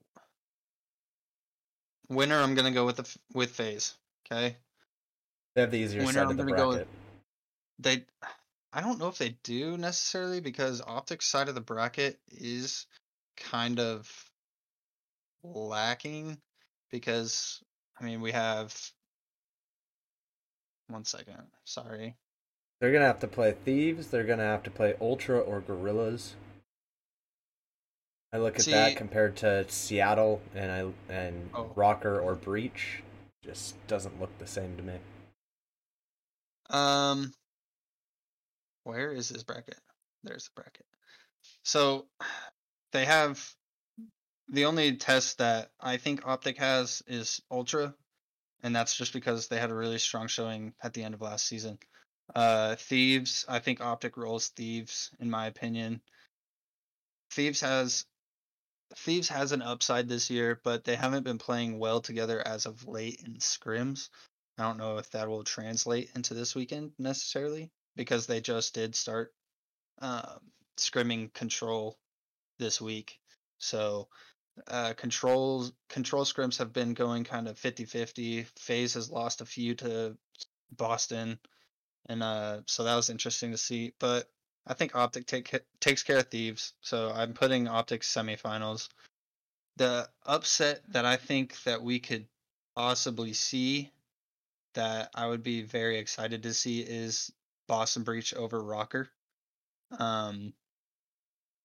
winner. 2.09 2.37
I'm 2.41 2.55
gonna 2.55 2.71
go 2.73 2.87
with 2.87 2.97
the 2.97 3.17
with 3.35 3.51
FaZe. 3.51 3.95
Okay. 4.27 4.57
They 5.55 5.61
have 5.63 5.71
the 5.71 5.79
easier 5.79 6.01
Winner, 6.01 6.13
side 6.13 6.23
I'm 6.25 6.31
of 6.31 6.37
the 6.47 6.53
go 6.53 6.69
with- 6.69 6.77
bracket. 6.77 6.89
they 7.79 8.05
I 8.73 8.81
don't 8.81 8.99
know 8.99 9.09
if 9.09 9.19
they 9.19 9.31
do 9.43 9.77
necessarily 9.79 10.41
because 10.41 10.81
optics 10.83 11.27
side 11.27 11.49
of 11.49 11.55
the 11.55 11.61
bracket 11.61 12.21
is 12.29 12.87
kind 13.37 13.81
of 13.81 14.11
lacking 15.43 16.39
because 16.91 17.63
I 18.01 18.05
mean 18.05 18.21
we 18.21 18.33
have 18.33 18.77
one 20.89 21.05
second, 21.05 21.43
sorry. 21.65 22.17
They're 22.81 22.93
gonna 22.93 23.07
have 23.07 23.21
to 23.21 23.29
play 23.29 23.53
Thieves. 23.65 24.09
They're 24.09 24.25
gonna 24.25 24.45
have 24.45 24.63
to 24.65 24.71
play 24.71 24.95
Ultra 25.01 25.39
or 25.41 25.61
Guerrillas. 25.61 26.35
I 28.33 28.39
look 28.39 28.57
at 28.57 28.63
See- 28.63 28.73
that 28.73 28.97
compared 28.97 29.37
to 29.39 29.69
Seattle 29.71 30.43
and 30.55 30.71
I 30.71 31.13
and 31.13 31.51
Oh. 31.55 31.73
Rokkr 31.77 32.23
or 32.23 32.35
Breach. 32.35 33.03
Just 33.43 33.75
doesn't 33.87 34.21
look 34.21 34.37
the 34.39 34.47
same 34.47 34.77
to 34.77 34.83
me. 34.83 34.99
Um, 36.71 37.33
where 38.85 39.13
is 39.13 39.29
this 39.31 39.43
bracket? 39.43 39.79
There's 40.23 40.45
the 40.45 40.51
bracket. 40.61 40.85
So 41.63 42.07
they 42.93 43.07
have 43.07 43.55
the 44.49 44.67
only 44.67 44.97
test 44.97 45.39
that 45.39 45.71
I 45.81 45.97
think 45.97 46.27
Optic 46.27 46.59
has 46.59 47.03
is 47.07 47.41
Ultra, 47.51 47.95
and 48.63 48.75
that's 48.77 48.95
just 48.97 49.13
because 49.15 49.49
they 49.49 49.59
had 49.59 49.71
a 49.71 49.75
really 49.75 49.99
strong 49.99 50.27
showing 50.27 50.75
at 50.83 50.93
the 50.93 51.03
end 51.05 51.15
of 51.15 51.23
last 51.23 51.47
season. 51.47 51.79
Uh, 52.35 52.77
Thieves, 52.77 53.47
I 53.49 53.59
think 53.61 53.81
Optic 53.81 54.19
rolls 54.19 54.49
Thieves 54.49 55.11
in 55.21 55.31
my 55.31 55.47
opinion. 55.47 56.03
Thieves 57.31 57.61
has 57.63 58.05
Thieves 58.97 59.29
has 59.29 59.53
an 59.53 59.63
upside 59.63 60.09
this 60.09 60.31
year, 60.31 60.61
but 60.65 60.85
they 60.85 60.97
haven't 60.97 61.25
been 61.25 61.39
playing 61.39 61.79
well 61.79 62.01
together 62.01 62.47
as 62.47 62.67
of 62.67 62.89
late 62.89 63.21
in 63.25 63.35
scrims. 63.37 64.09
I 64.59 64.63
don't 64.63 64.79
know 64.79 64.99
if 64.99 65.11
that 65.11 65.29
will 65.29 65.45
translate 65.45 66.11
into 66.15 66.35
this 66.35 66.55
weekend 66.55 66.93
necessarily 66.99 67.71
because 67.97 68.27
they 68.27 68.41
just 68.41 68.75
did 68.75 68.95
start 68.95 69.33
um, 70.01 70.41
scrimming 70.77 71.33
control 71.33 71.97
this 72.59 72.81
week. 72.81 73.19
So 73.59 74.09
uh, 74.67 74.95
controls 74.95 75.73
control 75.89 76.25
scrims 76.25 76.59
have 76.59 76.73
been 76.73 76.95
going 76.95 77.25
kind 77.25 77.49
of 77.49 77.59
50-50. 77.59 78.47
FaZe 78.59 78.95
has 78.95 79.11
lost 79.11 79.41
a 79.41 79.47
few 79.47 79.75
to 79.77 80.17
Boston, 80.73 81.39
and 82.07 82.23
uh, 82.23 82.61
so 82.67 82.85
that 82.85 82.97
was 82.97 83.11
interesting 83.11 83.53
to 83.53 83.59
see. 83.59 83.93
But 83.99 84.29
I 84.67 84.75
think 84.75 84.95
Optic 84.95 85.27
take 85.27 85.55
takes 85.81 86.03
care 86.03 86.19
of 86.19 86.29
Thieves, 86.29 86.75
so 86.81 87.11
I'm 87.15 87.33
putting 87.33 87.69
Optic 87.69 88.03
semifinals. 88.03 88.89
The 89.77 90.09
upset 90.27 90.83
that 90.89 91.05
I 91.05 91.17
think 91.17 91.63
that 91.63 91.83
we 91.83 92.01
could 92.01 92.27
possibly 92.77 93.33
see 93.33 93.91
that 94.75 95.11
I 95.15 95.27
would 95.27 95.43
be 95.43 95.63
very 95.63 95.99
excited 95.99 96.43
to 96.43 96.55
see 96.55 96.81
is 96.81 97.33
Boston 97.67 98.03
Breach 98.03 98.35
over 98.35 98.61
Rokkr. 98.63 99.09
Um, 99.99 100.53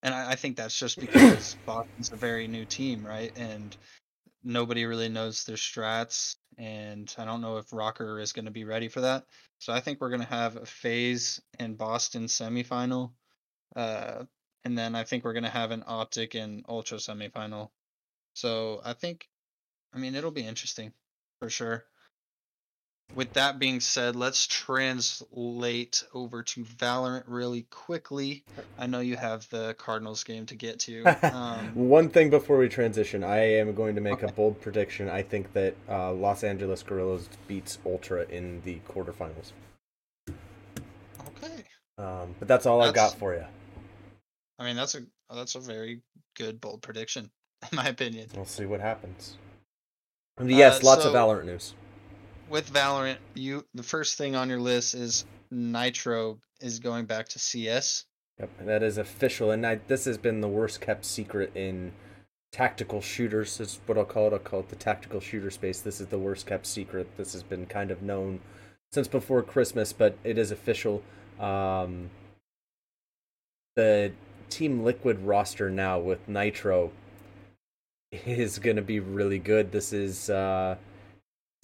and 0.02 0.14
I, 0.14 0.32
I 0.32 0.34
think 0.36 0.56
that's 0.56 0.78
just 0.78 0.98
because 1.00 1.56
Boston's 1.66 2.12
a 2.12 2.16
very 2.16 2.46
new 2.46 2.64
team, 2.64 3.04
right? 3.04 3.32
And 3.36 3.76
nobody 4.44 4.84
really 4.84 5.08
knows 5.08 5.44
their 5.44 5.56
strats, 5.56 6.36
and 6.58 7.12
I 7.18 7.24
don't 7.24 7.40
know 7.40 7.56
if 7.56 7.70
Rokkr 7.70 8.20
is 8.20 8.32
going 8.32 8.44
to 8.44 8.50
be 8.50 8.64
ready 8.64 8.88
for 8.88 9.00
that. 9.00 9.24
So 9.58 9.72
I 9.72 9.80
think 9.80 10.00
we're 10.00 10.10
going 10.10 10.20
to 10.20 10.26
have 10.26 10.56
a 10.56 10.66
FaZe 10.66 11.40
in 11.58 11.74
Boston 11.74 12.26
semifinal, 12.26 13.12
uh, 13.74 14.24
and 14.64 14.78
then 14.78 14.94
I 14.94 15.04
think 15.04 15.24
we're 15.24 15.32
going 15.32 15.44
to 15.44 15.50
have 15.50 15.70
an 15.70 15.84
Optic 15.86 16.34
and 16.34 16.64
Ultra 16.68 16.98
semifinal. 16.98 17.70
So 18.34 18.80
I 18.84 18.92
think, 18.92 19.28
I 19.92 19.98
mean, 19.98 20.14
it'll 20.14 20.30
be 20.30 20.46
interesting 20.46 20.92
for 21.40 21.48
sure. 21.48 21.84
With 23.14 23.34
that 23.34 23.60
being 23.60 23.78
said, 23.78 24.16
let's 24.16 24.46
translate 24.46 26.02
over 26.12 26.42
to 26.42 26.64
Valorant 26.64 27.22
really 27.28 27.62
quickly. 27.70 28.44
I 28.76 28.86
know 28.86 29.00
you 29.00 29.16
have 29.16 29.48
the 29.50 29.74
Cardinals 29.74 30.24
game 30.24 30.46
to 30.46 30.56
get 30.56 30.80
to. 30.80 31.04
Um, 31.22 31.74
One 31.74 32.08
thing 32.08 32.28
before 32.30 32.58
we 32.58 32.68
transition, 32.68 33.22
I 33.22 33.38
am 33.58 33.72
going 33.74 33.94
to 33.94 34.00
make 34.00 34.22
a 34.22 34.32
bold 34.32 34.60
prediction. 34.60 35.08
I 35.08 35.22
think 35.22 35.52
that 35.52 35.76
uh, 35.88 36.12
Los 36.12 36.42
Angeles 36.42 36.82
Guerrillas 36.82 37.28
beats 37.46 37.78
Ultra 37.86 38.24
in 38.24 38.60
the 38.64 38.80
quarterfinals. 38.88 39.52
okay. 41.28 41.64
Um, 41.98 42.34
but 42.40 42.48
that's 42.48 42.66
all 42.66 42.82
I've 42.82 42.94
got 42.94 43.14
for 43.14 43.34
you. 43.34 43.44
I 44.58 44.64
mean, 44.64 44.74
that's 44.74 44.96
a 44.96 45.02
that's 45.32 45.54
a 45.54 45.60
very 45.60 46.00
good 46.36 46.60
bold 46.60 46.82
prediction, 46.82 47.30
in 47.70 47.76
my 47.76 47.86
opinion. 47.86 48.28
We'll 48.34 48.44
see 48.44 48.66
what 48.66 48.80
happens. 48.80 49.36
And 50.36 50.50
yes, 50.50 50.82
lots 50.82 51.04
so- 51.04 51.10
of 51.10 51.14
Valorant 51.14 51.44
news. 51.44 51.74
With 52.48 52.72
Valorant, 52.72 53.18
you 53.34 53.64
the 53.74 53.82
first 53.82 54.18
thing 54.18 54.36
on 54.36 54.48
your 54.48 54.60
list 54.60 54.94
is 54.94 55.24
Nitro 55.50 56.38
is 56.60 56.78
going 56.78 57.06
back 57.06 57.28
to 57.30 57.38
CS. 57.38 58.04
Yep, 58.38 58.50
that 58.66 58.82
is 58.82 58.98
official. 58.98 59.50
And 59.50 59.66
I, 59.66 59.76
this 59.86 60.04
has 60.06 60.18
been 60.18 60.40
the 60.40 60.48
worst 60.48 60.80
kept 60.80 61.04
secret 61.04 61.52
in 61.54 61.92
tactical 62.52 63.00
shooters. 63.00 63.60
Is 63.60 63.80
what 63.86 63.96
I'll 63.96 64.04
call 64.04 64.28
it. 64.28 64.32
I'll 64.32 64.38
call 64.38 64.60
it 64.60 64.68
the 64.68 64.76
tactical 64.76 65.20
shooter 65.20 65.50
space. 65.50 65.80
This 65.80 66.00
is 66.00 66.08
the 66.08 66.18
worst 66.18 66.46
kept 66.46 66.66
secret. 66.66 67.16
This 67.16 67.32
has 67.32 67.42
been 67.42 67.66
kind 67.66 67.90
of 67.90 68.02
known 68.02 68.40
since 68.92 69.08
before 69.08 69.42
Christmas, 69.42 69.92
but 69.92 70.16
it 70.24 70.38
is 70.38 70.50
official. 70.50 71.02
Um, 71.40 72.10
the 73.76 74.12
Team 74.50 74.84
Liquid 74.84 75.20
roster 75.20 75.70
now 75.70 75.98
with 75.98 76.28
Nitro 76.28 76.92
is 78.12 78.58
going 78.58 78.76
to 78.76 78.82
be 78.82 79.00
really 79.00 79.38
good. 79.38 79.72
This 79.72 79.92
is 79.92 80.30
uh, 80.30 80.76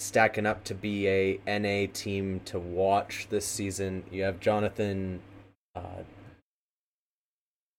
stacking 0.01 0.47
up 0.47 0.65
to 0.65 0.75
be 0.75 1.07
a 1.09 1.41
NA 1.47 1.91
team 1.93 2.41
to 2.47 2.59
watch 2.59 3.27
this 3.31 3.47
season. 3.47 4.05
You 4.11 4.23
have 4.23 4.41
Jonathan. 4.41 5.21
Uh, 5.75 6.05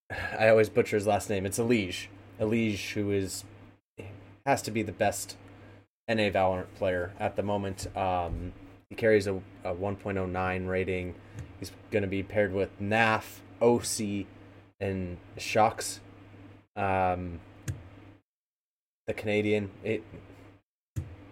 I 0.40 0.50
always 0.50 0.70
butcher 0.70 0.98
his 0.98 1.08
last 1.08 1.30
name. 1.30 1.46
It's 1.46 1.60
Elige. 1.60 2.08
Elige, 2.40 2.94
who 2.94 3.12
is 3.12 3.44
has 4.46 4.62
to 4.64 4.72
be 4.72 4.82
the 4.82 4.92
best 4.92 5.38
NA 6.08 6.30
Valorant 6.30 6.74
player 6.76 7.12
at 7.20 7.36
the 7.36 7.44
moment. 7.44 7.96
Um, 7.96 8.54
he 8.90 8.96
carries 8.96 9.28
a, 9.28 9.36
a 9.64 9.74
1.09 9.74 10.68
rating. 10.68 11.16
He's 11.60 11.72
going 11.92 12.02
to 12.02 12.08
be 12.08 12.24
paired 12.24 12.54
with 12.54 12.70
NAF, 12.82 13.40
oSee, 13.62 14.26
and 14.80 15.18
shox. 15.38 16.00
Um, 16.76 17.40
the 19.08 19.14
Canadian. 19.14 19.70
It. 19.84 20.04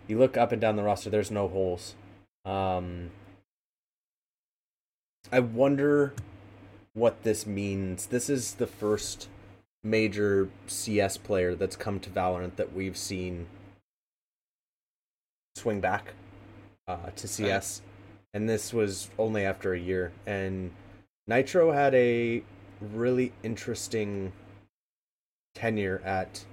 You 0.09 0.17
look 0.17 0.35
up 0.35 0.51
and 0.51 0.59
down 0.59 0.75
the 0.75 0.83
roster. 0.83 1.11
There's 1.11 1.29
no 1.29 1.47
holes. 1.47 1.93
Um, 2.43 3.11
I 5.31 5.39
wonder 5.39 6.13
what 6.93 7.21
this 7.21 7.45
means. 7.45 8.07
This 8.07 8.27
is 8.27 8.55
the 8.55 8.65
first 8.65 9.29
major 9.83 10.49
CS 10.65 11.17
player 11.17 11.53
that's 11.53 11.75
come 11.75 11.99
to 11.99 12.09
Valorant 12.09 12.55
that 12.55 12.73
we've 12.73 12.97
seen 12.97 13.45
swing 15.55 15.79
back 15.79 16.13
uh, 16.87 17.11
to 17.15 17.27
CS, 17.27 17.83
and 18.33 18.49
this 18.49 18.73
was 18.73 19.11
only 19.19 19.45
after 19.45 19.73
a 19.73 19.79
year. 19.79 20.11
And 20.25 20.71
Nitro 21.27 21.71
had 21.71 21.93
a 21.93 22.41
really 22.81 23.31
interesting 23.43 24.31
tenure 25.53 26.01
at 26.03 26.45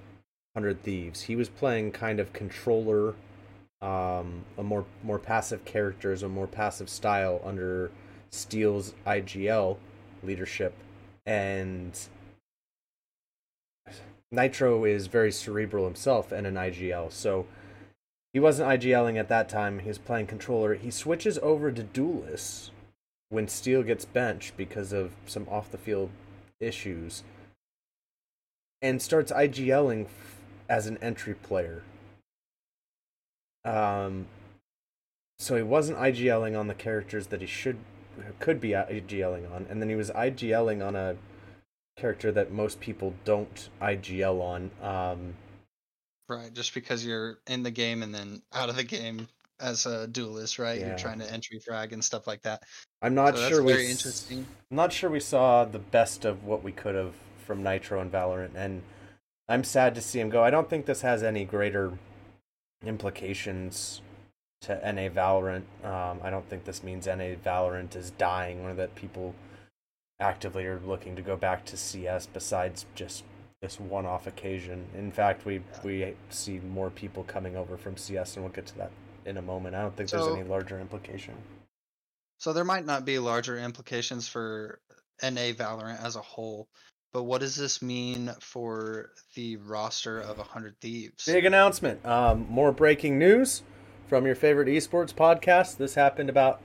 Hundred 0.53 0.83
Thieves. 0.83 1.21
He 1.21 1.35
was 1.35 1.49
playing 1.49 1.91
kind 1.93 2.19
of 2.19 2.33
controller, 2.33 3.15
um, 3.81 4.43
a 4.57 4.63
more 4.63 4.85
more 5.03 5.19
passive 5.19 5.65
characters, 5.65 6.23
a 6.23 6.29
more 6.29 6.47
passive 6.47 6.89
style 6.89 7.41
under 7.43 7.91
Steel's 8.31 8.93
IGL 9.05 9.77
leadership, 10.23 10.73
and 11.25 11.97
Nitro 14.31 14.83
is 14.83 15.07
very 15.07 15.31
cerebral 15.31 15.85
himself 15.85 16.31
and 16.31 16.45
an 16.45 16.55
IGL. 16.55 17.11
So 17.11 17.45
he 18.33 18.39
wasn't 18.39 18.69
IGLing 18.69 19.17
at 19.17 19.29
that 19.29 19.49
time. 19.49 19.79
He 19.79 19.87
was 19.87 19.97
playing 19.97 20.27
controller. 20.27 20.75
He 20.75 20.91
switches 20.91 21.39
over 21.41 21.71
to 21.71 21.83
Duelist 21.83 22.71
when 23.29 23.47
Steele 23.47 23.83
gets 23.83 24.05
benched 24.05 24.55
because 24.55 24.93
of 24.93 25.11
some 25.25 25.47
off 25.49 25.71
the 25.71 25.77
field 25.77 26.09
issues, 26.59 27.23
and 28.81 29.01
starts 29.01 29.31
IGLing 29.31 30.07
as 30.69 30.87
an 30.87 30.97
entry 31.01 31.33
player. 31.33 31.83
Um, 33.67 34.27
so 35.39 35.55
he 35.55 35.63
wasn't 35.63 35.99
IGLing 35.99 36.57
on 36.59 36.67
the 36.67 36.73
characters 36.73 37.27
that 37.27 37.41
he 37.41 37.47
should 37.47 37.77
could 38.39 38.59
be 38.59 38.69
IGLing 38.69 39.53
on, 39.53 39.67
and 39.69 39.81
then 39.81 39.89
he 39.89 39.95
was 39.95 40.09
IGLing 40.11 40.85
on 40.85 40.95
a 40.95 41.15
character 41.97 42.31
that 42.31 42.51
most 42.51 42.79
people 42.79 43.13
don't 43.25 43.69
IGL 43.81 44.41
on. 44.41 44.71
Um, 44.81 45.35
Right, 46.29 46.53
just 46.53 46.73
because 46.73 47.05
you're 47.05 47.39
in 47.47 47.63
the 47.63 47.71
game 47.71 48.03
and 48.03 48.13
then 48.13 48.41
out 48.53 48.67
of 48.67 48.75
the 48.75 48.83
game 48.83 49.29
as 49.61 49.85
a 49.85 50.07
duelist, 50.07 50.59
right? 50.59 50.79
Yeah. 50.79 50.87
You're 50.87 50.97
trying 50.97 51.19
to 51.19 51.31
entry 51.31 51.59
frag 51.59 51.93
and 51.93 52.03
stuff 52.03 52.27
like 52.27 52.41
that. 52.41 52.63
I'm 53.01 53.15
not 53.15 53.35
so 53.35 53.41
that's 53.41 53.53
sure 53.53 53.63
we 53.63 53.71
very 53.71 53.89
interesting. 53.89 54.45
I'm 54.69 54.77
not 54.77 54.91
sure 54.91 55.09
we 55.09 55.21
saw 55.21 55.63
the 55.63 55.79
best 55.79 56.25
of 56.25 56.43
what 56.43 56.63
we 56.63 56.73
could 56.73 56.95
have 56.95 57.13
from 57.45 57.63
Nitro 57.63 58.01
and 58.01 58.11
Valorant, 58.11 58.55
and 58.55 58.81
I'm 59.47 59.63
sad 59.63 59.95
to 59.95 60.01
see 60.01 60.19
him 60.19 60.29
go. 60.29 60.43
I 60.43 60.49
don't 60.49 60.69
think 60.69 60.85
this 60.85 61.01
has 61.01 61.23
any 61.23 61.45
greater 61.45 61.97
implications 62.85 64.01
to 64.61 64.73
NA 64.75 65.09
Valorant. 65.09 65.63
Um, 65.83 66.19
I 66.23 66.29
don't 66.29 66.47
think 66.49 66.65
this 66.65 66.83
means 66.83 67.07
NA 67.07 67.35
Valorant 67.45 67.95
is 67.95 68.11
dying 68.11 68.61
or 68.65 68.73
that 68.73 68.95
people 68.95 69.35
actively 70.19 70.65
are 70.65 70.79
looking 70.79 71.15
to 71.15 71.21
go 71.21 71.37
back 71.37 71.65
to 71.65 71.77
CS 71.77 72.25
besides 72.25 72.85
just 72.95 73.23
this 73.61 73.79
one-off 73.79 74.27
occasion. 74.27 74.85
In 74.95 75.11
fact, 75.11 75.45
we 75.45 75.61
we 75.83 76.15
see 76.29 76.59
more 76.59 76.89
people 76.89 77.23
coming 77.23 77.55
over 77.55 77.77
from 77.77 77.97
CS, 77.97 78.35
and 78.35 78.43
we'll 78.43 78.53
get 78.53 78.65
to 78.67 78.77
that 78.77 78.91
in 79.25 79.37
a 79.37 79.41
moment. 79.41 79.75
I 79.75 79.81
don't 79.81 79.95
think 79.95 80.09
So- 80.09 80.17
there's 80.25 80.37
any 80.39 80.47
larger 80.47 80.79
implication. 80.79 81.35
So 82.39 82.53
there 82.53 82.63
might 82.63 82.85
not 82.85 83.03
be 83.03 83.17
larger 83.17 83.57
implications 83.57 84.27
for 84.27 84.79
NA 85.23 85.53
Valorant 85.53 86.03
as 86.03 86.15
a 86.15 86.21
whole, 86.21 86.67
but 87.17 87.23
what 87.23 87.41
does 87.41 87.55
this 87.55 87.81
mean 87.81 88.31
for 88.39 89.09
the 89.33 89.55
roster 89.55 90.19
of 90.19 90.37
100 90.37 90.79
Thieves? 90.79 91.25
Big 91.25 91.45
announcement. 91.45 92.05
Um, 92.05 92.45
more 92.47 92.71
breaking 92.71 93.17
news 93.17 93.63
from 94.07 94.27
your 94.27 94.35
favorite 94.35 94.67
esports 94.67 95.15
podcast. 95.15 95.77
This 95.77 95.95
happened 95.95 96.29
about 96.29 96.61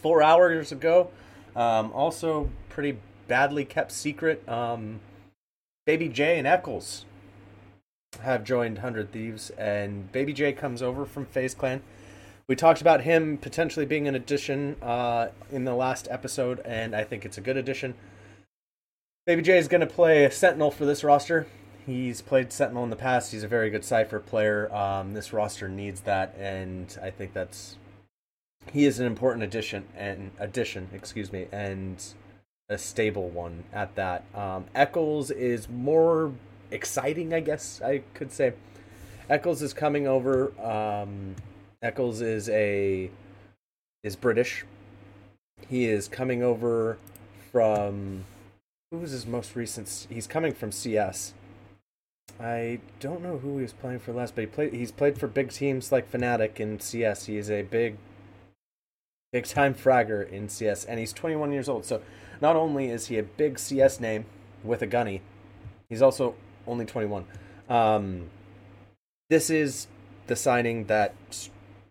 four 0.00 0.22
hours 0.22 0.70
ago. 0.70 1.10
Um, 1.56 1.90
also, 1.90 2.48
pretty 2.68 2.98
badly 3.26 3.64
kept 3.64 3.90
secret. 3.90 4.48
Um, 4.48 5.00
Baby 5.84 6.10
J 6.10 6.38
and 6.38 6.46
Eccles 6.46 7.04
have 8.20 8.44
joined 8.44 8.76
100 8.76 9.10
Thieves, 9.10 9.50
and 9.58 10.12
Baby 10.12 10.32
J 10.32 10.52
comes 10.52 10.80
over 10.80 11.04
from 11.04 11.26
FaZe 11.26 11.56
Clan. 11.56 11.82
We 12.46 12.54
talked 12.54 12.80
about 12.80 13.00
him 13.00 13.36
potentially 13.36 13.84
being 13.84 14.06
an 14.06 14.14
addition 14.14 14.76
uh, 14.80 15.30
in 15.50 15.64
the 15.64 15.74
last 15.74 16.06
episode, 16.08 16.60
and 16.60 16.94
I 16.94 17.02
think 17.02 17.24
it's 17.24 17.36
a 17.36 17.40
good 17.40 17.56
addition. 17.56 17.96
Baby 19.26 19.42
J 19.42 19.58
is 19.58 19.66
going 19.66 19.80
to 19.80 19.88
play 19.88 20.30
Sentinel 20.30 20.70
for 20.70 20.84
this 20.84 21.02
roster. 21.02 21.48
He's 21.84 22.22
played 22.22 22.52
Sentinel 22.52 22.84
in 22.84 22.90
the 22.90 22.96
past. 22.96 23.32
He's 23.32 23.42
a 23.42 23.48
very 23.48 23.70
good 23.70 23.84
Cypher 23.84 24.20
player. 24.20 24.72
Um, 24.72 25.14
this 25.14 25.32
roster 25.32 25.68
needs 25.68 26.02
that, 26.02 26.36
and 26.38 26.96
I 27.02 27.10
think 27.10 27.32
that's 27.32 27.76
he 28.72 28.84
is 28.84 29.00
an 29.00 29.06
important 29.06 29.42
addition 29.42 29.86
and 29.96 30.30
addition, 30.38 30.90
excuse 30.92 31.32
me, 31.32 31.48
and 31.50 32.00
a 32.68 32.78
stable 32.78 33.28
one 33.28 33.64
at 33.72 33.96
that. 33.96 34.22
Um, 34.32 34.66
Eccles 34.76 35.32
is 35.32 35.68
more 35.68 36.32
exciting, 36.70 37.34
I 37.34 37.40
guess 37.40 37.82
I 37.82 38.02
could 38.14 38.30
say. 38.30 38.52
Eccles 39.28 39.60
is 39.60 39.72
coming 39.72 40.06
over. 40.06 40.52
Um, 40.64 41.34
Eccles 41.82 42.20
is 42.20 42.48
a 42.50 43.10
is 44.04 44.14
British. 44.14 44.64
He 45.68 45.86
is 45.86 46.06
coming 46.06 46.44
over 46.44 46.96
from 47.50 48.24
who 48.96 49.02
was 49.02 49.10
his 49.10 49.26
most 49.26 49.54
recent? 49.54 50.06
He's 50.08 50.26
coming 50.26 50.54
from 50.54 50.72
CS. 50.72 51.34
I 52.40 52.80
don't 52.98 53.22
know 53.22 53.38
who 53.38 53.58
he 53.58 53.62
was 53.62 53.74
playing 53.74 53.98
for 53.98 54.12
last, 54.12 54.34
but 54.34 54.40
he 54.42 54.46
played. 54.46 54.72
He's 54.72 54.90
played 54.90 55.18
for 55.18 55.26
big 55.26 55.50
teams 55.52 55.92
like 55.92 56.10
Fnatic 56.10 56.58
in 56.58 56.80
CS. 56.80 57.26
He 57.26 57.36
is 57.36 57.50
a 57.50 57.62
big, 57.62 57.98
big 59.32 59.44
time 59.44 59.74
fragger 59.74 60.26
in 60.30 60.48
CS, 60.48 60.86
and 60.86 60.98
he's 60.98 61.12
21 61.12 61.52
years 61.52 61.68
old. 61.68 61.84
So, 61.84 62.00
not 62.40 62.56
only 62.56 62.88
is 62.88 63.08
he 63.08 63.18
a 63.18 63.22
big 63.22 63.58
CS 63.58 64.00
name 64.00 64.24
with 64.64 64.80
a 64.80 64.86
gunny, 64.86 65.20
he's 65.90 66.00
also 66.00 66.34
only 66.66 66.86
21. 66.86 67.26
Um, 67.68 68.30
this 69.28 69.50
is 69.50 69.88
the 70.26 70.36
signing 70.36 70.86
that 70.86 71.14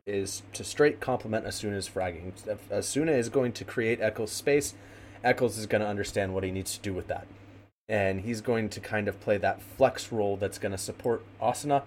is 0.07 0.41
to 0.53 0.63
straight 0.63 0.99
complement 0.99 1.45
Asuna's 1.45 1.87
fragging. 1.87 2.33
Asuna 2.71 3.15
is 3.15 3.29
going 3.29 3.51
to 3.53 3.63
create 3.63 4.01
Eccles 4.01 4.31
space. 4.31 4.73
Eccles 5.25 5.57
is 5.57 5.65
going 5.65 5.81
to 5.81 5.87
understand 5.87 6.33
what 6.33 6.43
he 6.43 6.51
needs 6.51 6.77
to 6.77 6.79
do 6.81 6.93
with 6.93 7.07
that 7.07 7.27
and 7.87 8.21
he's 8.21 8.41
going 8.41 8.69
to 8.69 8.79
kind 8.79 9.07
of 9.07 9.19
play 9.19 9.37
that 9.37 9.61
flex 9.61 10.11
role 10.11 10.37
that's 10.37 10.57
going 10.57 10.71
to 10.71 10.77
support 10.77 11.23
Asuna. 11.41 11.83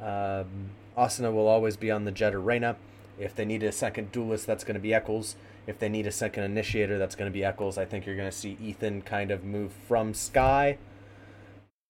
Um, 0.00 0.70
Asuna 0.96 1.32
will 1.32 1.46
always 1.46 1.76
be 1.76 1.90
on 1.90 2.04
the 2.04 2.10
Jett 2.10 2.34
or 2.34 2.40
Reyna. 2.40 2.76
If 3.18 3.34
they 3.34 3.44
need 3.44 3.62
a 3.62 3.72
second 3.72 4.12
duelist, 4.12 4.46
that's 4.46 4.62
going 4.62 4.74
to 4.74 4.80
be 4.80 4.92
Eccles. 4.92 5.36
If 5.66 5.78
they 5.78 5.88
need 5.88 6.06
a 6.06 6.12
second 6.12 6.44
initiator, 6.44 6.98
that's 6.98 7.14
going 7.14 7.30
to 7.30 7.32
be 7.32 7.44
Eccles. 7.44 7.78
I 7.78 7.84
think 7.84 8.06
you're 8.06 8.16
going 8.16 8.30
to 8.30 8.36
see 8.36 8.56
Ethan 8.62 9.02
kind 9.02 9.30
of 9.30 9.42
move 9.42 9.72
from 9.72 10.14
Skye 10.14 10.78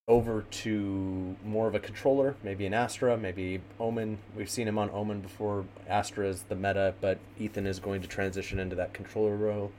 over 0.06 0.46
to 0.50 1.36
more 1.44 1.68
of 1.68 1.74
a 1.74 1.78
controller, 1.78 2.34
maybe 2.42 2.64
an 2.64 2.72
Astra, 2.72 3.18
maybe 3.18 3.60
Omen. 3.78 4.18
We've 4.34 4.48
seen 4.48 4.66
him 4.66 4.78
on 4.78 4.88
Omen 4.90 5.20
before. 5.20 5.66
Astra 5.86 6.28
is 6.28 6.44
the 6.44 6.54
meta, 6.54 6.94
but 7.00 7.18
Ethan 7.38 7.66
is 7.66 7.78
going 7.78 8.00
to 8.02 8.08
transition 8.08 8.58
into 8.58 8.74
that 8.76 8.94
controller 8.94 9.36
role. 9.36 9.72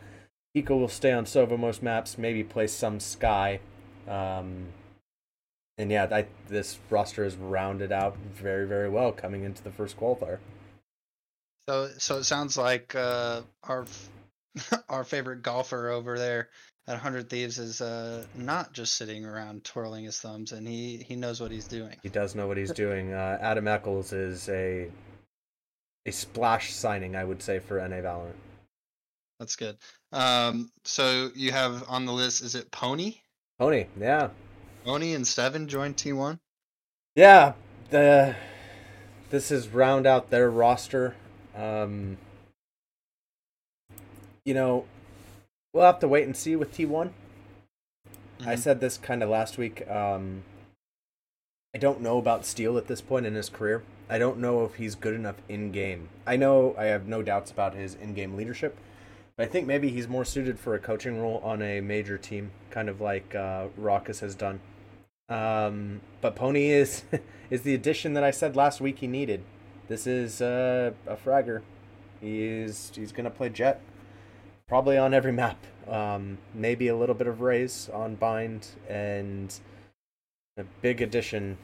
Eco 0.54 0.78
will 0.78 0.88
stay 0.88 1.12
on 1.12 1.26
Sova 1.26 1.58
most 1.58 1.84
maps, 1.84 2.18
maybe 2.18 2.44
play 2.44 2.68
some 2.68 3.00
Skye. 3.00 3.60
Um, 4.08 4.68
and 5.78 5.92
yeah, 5.92 6.08
I, 6.12 6.26
this 6.48 6.80
roster 6.90 7.24
is 7.24 7.36
rounded 7.36 7.92
out 7.92 8.18
very, 8.18 8.68
very 8.68 8.90
well 8.90 9.12
coming 9.12 9.44
into 9.44 9.64
the 9.64 9.72
first 9.72 9.98
qualifier. 9.98 10.40
So, 11.70 11.90
so 11.98 12.18
it 12.18 12.24
sounds 12.24 12.58
like 12.58 12.96
uh, 12.96 13.42
our 13.64 13.86
our 14.90 15.04
favorite 15.04 15.44
golfer 15.44 15.90
over 15.90 16.18
there 16.18 16.50
at 16.88 16.94
100 16.94 17.30
Thieves 17.30 17.60
is 17.60 17.82
uh, 17.82 18.26
not 18.36 18.74
just 18.74 18.96
sitting 18.96 19.24
around 19.24 19.64
twirling 19.64 20.06
his 20.06 20.20
thumbs, 20.20 20.52
and 20.52 20.68
he 20.68 20.98
he 20.98 21.16
knows 21.16 21.40
what 21.40 21.52
he's 21.52 21.68
doing. 21.68 21.96
He 22.02 22.10
does 22.10 22.34
know 22.34 22.48
what 22.48 22.58
he's 22.58 22.72
doing. 22.72 23.14
Uh, 23.14 23.38
Adam 23.40 23.68
Eccles 23.68 24.12
is 24.12 24.50
a 24.50 24.90
a 26.08 26.12
splash 26.12 26.74
signing, 26.74 27.16
I 27.16 27.24
would 27.24 27.44
say, 27.44 27.60
for 27.60 27.78
NA 27.88 27.98
Valorant. 27.98 28.34
That's 29.40 29.56
good. 29.56 29.78
Um, 30.12 30.72
so 30.84 31.30
you 31.36 31.52
have 31.52 31.84
on 31.88 32.06
the 32.06 32.14
list, 32.14 32.42
is 32.42 32.56
it 32.56 32.72
Pony? 32.72 33.18
Pony, 33.60 33.86
yeah. 34.00 34.30
Pony 34.84 35.14
and 35.14 35.28
Seven 35.28 35.68
joined 35.68 35.98
T1. 35.98 36.40
Yeah, 37.16 37.54
the 37.90 38.36
this 39.30 39.52
is 39.52 39.70
round 39.70 40.08
out 40.08 40.30
their 40.30 40.50
roster. 40.50 41.16
Um, 41.56 42.18
you 44.46 44.54
know, 44.54 44.86
we'll 45.74 45.86
have 45.86 46.00
to 46.00 46.08
wait 46.08 46.26
and 46.26 46.36
see 46.36 46.56
with 46.56 46.76
T1. 46.76 46.88
Mm-hmm. 48.40 48.50
I 48.50 48.56
said 48.56 48.80
this 48.80 48.98
kind 48.98 49.22
of 49.22 49.30
last 49.30 49.58
week. 49.58 49.88
Um, 49.90 50.44
I 51.76 51.78
don't 51.78 52.02
know 52.02 52.18
about 52.18 52.46
Steel 52.46 52.78
at 52.78 52.88
this 52.88 53.02
point 53.02 53.26
in 53.26 53.36
his 53.36 53.50
career. 53.50 53.84
I 54.10 54.18
don't 54.18 54.40
know 54.40 54.64
if 54.64 54.76
he's 54.76 54.96
good 54.96 55.14
enough 55.14 55.36
in 55.48 55.72
game. 55.72 56.10
I 56.26 56.36
know 56.36 56.74
I 56.78 56.86
have 56.86 57.08
no 57.08 57.22
doubts 57.22 57.52
about 57.52 57.76
his 57.76 57.94
in 57.94 58.16
game 58.16 58.36
leadership. 58.36 58.76
I 59.40 59.46
think 59.46 59.68
maybe 59.68 59.90
he's 59.90 60.10
more 60.10 60.26
suited 60.26 60.60
for 60.60 60.76
a 60.76 60.80
coaching 60.80 61.22
role 61.22 61.40
on 61.46 61.62
a 61.62 61.80
major 61.80 62.18
team, 62.18 62.52
kind 62.72 62.90
of 62.90 63.00
like 63.00 63.34
uh, 63.34 63.70
has 63.78 64.36
done. 64.36 64.60
Um, 65.30 66.02
but 66.20 66.36
Pony 66.36 66.70
is 66.72 67.04
is 67.50 67.62
the 67.62 67.74
addition 67.74 68.14
that 68.14 68.24
I 68.24 68.32
said 68.32 68.58
last 68.58 68.82
week 68.82 69.00
he 69.00 69.08
needed. 69.08 69.44
This 69.88 70.06
is 70.06 70.42
uh, 70.42 70.92
a 71.08 71.16
fragger. 71.16 71.62
He's 72.20 72.92
he's 72.94 73.14
gonna 73.14 73.30
play 73.30 73.48
Jett, 73.48 73.80
probably 74.68 74.98
on 74.98 75.14
every 75.14 75.32
map. 75.32 75.64
Um, 75.88 76.40
maybe 76.54 76.90
a 76.90 76.98
little 76.98 77.16
bit 77.16 77.28
of 77.28 77.40
Raze 77.40 77.90
on 77.94 78.16
Bind, 78.16 78.68
and 78.90 79.58
a 80.58 80.66
big 80.82 81.02
addition, 81.02 81.58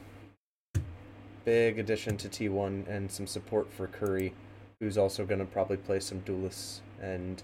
big 1.44 1.78
addition 1.78 2.16
to 2.18 2.30
T1, 2.30 2.88
and 2.88 3.12
some 3.12 3.28
support 3.28 3.74
for 3.74 3.88
Curry, 3.88 4.34
who's 4.80 4.98
also 4.98 5.26
gonna 5.26 5.46
probably 5.46 5.78
play 5.78 6.00
some 6.00 6.20
duelists 6.20 6.82
and 7.02 7.44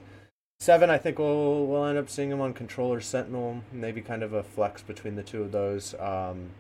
Seven, 0.62 0.92
I 0.92 1.00
think 1.00 1.18
we'll 1.18 1.66
we'll 1.66 1.88
end 1.88 1.98
up 1.98 2.08
seeing 2.08 2.30
him 2.30 2.40
on 2.40 2.54
controller 2.54 3.02
Sentinel, 3.02 3.64
maybe 3.72 4.00
kind 4.00 4.22
of 4.22 4.32
a 4.32 4.44
flex 4.44 4.84
between 4.84 5.16
the 5.16 5.24
two 5.24 5.42
of 5.42 5.52
those. 5.52 5.96
Um, 5.96 6.52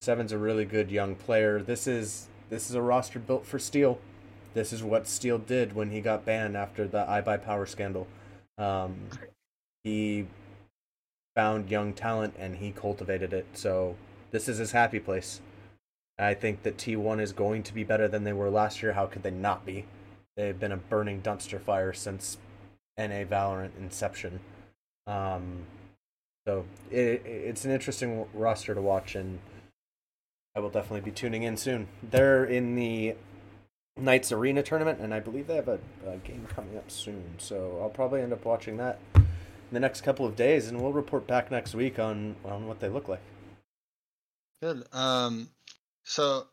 Seven's 0.00 0.32
a 0.32 0.38
really 0.38 0.64
good 0.64 0.90
young 0.90 1.14
player. 1.14 1.60
This 1.60 1.86
is 1.86 2.28
this 2.48 2.70
is 2.70 2.74
a 2.74 2.80
roster 2.80 3.18
built 3.18 3.44
for 3.44 3.58
Steel. 3.58 3.98
This 4.54 4.72
is 4.72 4.82
what 4.82 5.06
Steel 5.06 5.36
did 5.36 5.74
when 5.74 5.90
he 5.90 6.00
got 6.00 6.24
banned 6.24 6.56
after 6.56 6.88
the 6.88 7.04
iBUYPOWER 7.04 7.68
scandal. 7.68 8.06
Um, 8.56 9.10
he 9.84 10.26
found 11.36 11.70
young 11.70 11.92
talent 11.92 12.32
and 12.38 12.56
he 12.56 12.70
cultivated 12.70 13.34
it. 13.34 13.44
So 13.52 13.96
this 14.30 14.48
is 14.48 14.56
his 14.56 14.72
happy 14.72 15.00
place. 15.00 15.42
I 16.18 16.32
think 16.32 16.62
that 16.62 16.78
T1 16.78 17.20
is 17.20 17.34
going 17.34 17.62
to 17.64 17.74
be 17.74 17.84
better 17.84 18.08
than 18.08 18.24
they 18.24 18.32
were 18.32 18.48
last 18.48 18.82
year. 18.82 18.94
How 18.94 19.04
could 19.04 19.22
they 19.22 19.30
not 19.30 19.66
be? 19.66 19.84
They've 20.34 20.58
been 20.58 20.72
a 20.72 20.78
burning 20.78 21.20
dumpster 21.20 21.60
fire 21.60 21.92
since 21.92 22.38
NA 22.98 23.24
Valorant 23.24 23.70
Inception. 23.78 24.40
Um, 25.06 25.64
so 26.46 26.64
it, 26.90 27.22
it's 27.24 27.64
an 27.64 27.70
interesting 27.70 28.26
roster 28.34 28.74
to 28.74 28.82
watch, 28.82 29.14
and 29.14 29.38
I 30.54 30.60
will 30.60 30.70
definitely 30.70 31.02
be 31.02 31.10
tuning 31.10 31.42
in 31.42 31.56
soon. 31.56 31.88
They're 32.02 32.44
in 32.44 32.74
the 32.74 33.14
Knights 33.96 34.32
Arena 34.32 34.62
tournament, 34.62 35.00
and 35.00 35.12
I 35.12 35.20
believe 35.20 35.46
they 35.46 35.56
have 35.56 35.68
a, 35.68 35.78
a 36.06 36.16
game 36.18 36.46
coming 36.54 36.76
up 36.76 36.90
soon. 36.90 37.34
So 37.38 37.78
I'll 37.82 37.90
probably 37.90 38.22
end 38.22 38.32
up 38.32 38.44
watching 38.44 38.76
that 38.78 38.98
in 39.14 39.26
the 39.72 39.80
next 39.80 40.02
couple 40.02 40.26
of 40.26 40.36
days, 40.36 40.68
and 40.68 40.80
we'll 40.80 40.92
report 40.92 41.26
back 41.26 41.50
next 41.50 41.74
week 41.74 41.98
on 41.98 42.36
on 42.44 42.66
what 42.66 42.80
they 42.80 42.88
look 42.88 43.08
like. 43.08 43.22
Good. 44.62 44.84
Um, 44.92 45.50
so 46.04 46.46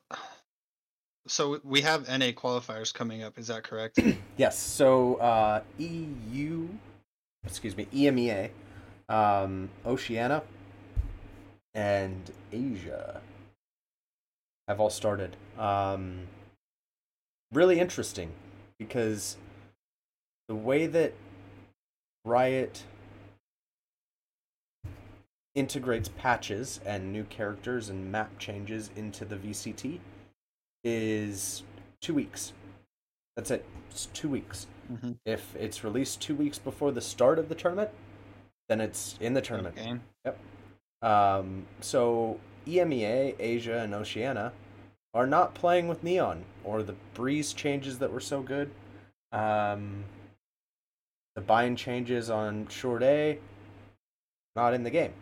so 1.28 1.60
we 1.64 1.82
have 1.82 2.08
NA 2.08 2.32
qualifiers 2.32 2.94
coming 2.94 3.24
up. 3.24 3.38
Is 3.38 3.48
that 3.48 3.64
correct? 3.64 4.00
yes. 4.38 4.58
So 4.58 5.16
uh, 5.16 5.62
EU, 5.78 6.68
excuse 7.44 7.76
me, 7.76 7.88
EMEA, 7.94 8.50
um, 9.10 9.70
Oceania, 9.86 10.44
and 11.74 12.32
Asia 12.52 13.22
have 14.68 14.80
all 14.80 14.90
started. 14.90 15.36
Um, 15.58 16.22
really 17.52 17.80
interesting 17.80 18.32
because 18.78 19.38
the 20.48 20.56
way 20.56 20.88
that 20.88 21.14
Riot 22.24 22.84
integrates 25.54 26.10
patches 26.10 26.80
and 26.86 27.14
new 27.14 27.24
characters 27.24 27.90
and 27.90 28.12
map 28.12 28.38
changes 28.38 28.90
into 28.96 29.24
the 29.24 29.38
VCT 29.38 30.00
is 30.86 31.64
two 32.00 32.14
weeks. 32.14 32.54
That's 33.36 33.52
it. 33.52 33.66
It's 33.90 34.06
two 34.08 34.30
weeks. 34.30 34.68
Mm-hmm. 34.92 35.14
If 35.26 35.56
it's 35.56 35.84
released 35.84 36.22
two 36.22 36.36
weeks 36.36 36.60
before 36.60 36.92
the 36.92 37.02
start 37.02 37.40
of 37.40 37.50
the 37.50 37.56
tournament, 37.56 37.90
then 38.70 38.80
it's 38.80 39.18
in 39.20 39.34
the 39.34 39.42
tournament. 39.42 39.76
Game. 39.76 40.02
Yep. 40.24 40.40
Um, 41.02 41.66
so 41.82 42.40
EMEA, 42.68 43.36
Asia, 43.40 43.80
and 43.80 43.94
Oceania 43.94 44.54
are 45.14 45.28
not 45.28 45.54
playing 45.54 45.88
with 45.88 46.04
Neon 46.04 46.44
or 46.64 46.84
the 46.84 46.96
breeze 47.14 47.54
changes 47.54 48.00
that 48.00 48.12
were 48.12 48.20
so 48.20 48.42
good. 48.42 48.70
Um, 49.32 50.04
the 51.36 51.42
bind 51.42 51.78
changes 51.78 52.30
on 52.30 52.68
short 52.68 53.04
A, 53.04 53.40
not 54.56 54.74
in 54.74 54.84
the 54.84 54.90
game. 54.90 55.14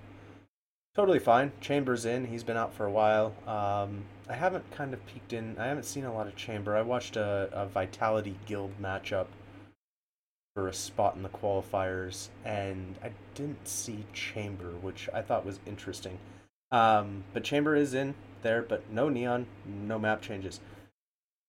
Totally 0.95 1.17
fine. 1.17 1.51
Chambers 1.59 2.05
in. 2.05 2.27
He's 2.27 2.43
been 2.43 2.57
out 2.57 2.73
for 2.73 2.85
a 2.85 2.91
while. 2.91 3.33
Um, 3.47 4.03
I 4.29 4.35
haven't 4.35 4.69
kind 4.71 4.93
of 4.93 5.03
peeked 5.07 5.33
in. 5.33 5.57
I 5.57 5.65
haven't 5.65 5.85
seen 5.85 6.05
a 6.05 6.13
lot 6.13 6.27
of 6.27 6.35
Chamber. 6.35 6.75
I 6.75 6.83
watched 6.83 7.15
a, 7.15 7.49
a 7.51 7.65
Vitality 7.65 8.35
Guild 8.45 8.71
matchup 8.79 9.25
for 10.53 10.67
a 10.67 10.73
spot 10.73 11.15
in 11.15 11.23
the 11.23 11.29
qualifiers, 11.29 12.29
and 12.45 12.95
I 13.03 13.09
didn't 13.33 13.67
see 13.67 14.05
Chamber, 14.13 14.69
which 14.81 15.09
I 15.11 15.23
thought 15.23 15.47
was 15.47 15.59
interesting. 15.65 16.19
Um, 16.71 17.23
but 17.33 17.43
Chamber 17.43 17.75
is 17.75 17.95
in 17.95 18.13
there, 18.43 18.61
but 18.61 18.87
no 18.91 19.09
Neon, 19.09 19.47
no 19.65 19.97
map 19.97 20.21
changes. 20.21 20.59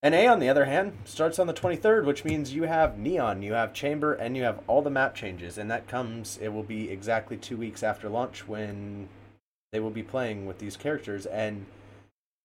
NA, 0.03 0.30
on 0.30 0.38
the 0.38 0.49
other 0.49 0.64
hand, 0.64 0.97
starts 1.05 1.38
on 1.38 1.47
the 1.47 1.55
23rd, 1.55 2.07
which 2.07 2.24
means 2.24 2.55
you 2.55 2.62
have 2.62 2.99
Neon, 2.99 3.42
you 3.42 3.53
have 3.53 3.74
Chamber, 3.74 4.14
and 4.14 4.38
you 4.38 4.42
have 4.42 4.61
all 4.66 4.80
the 4.80 4.90
map 4.90 5.14
changes. 5.14 5.59
And 5.59 5.70
that 5.70 5.86
comes, 5.86 6.38
it 6.40 6.49
will 6.49 6.62
be 6.62 6.90
exactly 6.90 7.36
two 7.36 7.59
weeks 7.59 7.82
after 7.82 8.09
launch 8.09 8.49
when 8.49 9.09
they 9.75 9.81
will 9.81 9.91
be 9.91 10.05
playing 10.05 10.47
with 10.47 10.61
these 10.61 10.77
characters. 10.77 11.27
And 11.27 11.66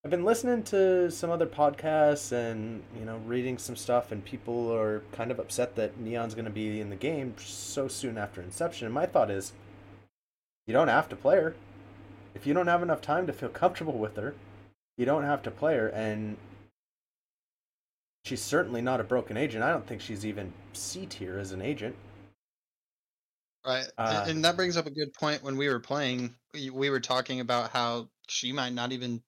I've 0.04 0.10
been 0.10 0.26
listening 0.26 0.64
to 0.64 1.12
some 1.12 1.30
other 1.30 1.46
podcasts 1.46 2.32
and, 2.32 2.82
you 2.98 3.06
know, 3.06 3.18
reading 3.28 3.60
some 3.60 3.76
stuff, 3.76 4.12
and 4.12 4.26
people 4.26 4.74
are 4.74 5.04
kind 5.12 5.30
of 5.30 5.38
upset 5.38 5.76
that 5.76 6.00
Neon's 6.00 6.34
going 6.34 6.46
to 6.46 6.52
be 6.52 6.82
in 6.82 6.90
the 6.90 6.96
game 6.96 7.36
so 7.38 7.88
soon 7.88 8.18
after 8.18 8.42
Inception. 8.42 8.88
And 8.88 8.96
my 8.96 9.06
thought 9.06 9.30
is, 9.30 9.54
you 10.66 10.74
don't 10.74 10.88
have 10.88 11.08
to 11.10 11.16
play 11.16 11.36
her. 11.36 11.56
If 12.34 12.48
you 12.48 12.56
don't 12.56 12.66
have 12.66 12.82
enough 12.82 13.00
time 13.00 13.28
to 13.28 13.34
feel 13.34 13.50
comfortable 13.50 14.00
with 14.00 14.16
her, 14.16 14.34
you 14.98 15.06
don't 15.06 15.24
have 15.24 15.44
to 15.44 15.52
play 15.52 15.76
her. 15.76 15.90
And 15.90 16.36
she's 18.26 18.42
certainly 18.42 18.82
not 18.82 19.02
a 19.02 19.04
broken 19.04 19.38
agent. 19.38 19.64
I 19.64 19.70
don't 19.72 19.86
think 19.86 20.02
she's 20.02 20.26
even 20.26 20.52
C 20.74 21.06
tier 21.06 21.38
as 21.38 21.52
an 21.52 21.62
agent. 21.62 21.96
Right. 23.64 23.86
Uh, 24.00 24.26
and 24.28 24.44
that 24.46 24.56
brings 24.56 24.78
up 24.78 24.88
a 24.88 24.92
good 24.92 25.14
point. 25.14 25.44
When 25.44 25.58
we 25.58 25.70
were 25.70 25.80
playing, 25.80 26.34
we 26.54 26.70
we 26.70 26.90
were 26.90 27.00
talking 27.00 27.40
about 27.40 27.72
how 27.72 28.10
she 28.28 28.52
might 28.52 28.74
not 28.74 28.92
even 28.92 29.22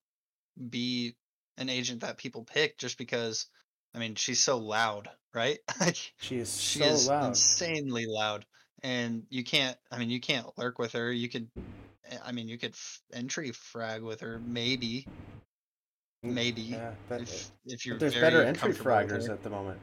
be 0.70 1.16
an 1.58 1.70
agent 1.70 2.02
that 2.02 2.18
people 2.18 2.44
pick 2.44 2.78
just 2.78 2.98
because, 2.98 3.48
I 3.94 4.00
mean, 4.00 4.16
she's 4.16 4.40
so 4.40 4.58
loud, 4.58 5.10
right? 5.34 5.60
She 6.20 6.38
is 6.38 6.60
she 6.60 6.80
so 6.80 6.86
is 6.86 7.08
loud. 7.08 7.30
insanely 7.30 8.06
loud. 8.08 8.46
And 8.84 9.24
you 9.30 9.44
can't, 9.44 9.78
I 9.92 10.00
mean, 10.00 10.10
you 10.10 10.20
can't 10.20 10.48
lurk 10.58 10.80
with 10.80 10.94
her. 10.94 11.12
You 11.12 11.30
could, 11.30 11.50
eh, 12.10 12.18
I 12.24 12.32
mean, 12.32 12.48
you 12.48 12.58
could 12.58 12.72
f- 12.72 13.02
entry 13.14 13.52
frag 13.52 14.02
with 14.02 14.22
her, 14.22 14.42
maybe, 14.44 15.08
maybe. 16.24 16.62
Yeah, 16.62 16.92
that, 17.10 17.22
if 17.22 17.52
if 17.66 17.86
you're 17.86 17.96
but 17.96 18.00
there's 18.00 18.16
better 18.16 18.44
entry 18.44 18.74
fraggers 18.74 19.30
at 19.30 19.44
the 19.44 19.50
moment. 19.50 19.80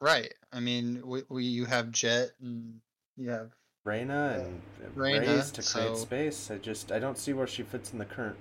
Right. 0.00 0.32
I 0.52 0.60
mean, 0.60 1.02
we, 1.04 1.22
we 1.28 1.44
you 1.44 1.66
have 1.66 1.92
Jett 1.92 2.30
and 2.40 2.80
you 3.16 3.30
have 3.30 3.52
Reyna 3.84 4.36
Yeah. 4.38 4.44
and 4.44 4.62
Reyna, 4.96 5.20
Raze 5.20 5.50
to 5.52 5.62
create 5.62 5.88
so- 5.88 5.94
space. 5.96 6.50
I 6.50 6.58
just 6.58 6.92
I 6.92 6.98
don't 6.98 7.18
see 7.18 7.32
where 7.32 7.46
she 7.46 7.62
fits 7.62 7.92
in 7.92 7.98
the 7.98 8.04
current 8.04 8.36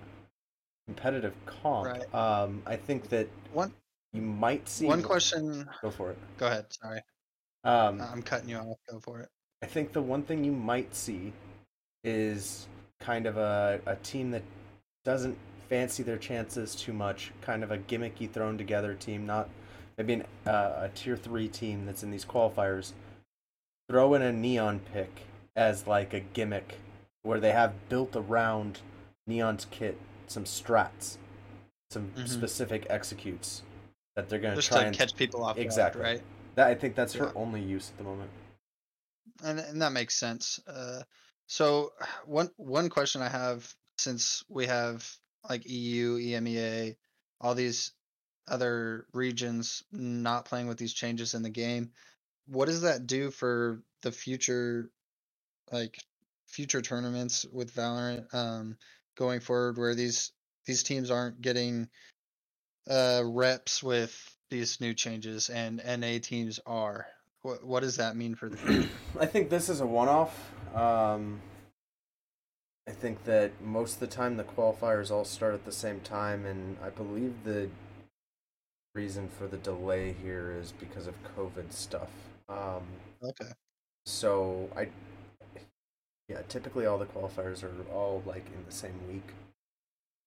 competitive 0.86 1.34
comp. 1.46 1.88
Right. 1.88 2.14
Um, 2.16 2.62
I 2.66 2.76
think 2.76 3.10
that 3.10 3.28
one 3.54 3.74
you 4.14 4.22
might 4.22 4.68
see 4.68 4.86
one 4.86 5.04
question. 5.04 5.70
Go 5.82 5.92
for 5.92 6.12
it. 6.12 6.18
Go 6.38 6.48
ahead. 6.48 6.66
Sorry, 6.74 7.02
Um, 7.64 8.02
I'm 8.02 8.22
cutting 8.24 8.50
you 8.50 8.58
off. 8.58 8.78
Go 8.90 9.00
for 9.00 9.20
it. 9.22 9.30
I 9.62 9.66
think 9.68 9.94
the 9.94 10.02
one 10.02 10.24
thing 10.24 10.44
you 10.44 10.52
might 10.52 10.96
see 10.96 11.32
is 12.04 12.68
kind 13.00 13.26
of 13.28 13.38
a, 13.38 13.80
a 13.86 13.96
team 13.98 14.32
that 14.32 14.44
doesn't 15.06 15.38
fancy 15.70 16.02
their 16.02 16.18
chances 16.18 16.74
too 16.76 16.94
much, 16.94 17.32
kind 17.42 17.64
of 17.64 17.72
a 17.72 17.78
gimmicky 17.78 18.30
thrown 18.30 18.58
together 18.58 18.96
team, 18.96 19.26
not 19.26 19.50
maybe 19.98 20.14
an, 20.14 20.26
uh, 20.48 20.74
a 20.84 20.90
tier 20.96 21.16
three 21.18 21.48
team 21.48 21.86
that's 21.86 22.02
in 22.04 22.10
these 22.12 22.26
qualifiers. 22.26 22.94
Throw 23.90 24.14
in 24.16 24.22
a 24.22 24.32
neon 24.32 24.80
pick 24.94 25.12
as 25.56 25.88
like 25.88 26.14
a 26.14 26.20
gimmick 26.20 26.78
where 27.24 27.40
they 27.40 27.52
have 27.52 27.90
built 27.90 28.16
around 28.16 28.80
neon's 29.28 29.66
kit 29.66 30.00
some 30.28 30.44
strats, 30.46 31.18
some 31.90 32.12
Mhm. 32.16 32.28
specific 32.28 32.86
executes 32.90 33.64
that 34.16 34.30
they're 34.30 34.40
going 34.40 34.56
to 34.56 34.62
try 34.62 34.82
to 34.82 34.88
and 34.88 34.96
catch 34.96 35.16
people 35.16 35.44
off 35.44 35.56
guard, 35.56 35.66
Exactly. 35.66 36.02
right? 36.02 36.24
that 36.56 36.68
I 36.68 36.76
think 36.76 36.96
that's 36.96 37.14
her 37.14 37.32
only 37.38 37.62
use 37.62 37.90
at 37.92 37.98
the 37.98 38.04
moment. 38.04 38.30
and 39.44 39.60
and 39.60 39.82
that 39.82 39.92
makes 39.94 40.16
sense. 40.16 40.60
Uh, 40.68 41.02
so 41.48 41.94
one 42.26 42.50
one 42.58 42.90
question 42.90 43.22
I 43.22 43.30
have 43.30 43.74
since 43.98 44.44
we 44.50 44.66
have 44.66 45.10
like 45.50 45.64
EU, 45.66 46.18
EMEA, 46.18 46.98
all 47.40 47.56
these 47.56 47.94
other 48.48 49.06
regions 49.14 49.84
not 49.92 50.46
playing 50.46 50.68
with 50.68 50.78
these 50.78 50.94
changes 50.94 51.34
in 51.34 51.44
the 51.44 51.50
game, 51.50 51.92
what 52.48 52.66
does 52.66 52.82
that 52.82 53.08
do 53.08 53.32
for 53.32 53.82
the 54.02 54.12
future, 54.12 54.90
like 55.72 55.98
future 56.48 56.82
tournaments 56.82 57.46
with 57.52 57.74
Valorant 57.74 58.34
um, 58.34 58.78
going 59.16 59.40
forward, 59.40 59.78
where 59.78 59.96
these 59.96 60.32
these 60.66 60.84
teams 60.84 61.12
aren't 61.12 61.42
getting 61.42 61.88
uh, 62.90 63.24
reps 63.26 63.84
with 63.84 64.36
these 64.50 64.82
new 64.82 64.94
changes 64.94 65.50
and 65.50 65.82
NA 65.86 66.20
teams 66.22 66.60
are? 66.66 67.06
What 67.42 67.64
what 67.64 67.82
does 67.82 67.98
that 67.98 68.16
mean 68.16 68.36
for 68.36 68.50
the 68.50 68.58
future? 68.58 68.90
I 69.20 69.26
think 69.26 69.50
this 69.50 69.70
is 69.70 69.82
a 69.82 69.86
one-off. 69.86 70.52
Um, 70.76 71.42
I 72.88 72.92
think 72.92 73.24
that 73.26 73.52
most 73.62 73.96
of 73.96 74.00
the 74.00 74.08
time 74.08 74.38
the 74.38 74.44
qualifiers 74.44 75.12
all 75.12 75.24
start 75.24 75.54
at 75.54 75.66
the 75.66 75.72
same 75.72 76.00
time, 76.02 76.46
and 76.46 76.78
I 76.84 76.90
believe 76.90 77.44
the 77.44 77.70
reason 78.96 79.30
for 79.30 79.48
the 79.48 79.58
delay 79.58 80.16
here 80.24 80.52
is 80.60 80.74
because 80.74 81.08
of 81.08 81.16
COVID 81.38 81.72
stuff. 81.72 82.10
Um, 82.50 82.84
Okay. 83.22 83.52
so 84.06 84.70
I, 84.76 84.88
yeah, 86.30 86.42
typically 86.48 86.86
all 86.86 87.00
the 87.00 87.06
qualifiers 87.06 87.64
are 87.64 87.74
all 87.92 88.22
like 88.26 88.46
in 88.48 88.64
the 88.66 88.72
same 88.72 88.94
week. 89.08 89.34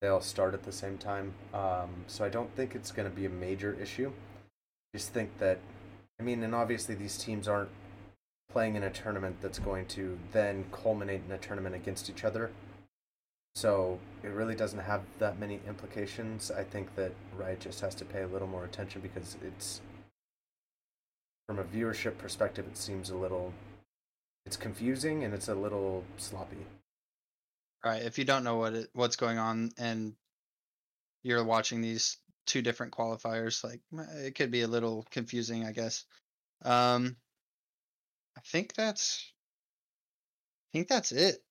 They 0.00 0.08
all 0.08 0.20
start 0.20 0.52
at 0.52 0.64
the 0.64 0.72
same 0.72 0.98
time. 0.98 1.32
Um, 1.54 1.90
so 2.08 2.24
I 2.24 2.28
don't 2.28 2.54
think 2.56 2.74
it's 2.74 2.90
going 2.90 3.08
to 3.08 3.14
be 3.14 3.24
a 3.24 3.30
major 3.30 3.76
issue. 3.80 4.10
Just 4.92 5.12
think 5.12 5.38
that, 5.38 5.58
I 6.20 6.24
mean, 6.24 6.42
and 6.42 6.54
obviously 6.54 6.96
these 6.96 7.16
teams 7.16 7.46
aren't 7.46 7.70
playing 8.50 8.74
in 8.74 8.82
a 8.82 8.90
tournament 8.90 9.36
that's 9.40 9.60
going 9.60 9.86
to 9.86 10.18
then 10.32 10.64
culminate 10.72 11.22
in 11.26 11.32
a 11.32 11.38
tournament 11.38 11.76
against 11.76 12.10
each 12.10 12.24
other. 12.24 12.50
So 13.54 14.00
it 14.24 14.28
really 14.28 14.56
doesn't 14.56 14.80
have 14.80 15.02
that 15.20 15.38
many 15.38 15.60
implications. 15.68 16.50
I 16.50 16.64
think 16.64 16.96
that 16.96 17.12
Riot 17.36 17.60
just 17.60 17.80
has 17.80 17.94
to 17.96 18.04
pay 18.04 18.22
a 18.22 18.26
little 18.26 18.48
more 18.48 18.64
attention 18.64 19.02
because 19.02 19.36
it's 19.46 19.80
from 21.46 21.58
a 21.58 21.64
viewership 21.64 22.18
perspective 22.18 22.66
it 22.66 22.76
seems 22.76 23.10
a 23.10 23.16
little 23.16 23.52
it's 24.46 24.56
confusing 24.56 25.24
and 25.24 25.34
it's 25.34 25.48
a 25.48 25.54
little 25.54 26.04
sloppy. 26.16 26.66
Right. 27.84 28.02
If 28.02 28.18
you 28.18 28.24
don't 28.24 28.44
know 28.44 28.56
what 28.56 28.74
it, 28.74 28.88
what's 28.92 29.16
going 29.16 29.38
on 29.38 29.70
and 29.78 30.14
you're 31.22 31.44
watching 31.44 31.80
these 31.80 32.18
two 32.46 32.62
different 32.62 32.92
qualifiers, 32.92 33.62
like 33.64 33.80
it 34.24 34.34
could 34.34 34.50
be 34.50 34.62
a 34.62 34.68
little 34.68 35.06
confusing, 35.10 35.64
I 35.66 35.72
guess. 35.72 36.04
Um, 36.64 37.16
I 38.36 38.40
think 38.46 38.74
that's, 38.74 39.32
I 40.72 40.78
think 40.78 40.88
that's 40.88 41.12
it. 41.12 41.42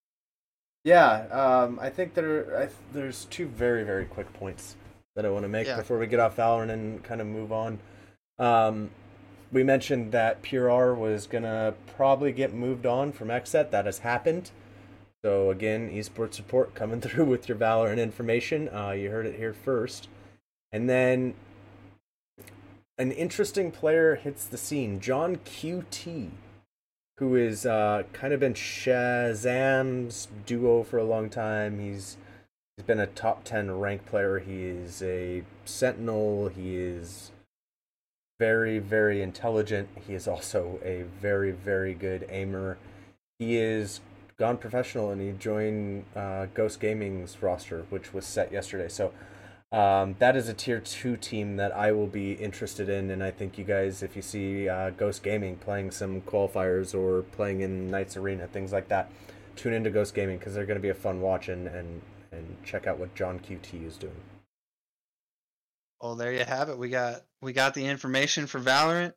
Yeah, 0.83 1.27
um, 1.27 1.79
I 1.79 1.89
think 1.89 2.15
there 2.15 2.57
I, 2.57 2.61
th- 2.61 2.75
there's 2.91 3.25
two 3.25 3.47
very 3.47 3.83
very 3.83 4.05
quick 4.05 4.31
points 4.33 4.75
that 5.15 5.25
I 5.25 5.29
want 5.29 5.43
to 5.43 5.49
make 5.49 5.67
Yeah. 5.67 5.75
before 5.77 5.99
we 5.99 6.07
get 6.07 6.19
off 6.19 6.37
Valorant 6.37 6.71
and 6.71 7.03
kind 7.03 7.21
of 7.21 7.27
move 7.27 7.51
on. 7.51 7.79
Um, 8.39 8.89
we 9.51 9.63
mentioned 9.63 10.11
that 10.11 10.41
Pure 10.41 10.95
was 10.95 11.27
gonna 11.27 11.73
probably 11.95 12.31
get 12.31 12.53
moved 12.53 12.85
on 12.85 13.11
from 13.11 13.27
XSET. 13.27 13.71
That 13.71 13.85
has 13.85 13.99
happened. 13.99 14.51
So 15.23 15.51
again, 15.51 15.91
esports 15.91 16.35
support 16.35 16.73
coming 16.75 17.01
through 17.01 17.25
with 17.25 17.47
your 17.49 17.57
Valorant 17.57 17.99
information. 17.99 18.69
Uh, 18.69 18.91
you 18.91 19.09
heard 19.09 19.25
it 19.25 19.35
here 19.35 19.53
first. 19.53 20.07
And 20.71 20.89
then 20.89 21.33
an 22.97 23.11
interesting 23.11 23.71
player 23.71 24.15
hits 24.15 24.45
the 24.45 24.57
scene. 24.57 24.99
John 24.99 25.37
QT, 25.37 26.29
who 27.17 27.35
is 27.35 27.65
uh, 27.65 28.03
kind 28.13 28.33
of 28.33 28.39
been 28.39 28.53
ShahZaM's 28.53 30.27
duo 30.45 30.83
for 30.83 30.97
a 30.97 31.03
long 31.03 31.29
time. 31.29 31.79
He's 31.79 32.17
he's 32.77 32.85
been 32.85 32.99
a 32.99 33.07
top 33.07 33.43
ten 33.43 33.79
rank 33.79 34.05
player. 34.05 34.39
He 34.39 34.63
is 34.63 35.01
a 35.01 35.43
sentinel. 35.65 36.49
He 36.49 36.77
is 36.77 37.31
very 38.41 38.79
very 38.79 39.21
intelligent. 39.21 39.87
He 40.07 40.13
is 40.19 40.27
also 40.27 40.79
a 40.83 40.97
very 41.21 41.51
very 41.51 41.93
good 41.93 42.21
aimer. 42.29 42.77
He 43.39 43.57
is 43.57 44.01
gone 44.37 44.57
professional 44.57 45.11
and 45.11 45.21
he 45.21 45.31
joined 45.49 46.05
uh, 46.15 46.47
Ghost 46.59 46.79
Gaming's 46.79 47.31
roster, 47.41 47.79
which 47.93 48.13
was 48.15 48.25
set 48.25 48.51
yesterday. 48.51 48.89
So 48.89 49.05
Um, 49.73 50.15
that 50.19 50.35
is 50.35 50.49
a 50.49 50.53
tier 50.53 50.81
two 50.81 51.15
team 51.29 51.55
that 51.61 51.71
I 51.71 51.93
will 51.93 52.11
be 52.21 52.33
interested 52.47 52.87
in, 52.89 53.09
and 53.13 53.23
I 53.23 53.31
think 53.31 53.57
you 53.57 53.63
guys, 53.63 54.03
if 54.03 54.15
you 54.17 54.21
see 54.21 54.67
uh, 54.67 54.89
Ghost 55.03 55.23
Gaming 55.23 55.55
playing 55.67 55.91
some 55.91 56.13
qualifiers 56.31 56.93
or 56.93 57.21
playing 57.37 57.61
in 57.61 57.89
Knights 57.89 58.17
Arena, 58.17 58.47
things 58.47 58.71
like 58.73 58.87
that, 58.89 59.05
tune 59.55 59.73
into 59.73 59.89
Ghost 59.89 60.13
Gaming 60.13 60.37
because 60.39 60.53
they're 60.53 60.69
going 60.71 60.81
to 60.81 60.87
be 60.89 60.89
a 60.97 61.03
fun 61.07 61.21
watch 61.21 61.47
and, 61.47 61.67
and 61.67 62.01
and 62.33 62.45
check 62.69 62.83
out 62.87 62.97
what 62.99 63.15
John 63.15 63.39
QT 63.39 63.69
is 63.87 63.97
doing. 63.97 64.21
Well, 66.01 66.15
there 66.15 66.33
you 66.33 66.43
have 66.43 66.69
it. 66.69 66.77
We 66.77 66.89
got 66.89 67.21
we 67.41 67.53
got 67.53 67.75
the 67.75 67.85
information 67.85 68.47
for 68.47 68.59
Valorant. 68.59 69.13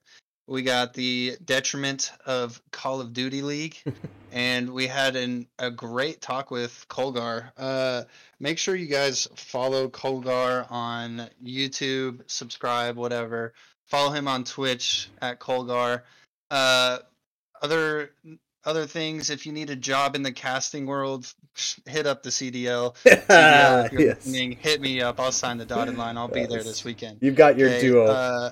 We 0.46 0.62
got 0.62 0.92
the 0.92 1.36
detriment 1.42 2.12
of 2.26 2.60
Call 2.70 3.00
of 3.00 3.14
Duty 3.14 3.40
League, 3.40 3.78
and 4.32 4.68
we 4.70 4.86
had 4.86 5.16
an, 5.16 5.46
a 5.58 5.70
great 5.70 6.20
talk 6.20 6.50
with 6.50 6.84
Kolgarr. 6.90 7.50
Uh, 7.56 8.02
make 8.38 8.58
sure 8.58 8.76
you 8.76 8.86
guys 8.86 9.26
follow 9.34 9.88
Kolgarr 9.88 10.70
on 10.70 11.30
YouTube, 11.42 12.20
subscribe, 12.26 12.96
whatever. 12.96 13.54
Follow 13.86 14.12
him 14.12 14.28
on 14.28 14.44
Twitch 14.44 15.08
at 15.22 15.40
Kolgarr. 15.40 16.02
Uh, 16.50 16.98
other 17.62 18.10
other 18.66 18.86
things, 18.86 19.30
if 19.30 19.46
you 19.46 19.52
need 19.52 19.70
a 19.70 19.76
job 19.76 20.16
in 20.16 20.22
the 20.22 20.32
casting 20.32 20.86
world, 20.86 21.32
hit 21.86 22.06
up 22.06 22.22
the 22.22 22.30
CDL. 22.30 22.96
CDL 23.04 23.92
yes. 23.92 24.26
hit 24.60 24.80
me 24.80 25.00
up. 25.00 25.20
I'll 25.20 25.32
sign 25.32 25.58
the 25.58 25.64
dotted 25.66 25.96
line. 25.96 26.16
I'll 26.16 26.28
be 26.28 26.46
there 26.46 26.62
this 26.62 26.84
weekend. 26.84 27.18
You've 27.20 27.36
got 27.36 27.58
your 27.58 27.68
Okay, 27.68 27.80
duo. 27.80 28.06
Uh, 28.06 28.50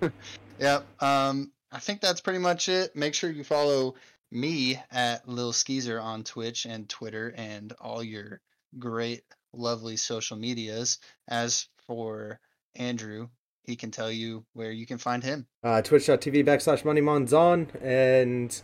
yep. 0.58 0.86
Um, 1.02 1.52
I 1.70 1.78
think 1.78 2.00
that's 2.00 2.20
pretty 2.20 2.38
much 2.38 2.68
it. 2.68 2.96
Make 2.96 3.14
sure 3.14 3.30
you 3.30 3.44
follow 3.44 3.94
me 4.30 4.80
at 4.90 5.28
Lil 5.28 5.52
Skeezer 5.52 6.00
on 6.00 6.24
Twitch 6.24 6.66
and 6.66 6.88
Twitter 6.88 7.34
and 7.36 7.72
all 7.80 8.02
your 8.02 8.40
great, 8.78 9.22
lovely 9.52 9.96
social 9.96 10.36
medias. 10.36 10.98
As 11.28 11.68
for 11.86 12.40
Andrew, 12.74 13.28
he 13.64 13.76
can 13.76 13.90
tell 13.90 14.10
you 14.10 14.44
where 14.52 14.70
you 14.70 14.86
can 14.86 14.98
find 14.98 15.22
him. 15.22 15.46
uh, 15.64 15.82
twitch.tv 15.82 16.44
backslash 16.44 16.84
Money 16.84 17.00
moneymonzon 17.00 17.68
and 17.82 18.62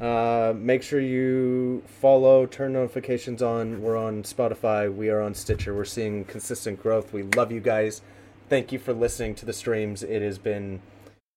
uh, 0.00 0.54
make 0.56 0.82
sure 0.82 1.00
you 1.00 1.82
follow 2.00 2.46
turn 2.46 2.72
notifications 2.72 3.42
on. 3.42 3.82
We're 3.82 3.96
on 3.96 4.22
spotify. 4.22 4.92
We 4.92 5.10
are 5.10 5.20
on 5.20 5.34
stitcher. 5.34 5.74
We're 5.74 5.84
seeing 5.84 6.24
consistent 6.24 6.82
growth. 6.82 7.12
We 7.12 7.22
love 7.22 7.52
you 7.52 7.60
guys. 7.60 8.02
Thank 8.48 8.72
you 8.72 8.78
for 8.78 8.92
listening 8.92 9.34
to 9.36 9.46
the 9.46 9.52
streams. 9.52 10.02
It 10.02 10.22
has 10.22 10.38
been 10.38 10.80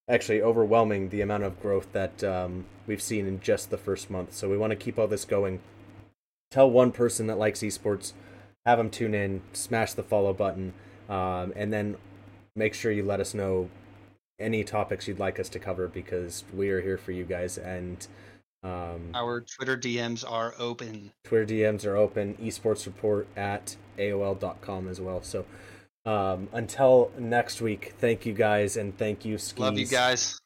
actually 0.08 0.42
overwhelming 0.42 1.08
the 1.08 1.20
amount 1.20 1.42
of 1.42 1.60
growth 1.60 1.92
that 1.92 2.22
um, 2.22 2.64
we've 2.86 3.02
seen 3.02 3.26
in 3.26 3.40
just 3.40 3.70
the 3.70 3.78
first 3.78 4.10
month. 4.10 4.34
So 4.34 4.48
we 4.48 4.58
want 4.58 4.70
to 4.70 4.76
keep 4.76 4.98
all 4.98 5.08
this 5.08 5.24
going. 5.24 5.60
Tell 6.50 6.70
one 6.70 6.92
person 6.92 7.26
that 7.26 7.38
likes 7.38 7.60
esports 7.60 8.12
have 8.66 8.78
them 8.78 8.90
tune 8.90 9.14
in 9.14 9.40
smash 9.52 9.94
the 9.94 10.02
follow 10.02 10.32
button 10.32 10.74
um, 11.08 11.52
and 11.54 11.72
then 11.72 11.96
make 12.56 12.74
sure 12.74 12.90
you 12.90 13.04
let 13.04 13.20
us 13.20 13.32
know 13.32 13.70
any 14.38 14.64
topics 14.64 15.06
you'd 15.06 15.20
like 15.20 15.38
us 15.38 15.48
to 15.48 15.58
cover 15.58 15.86
because 15.86 16.44
we 16.52 16.68
are 16.70 16.80
here 16.80 16.98
for 16.98 17.12
you 17.12 17.24
guys 17.24 17.56
and 17.56 18.08
um, 18.66 19.10
Our 19.14 19.42
Twitter 19.42 19.76
DMs 19.76 20.24
are 20.28 20.54
open. 20.58 21.12
Twitter 21.24 21.46
DMs 21.46 21.84
are 21.84 21.96
open, 21.96 22.34
esports 22.34 22.86
report 22.86 23.28
at 23.36 23.76
AOL.com 23.98 24.88
as 24.88 25.00
well. 25.00 25.22
So 25.22 25.44
um, 26.04 26.48
until 26.52 27.10
next 27.18 27.60
week, 27.60 27.94
thank 27.98 28.26
you 28.26 28.32
guys 28.32 28.76
and 28.76 28.96
thank 28.96 29.24
you, 29.24 29.36
Skeez. 29.36 29.58
Love 29.58 29.78
you 29.78 29.86
guys. 29.86 30.40